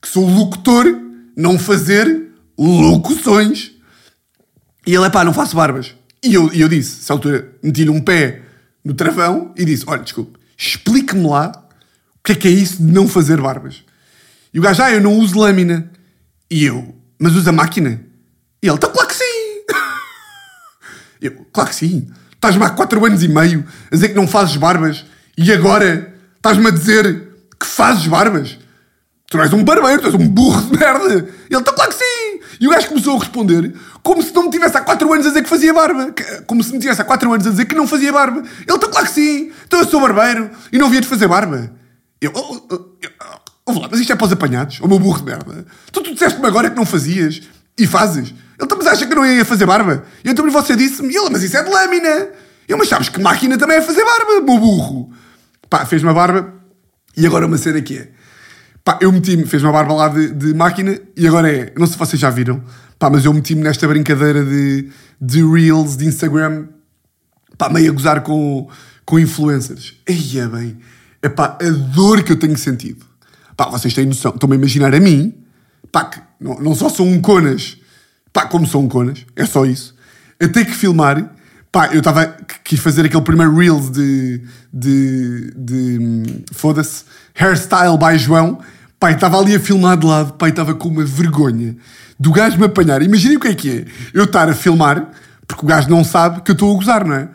que 0.00 0.06
sou 0.06 0.28
locutor, 0.28 0.86
não 1.36 1.58
fazer 1.58 2.28
locuções. 2.56 3.72
E 4.86 4.94
ele, 4.94 5.04
é 5.04 5.10
pá, 5.10 5.24
não 5.24 5.34
faço 5.34 5.56
barbas. 5.56 5.96
E 6.22 6.32
eu, 6.32 6.52
eu 6.52 6.68
disse, 6.68 7.00
essa 7.00 7.12
altura, 7.12 7.52
meti-lhe 7.60 7.90
um 7.90 8.00
pé 8.00 8.42
no 8.84 8.94
travão 8.94 9.52
e 9.56 9.64
disse, 9.64 9.84
olha, 9.88 10.04
desculpe, 10.04 10.38
explique-me 10.56 11.26
lá 11.26 11.50
o 12.14 12.22
que 12.22 12.30
é 12.30 12.34
que 12.36 12.46
é 12.46 12.50
isso 12.52 12.76
de 12.76 12.92
não 12.92 13.08
fazer 13.08 13.40
barbas. 13.40 13.82
E 14.54 14.60
o 14.60 14.62
gajo, 14.62 14.80
ah, 14.80 14.92
eu 14.92 15.00
não 15.00 15.18
uso 15.18 15.36
lâmina. 15.36 15.90
E 16.48 16.64
eu, 16.64 16.94
mas 17.18 17.34
usa 17.34 17.50
máquina? 17.50 18.00
E 18.62 18.68
ele, 18.68 18.76
então 18.76 18.90
claro 18.92 19.08
que 19.08 19.16
sim. 19.16 19.24
Eu, 21.20 21.44
claro 21.52 21.70
que 21.70 21.74
sim. 21.74 22.08
Estás-me 22.32 22.64
há 22.64 22.70
4 22.70 23.04
anos 23.04 23.22
e 23.24 23.28
meio 23.28 23.66
a 23.90 23.94
dizer 23.94 24.10
que 24.10 24.14
não 24.14 24.28
fazes 24.28 24.56
barbas 24.56 25.04
e 25.38 25.52
agora 25.52 26.12
estás-me 26.36 26.66
a 26.66 26.70
dizer 26.70 27.28
que 27.58 27.64
fazes 27.64 28.08
barbas? 28.08 28.58
Tu 29.30 29.36
não 29.36 29.44
és 29.44 29.52
um 29.52 29.62
barbeiro, 29.62 30.02
tu 30.02 30.06
és 30.06 30.14
um 30.14 30.26
burro 30.26 30.60
de 30.62 30.76
merda. 30.76 31.28
E 31.48 31.54
ele, 31.54 31.60
então 31.60 31.72
claro 31.72 31.90
que 31.90 31.96
sim. 31.96 32.40
E 32.60 32.66
o 32.66 32.70
gajo 32.70 32.88
começou 32.88 33.16
a 33.16 33.20
responder 33.20 33.72
como 34.02 34.20
se 34.20 34.34
não 34.34 34.44
me 34.44 34.50
tivesse 34.50 34.76
há 34.76 34.80
4 34.80 35.12
anos 35.12 35.26
a 35.26 35.28
dizer 35.28 35.42
que 35.42 35.48
fazia 35.48 35.72
barba. 35.72 36.12
Como 36.44 36.60
se 36.64 36.72
me 36.72 36.80
tivesse 36.80 37.00
há 37.00 37.04
4 37.04 37.32
anos 37.32 37.46
a 37.46 37.50
dizer 37.50 37.66
que 37.66 37.74
não 37.76 37.86
fazia 37.86 38.12
barba. 38.12 38.40
Ele, 38.40 38.48
então 38.68 38.90
claro 38.90 39.06
que 39.06 39.12
sim. 39.12 39.52
Então 39.64 39.78
eu 39.78 39.86
sou 39.86 40.00
barbeiro 40.00 40.50
e 40.72 40.78
não 40.78 40.90
via 40.90 41.00
de 41.00 41.06
fazer 41.06 41.28
barba. 41.28 41.70
Eu, 42.20 42.32
oh, 42.34 42.60
oh, 42.72 42.80
oh, 43.66 43.72
lá, 43.78 43.88
mas 43.88 44.00
isto 44.00 44.12
é 44.12 44.16
para 44.16 44.26
os 44.26 44.32
apanhados, 44.32 44.80
o 44.80 44.88
meu 44.88 44.98
burro 44.98 45.18
de 45.18 45.26
merda. 45.26 45.66
Tu, 45.92 46.00
tu 46.00 46.14
disseste-me 46.14 46.46
agora 46.46 46.68
que 46.68 46.76
não 46.76 46.84
fazias 46.84 47.42
e 47.78 47.86
fazes. 47.86 48.34
Ele 48.58 48.66
também 48.66 48.88
acha 48.88 49.06
que 49.06 49.14
não 49.14 49.24
ia 49.24 49.44
fazer 49.44 49.66
barba. 49.66 50.04
E 50.24 50.30
então 50.30 50.50
você 50.50 50.74
disse-me, 50.74 51.14
ele, 51.14 51.30
mas 51.30 51.44
isso 51.44 51.56
é 51.56 51.62
de 51.62 51.70
lâmina. 51.70 52.28
Eu, 52.66 52.76
mas 52.76 52.88
sabes 52.88 53.08
que 53.08 53.20
máquina 53.20 53.56
também 53.56 53.76
é 53.76 53.82
fazer 53.82 54.04
barba, 54.04 54.32
meu 54.32 54.58
burro. 54.58 55.12
Pá, 55.68 55.84
fez 55.84 56.02
uma 56.02 56.14
barba 56.14 56.54
e 57.16 57.26
agora 57.26 57.46
uma 57.46 57.58
cena 57.58 57.80
que 57.80 57.98
é. 57.98 58.10
Pá, 58.84 58.98
eu 59.00 59.12
meti-me, 59.12 59.44
fez 59.46 59.62
uma 59.62 59.72
barba 59.72 59.94
lá 59.94 60.08
de, 60.08 60.32
de, 60.32 60.54
máquina 60.54 60.98
e 61.16 61.26
agora 61.26 61.50
é. 61.50 61.72
Não 61.76 61.86
sei 61.86 61.94
se 61.94 61.98
vocês 61.98 62.20
já 62.20 62.30
viram, 62.30 62.62
pá, 62.98 63.10
mas 63.10 63.24
eu 63.24 63.32
meti-me 63.34 63.62
nesta 63.62 63.86
brincadeira 63.86 64.44
de, 64.44 64.88
de 65.20 65.44
Reels, 65.44 65.96
de 65.96 66.06
Instagram, 66.06 66.68
pá, 67.56 67.68
meio 67.68 67.90
a 67.90 67.94
gozar 67.94 68.22
com, 68.22 68.68
com 69.04 69.18
influencers. 69.18 70.00
Eia 70.06 70.48
bem, 70.48 70.78
é 71.20 71.28
pá, 71.28 71.58
a 71.60 71.70
dor 71.94 72.22
que 72.22 72.32
eu 72.32 72.36
tenho 72.36 72.56
sentido 72.56 73.08
Pá, 73.58 73.68
vocês 73.68 73.92
têm 73.92 74.06
noção, 74.06 74.32
estão-me 74.32 74.54
a 74.54 74.56
imaginar 74.56 74.94
a 74.94 75.00
mim, 75.00 75.34
pá, 75.90 76.04
que 76.04 76.20
não, 76.38 76.60
não 76.60 76.76
só 76.76 76.88
sou 76.88 77.04
um 77.04 77.20
conas, 77.20 77.76
pá, 78.32 78.46
como 78.46 78.64
sou 78.64 78.80
um 78.80 78.88
conas, 78.88 79.26
é 79.34 79.44
só 79.44 79.66
isso. 79.66 79.96
Eu 80.38 80.52
tenho 80.52 80.66
que 80.66 80.76
filmar, 80.76 81.34
pá, 81.70 81.88
eu 81.92 81.98
estava, 81.98 82.26
quis 82.64 82.80
fazer 82.80 83.06
aquele 83.06 83.22
primeiro 83.22 83.56
Reels 83.56 83.90
de, 83.90 84.42
de, 84.72 85.52
de 85.56 86.44
foda-se, 86.52 87.04
Hairstyle 87.38 87.98
by 87.98 88.18
João, 88.18 88.60
pá, 88.98 89.10
estava 89.12 89.38
ali 89.38 89.54
a 89.54 89.60
filmar 89.60 89.96
de 89.96 90.06
lado, 90.06 90.34
pá, 90.34 90.48
estava 90.48 90.74
com 90.74 90.88
uma 90.88 91.04
vergonha 91.04 91.76
do 92.18 92.32
gajo 92.32 92.58
me 92.58 92.64
apanhar. 92.64 93.00
Imaginem 93.02 93.36
o 93.36 93.40
que 93.40 93.48
é 93.48 93.54
que 93.54 93.70
é, 93.70 93.84
eu 94.12 94.24
estar 94.24 94.48
a 94.48 94.54
filmar, 94.54 95.10
porque 95.46 95.64
o 95.64 95.68
gajo 95.68 95.88
não 95.88 96.02
sabe 96.02 96.40
que 96.42 96.50
eu 96.50 96.54
estou 96.54 96.72
a 96.72 96.76
gozar, 96.76 97.06
não 97.06 97.14
é? 97.14 97.28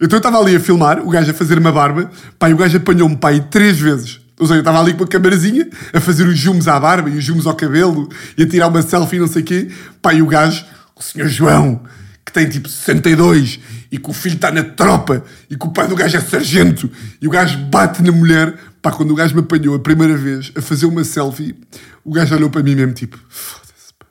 Então 0.00 0.16
eu 0.16 0.20
estava 0.20 0.38
ali 0.38 0.56
a 0.56 0.60
filmar, 0.60 1.00
o 1.00 1.10
gajo 1.10 1.30
a 1.30 1.34
fazer 1.34 1.58
uma 1.58 1.70
barba, 1.70 2.10
e 2.48 2.52
o 2.52 2.56
gajo 2.56 2.78
apanhou-me, 2.78 3.16
pá, 3.16 3.28
três 3.38 3.78
vezes. 3.78 4.20
Ou 4.38 4.46
seja, 4.46 4.56
eu 4.56 4.60
estava 4.60 4.80
ali 4.80 4.94
com 4.94 5.04
a 5.04 5.06
camarazinha 5.06 5.68
a 5.92 6.00
fazer 6.00 6.26
os 6.26 6.40
zooms 6.40 6.66
à 6.66 6.80
barba 6.80 7.10
e 7.10 7.18
os 7.18 7.24
zooms 7.26 7.46
ao 7.46 7.54
cabelo 7.54 8.08
e 8.38 8.42
a 8.42 8.48
tirar 8.48 8.68
uma 8.68 8.80
selfie 8.80 9.16
e 9.16 9.20
não 9.20 9.26
sei 9.26 9.42
o 9.42 9.44
quê. 9.44 9.70
E 10.14 10.22
o 10.22 10.26
gajo, 10.26 10.64
o 10.96 11.02
senhor 11.02 11.28
João, 11.28 11.82
que 12.30 12.32
tem 12.32 12.48
tipo 12.48 12.68
62 12.68 13.60
e 13.90 13.98
que 13.98 14.08
o 14.08 14.12
filho 14.12 14.36
está 14.36 14.50
na 14.50 14.62
tropa 14.62 15.24
e 15.50 15.56
que 15.56 15.66
o 15.66 15.70
pai 15.70 15.88
do 15.88 15.96
gajo 15.96 16.16
é 16.16 16.20
sargento 16.20 16.88
e 17.20 17.26
o 17.26 17.30
gajo 17.30 17.58
bate 17.66 18.02
na 18.02 18.12
mulher. 18.12 18.56
Pá, 18.80 18.90
quando 18.92 19.10
o 19.10 19.14
gajo 19.14 19.34
me 19.34 19.40
apanhou 19.40 19.74
a 19.74 19.78
primeira 19.78 20.16
vez 20.16 20.52
a 20.56 20.62
fazer 20.62 20.86
uma 20.86 21.04
selfie, 21.04 21.54
o 22.02 22.12
gajo 22.12 22.34
olhou 22.34 22.48
para 22.48 22.62
mim 22.62 22.74
mesmo 22.74 22.94
tipo, 22.94 23.18
foda-se, 23.28 23.92
pá. 23.98 24.06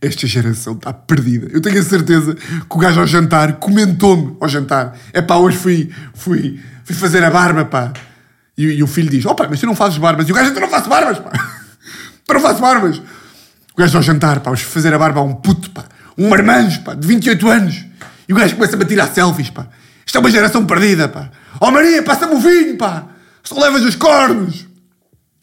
Esta 0.00 0.26
geração 0.26 0.74
está 0.74 0.92
perdida. 0.92 1.48
Eu 1.50 1.60
tenho 1.60 1.78
a 1.78 1.82
certeza 1.82 2.34
que 2.34 2.76
o 2.76 2.78
gajo 2.78 3.00
ao 3.00 3.06
jantar 3.06 3.54
comentou-me 3.54 4.36
ao 4.40 4.48
jantar. 4.48 4.98
É 5.12 5.22
pá, 5.22 5.36
hoje 5.36 5.56
fui, 5.56 5.90
fui, 6.12 6.60
fui 6.84 6.94
fazer 6.94 7.24
a 7.24 7.30
barba, 7.30 7.64
pá. 7.64 7.92
E, 8.56 8.64
e, 8.64 8.82
o 8.82 8.86
filho 8.86 9.08
diz: 9.08 9.24
Opa, 9.24 9.46
mas 9.48 9.60
tu 9.60 9.66
não 9.66 9.76
fazes 9.76 9.96
barbas. 9.98 10.28
E 10.28 10.32
o 10.32 10.34
gajo, 10.34 10.52
eu 10.52 10.60
não 10.60 10.68
faço 10.68 10.88
barbas, 10.88 11.18
pá. 11.20 11.30
Eu 12.28 12.34
não 12.34 12.42
faço 12.42 12.60
barbas. 12.60 12.98
O 12.98 13.78
gajo 13.78 13.96
ao 13.96 14.02
jantar, 14.02 14.40
pá, 14.40 14.50
vamos 14.50 14.60
fazer 14.60 14.92
a 14.92 14.98
barba 14.98 15.20
a 15.20 15.22
um 15.22 15.34
puto, 15.34 15.70
pá. 15.70 15.86
Um 16.18 16.28
marmanjo, 16.28 16.82
pá, 16.82 16.94
de 16.94 17.06
28 17.06 17.48
anos. 17.48 17.84
E 18.28 18.32
o 18.32 18.36
gajo 18.36 18.56
começa-me 18.56 18.82
a 18.82 18.86
tirar 18.86 19.06
selfies, 19.08 19.50
pá. 19.50 19.68
Isto 20.04 20.16
é 20.16 20.20
uma 20.20 20.30
geração 20.30 20.66
perdida, 20.66 21.08
pá. 21.08 21.30
Oh 21.60 21.70
Maria, 21.70 22.02
passa-me 22.02 22.34
o 22.34 22.40
vinho, 22.40 22.76
pá. 22.76 23.06
Só 23.42 23.58
levas 23.58 23.82
os 23.84 23.94
cornos. 23.94 24.66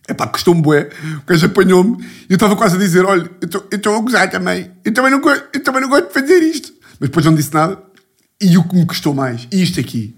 É 0.08 0.14
pá, 0.14 0.28
custou-me 0.28 0.62
bué. 0.62 0.90
O 1.24 1.26
gajo 1.26 1.46
apanhou-me 1.46 2.04
e 2.04 2.34
eu 2.34 2.36
estava 2.36 2.56
quase 2.56 2.76
a 2.76 2.80
dizer: 2.80 3.06
Olha, 3.06 3.30
eu 3.42 3.78
estou 3.78 3.96
a 3.96 4.00
gozar 4.02 4.30
também. 4.30 4.72
Eu 4.84 4.94
também, 4.94 5.12
não, 5.12 5.22
eu 5.54 5.64
também 5.64 5.82
não 5.82 5.90
gosto 5.90 6.08
de 6.08 6.14
fazer 6.14 6.40
isto. 6.44 6.74
Mas 7.00 7.10
depois 7.10 7.26
não 7.26 7.34
disse 7.34 7.54
nada. 7.54 7.80
E 8.42 8.58
o 8.58 8.64
que 8.64 8.76
me 8.76 8.86
custou 8.86 9.14
mais, 9.14 9.48
isto 9.50 9.80
aqui, 9.80 10.14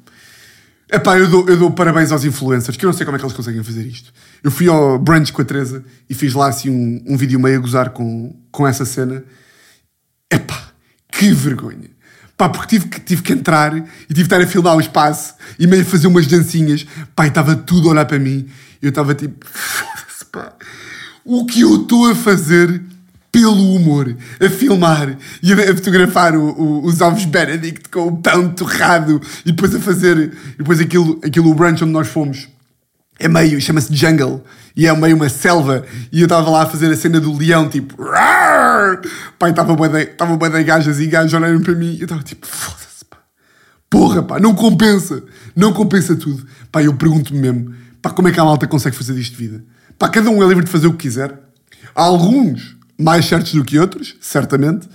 Epá, 0.89 1.19
eu 1.19 1.27
dou, 1.29 1.49
eu 1.49 1.57
dou 1.57 1.71
parabéns 1.71 2.13
aos 2.13 2.23
influencers, 2.23 2.77
que 2.77 2.85
eu 2.85 2.87
não 2.87 2.95
sei 2.95 3.05
como 3.05 3.17
é 3.17 3.19
que 3.19 3.25
eles 3.25 3.35
conseguem 3.35 3.61
fazer 3.61 3.85
isto. 3.85 4.13
Eu 4.41 4.49
fui 4.49 4.69
ao 4.69 4.97
brunch 4.97 5.33
com 5.33 5.41
a 5.41 5.45
Teresa 5.45 5.83
e 6.09 6.13
fiz 6.13 6.33
lá 6.33 6.47
assim 6.47 6.69
um, 6.69 7.03
um 7.13 7.17
vídeo 7.17 7.37
meio 7.39 7.57
a 7.57 7.59
gozar 7.59 7.89
com, 7.89 8.33
com 8.49 8.65
essa 8.65 8.85
cena. 8.85 9.21
Epá, 10.31 10.71
que 11.11 11.31
vergonha. 11.31 11.89
Pá, 12.37 12.49
porque 12.49 12.77
tive 12.77 12.87
que, 12.87 12.99
tive 12.99 13.21
que 13.23 13.33
entrar 13.33 13.75
e 13.75 13.81
tive 13.81 14.13
que 14.13 14.21
estar 14.21 14.41
a 14.41 14.45
filmar 14.45 14.75
o 14.75 14.79
espaço 14.79 15.33
e 15.57 15.65
meio 15.65 15.81
a 15.81 15.85
fazer 15.85 16.07
umas 16.07 16.27
dancinhas. 16.27 16.85
Pá, 17.15 17.25
estava 17.25 17.55
tudo 17.55 17.87
a 17.87 17.91
olhar 17.91 18.05
para 18.05 18.19
mim. 18.19 18.47
E 18.81 18.85
eu 18.85 18.89
estava 18.89 19.15
tipo, 19.15 19.43
foda-se, 19.49 20.25
pá. 20.25 20.53
O 21.25 21.45
que 21.45 21.61
eu 21.61 21.81
estou 21.81 22.11
a 22.11 22.15
fazer 22.15 22.81
pelo 23.31 23.75
humor, 23.75 24.15
a 24.39 24.49
filmar 24.49 25.17
e 25.43 25.53
a, 25.53 25.75
fotografar 25.75 26.35
o, 26.35 26.49
o, 26.59 26.85
os 26.85 27.01
ovos 27.01 27.25
Benedict 27.25 27.89
com 27.89 28.07
o 28.07 28.17
pão 28.17 28.49
torrado 28.49 29.21
e 29.45 29.51
depois 29.51 29.75
a 29.75 29.79
fazer, 29.79 30.17
e 30.53 30.57
depois 30.57 30.79
aquilo, 30.79 31.19
aquilo 31.23 31.51
o 31.51 31.53
brunch 31.53 31.83
onde 31.83 31.93
nós 31.93 32.07
fomos 32.07 32.47
é 33.19 33.27
meio, 33.27 33.59
chama-se 33.59 33.93
jungle 33.95 34.43
e 34.75 34.87
é 34.87 34.95
meio 34.95 35.15
uma 35.15 35.29
selva 35.29 35.83
e 36.11 36.21
eu 36.21 36.25
estava 36.25 36.49
lá 36.49 36.63
a 36.63 36.65
fazer 36.65 36.91
a 36.91 36.95
cena 36.95 37.19
do 37.19 37.35
leão 37.35 37.67
tipo 37.67 37.95
Rar! 38.77 39.01
pai 39.39 39.51
estava 39.51 39.75
bem 40.37 40.49
de 40.51 40.63
gajas 40.63 40.99
e 40.99 41.07
gajos 41.07 41.33
olharam 41.33 41.61
para 41.61 41.75
mim 41.75 41.97
eu 41.97 42.03
estava 42.03 42.23
tipo 42.23 42.45
foda-se 42.45 43.05
pá 43.05 43.17
porra 43.89 44.23
pá, 44.23 44.39
não 44.39 44.53
compensa 44.53 45.23
não 45.55 45.73
compensa 45.73 46.15
tudo 46.15 46.45
pá, 46.71 46.83
eu 46.83 46.93
pergunto-me 46.95 47.39
mesmo 47.39 47.73
pá, 48.01 48.11
como 48.11 48.27
é 48.27 48.31
que 48.31 48.39
a 48.39 48.45
malta 48.45 48.67
consegue 48.67 48.95
fazer 48.95 49.17
isto 49.17 49.35
de 49.35 49.47
vida 49.47 49.63
pá, 49.97 50.09
cada 50.09 50.29
um 50.29 50.43
é 50.43 50.47
livre 50.47 50.63
de 50.63 50.71
fazer 50.71 50.87
o 50.87 50.91
que 50.91 51.07
quiser 51.07 51.47
há 51.95 52.03
alguns 52.03 52.77
mais 52.97 53.25
certos 53.25 53.53
do 53.53 53.63
que 53.63 53.77
outros, 53.77 54.15
certamente, 54.19 54.87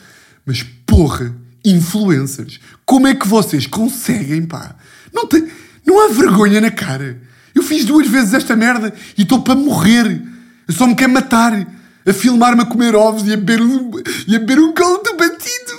mas 0.45 0.63
porra, 0.63 1.35
influencers, 1.65 2.61
como 2.85 3.07
é 3.07 3.15
que 3.15 3.27
vocês 3.27 3.67
conseguem, 3.67 4.45
pá? 4.45 4.75
Não, 5.13 5.27
tem, 5.27 5.49
não 5.87 6.05
há 6.05 6.13
vergonha 6.13 6.61
na 6.61 6.71
cara. 6.71 7.21
Eu 7.55 7.63
fiz 7.63 7.85
duas 7.85 8.09
vezes 8.09 8.35
esta 8.35 8.57
merda 8.57 8.93
e 9.17 9.23
estou 9.23 9.43
para 9.43 9.55
morrer. 9.55 10.23
Eu 10.67 10.75
só 10.75 10.87
me 10.87 10.95
quero 10.95 11.13
matar. 11.13 11.67
A 12.07 12.13
filmar-me 12.13 12.63
a 12.63 12.67
comer 12.67 12.95
ovos 12.95 13.27
e 13.27 13.33
a 13.33 13.37
beber 13.37 13.61
um, 13.61 13.91
e 14.27 14.37
a 14.37 14.39
beber 14.39 14.59
um 14.59 14.73
caldo 14.73 15.17
batido. 15.17 15.73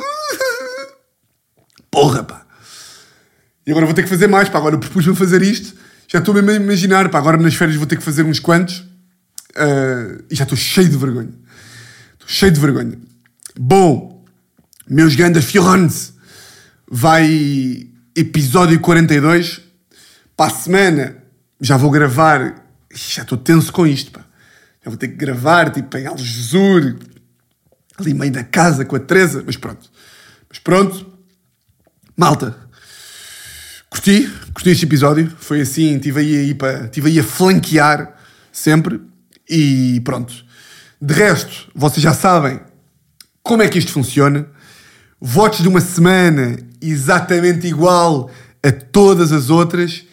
Porra, 1.92 2.24
pá. 2.24 2.46
E 3.66 3.72
agora 3.72 3.86
vou 3.86 3.94
ter 3.96 4.04
que 4.04 4.10
fazer 4.10 4.28
mais, 4.28 4.50
pá. 4.50 4.58
Agora 4.58 4.78
propus-me 4.78 5.16
fazer 5.16 5.42
isto. 5.42 5.76
Já 6.08 6.20
estou 6.20 6.34
mesmo 6.34 6.52
a 6.52 6.56
imaginar, 6.56 7.10
pá. 7.10 7.18
Agora 7.18 7.38
nas 7.38 7.56
férias 7.56 7.78
vou 7.78 7.86
ter 7.86 7.98
que 7.98 8.04
fazer 8.04 8.24
uns 8.24 8.40
quantos. 8.40 8.80
Uh, 9.56 10.24
e 10.32 10.36
já 10.36 10.44
estou 10.44 10.58
cheio 10.58 10.90
de 10.90 10.98
vergonha 10.98 11.44
cheio 12.26 12.52
de 12.52 12.60
vergonha. 12.60 12.98
Bom, 13.58 14.24
meus 14.88 15.16
grandes 15.16 15.46
fiorões, 15.46 16.14
vai 16.90 17.88
episódio 18.16 18.80
42. 18.80 19.62
para 20.36 20.52
a 20.52 20.56
semana 20.56 21.18
já 21.60 21.78
vou 21.78 21.92
gravar. 21.92 22.62
Já 22.94 23.24
estou 23.24 23.38
tenso 23.38 23.72
com 23.72 23.88
isto, 23.88 24.12
pá. 24.12 24.23
Já 24.84 24.90
vou 24.90 24.98
ter 24.98 25.08
que 25.08 25.16
gravar, 25.16 25.72
tipo, 25.72 25.98
em 25.98 26.06
Algesur, 26.06 26.98
ali 27.98 28.14
meio 28.14 28.32
da 28.32 28.44
casa 28.44 28.84
com 28.84 28.96
a 28.96 29.00
Teresa, 29.00 29.44
mas 29.46 29.56
pronto. 29.56 29.90
Mas 30.50 30.60
pronto, 30.60 31.14
malta, 32.18 32.56
curti, 33.90 34.30
curti 34.54 34.70
este 34.70 34.86
episódio, 34.86 35.32
foi 35.40 35.62
assim, 35.62 35.96
estive 35.96 36.20
aí, 36.20 36.36
aí, 36.36 36.54
para, 36.54 36.88
tive 36.90 37.10
aí 37.10 37.20
a 37.20 37.24
flanquear 37.24 38.16
sempre 38.52 39.02
e 39.50 40.02
pronto. 40.04 40.34
De 41.02 41.14
resto, 41.14 41.72
vocês 41.76 42.02
já 42.02 42.14
sabem 42.14 42.60
como 43.42 43.62
é 43.62 43.68
que 43.68 43.78
isto 43.78 43.92
funciona. 43.92 44.48
Votos 45.20 45.60
de 45.62 45.68
uma 45.68 45.82
semana 45.82 46.58
exatamente 46.82 47.68
igual 47.68 48.30
a 48.62 48.72
todas 48.72 49.32
as 49.32 49.50
outras. 49.50 50.06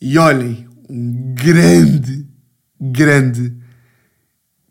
E 0.00 0.18
olhem, 0.18 0.68
um 0.88 1.34
grande, 1.34 2.26
grande, 2.78 3.56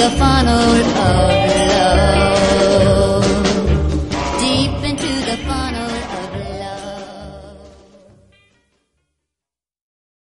The 0.00 0.08
funnel 0.12 0.58
of 0.58 0.86
love. 0.96 2.29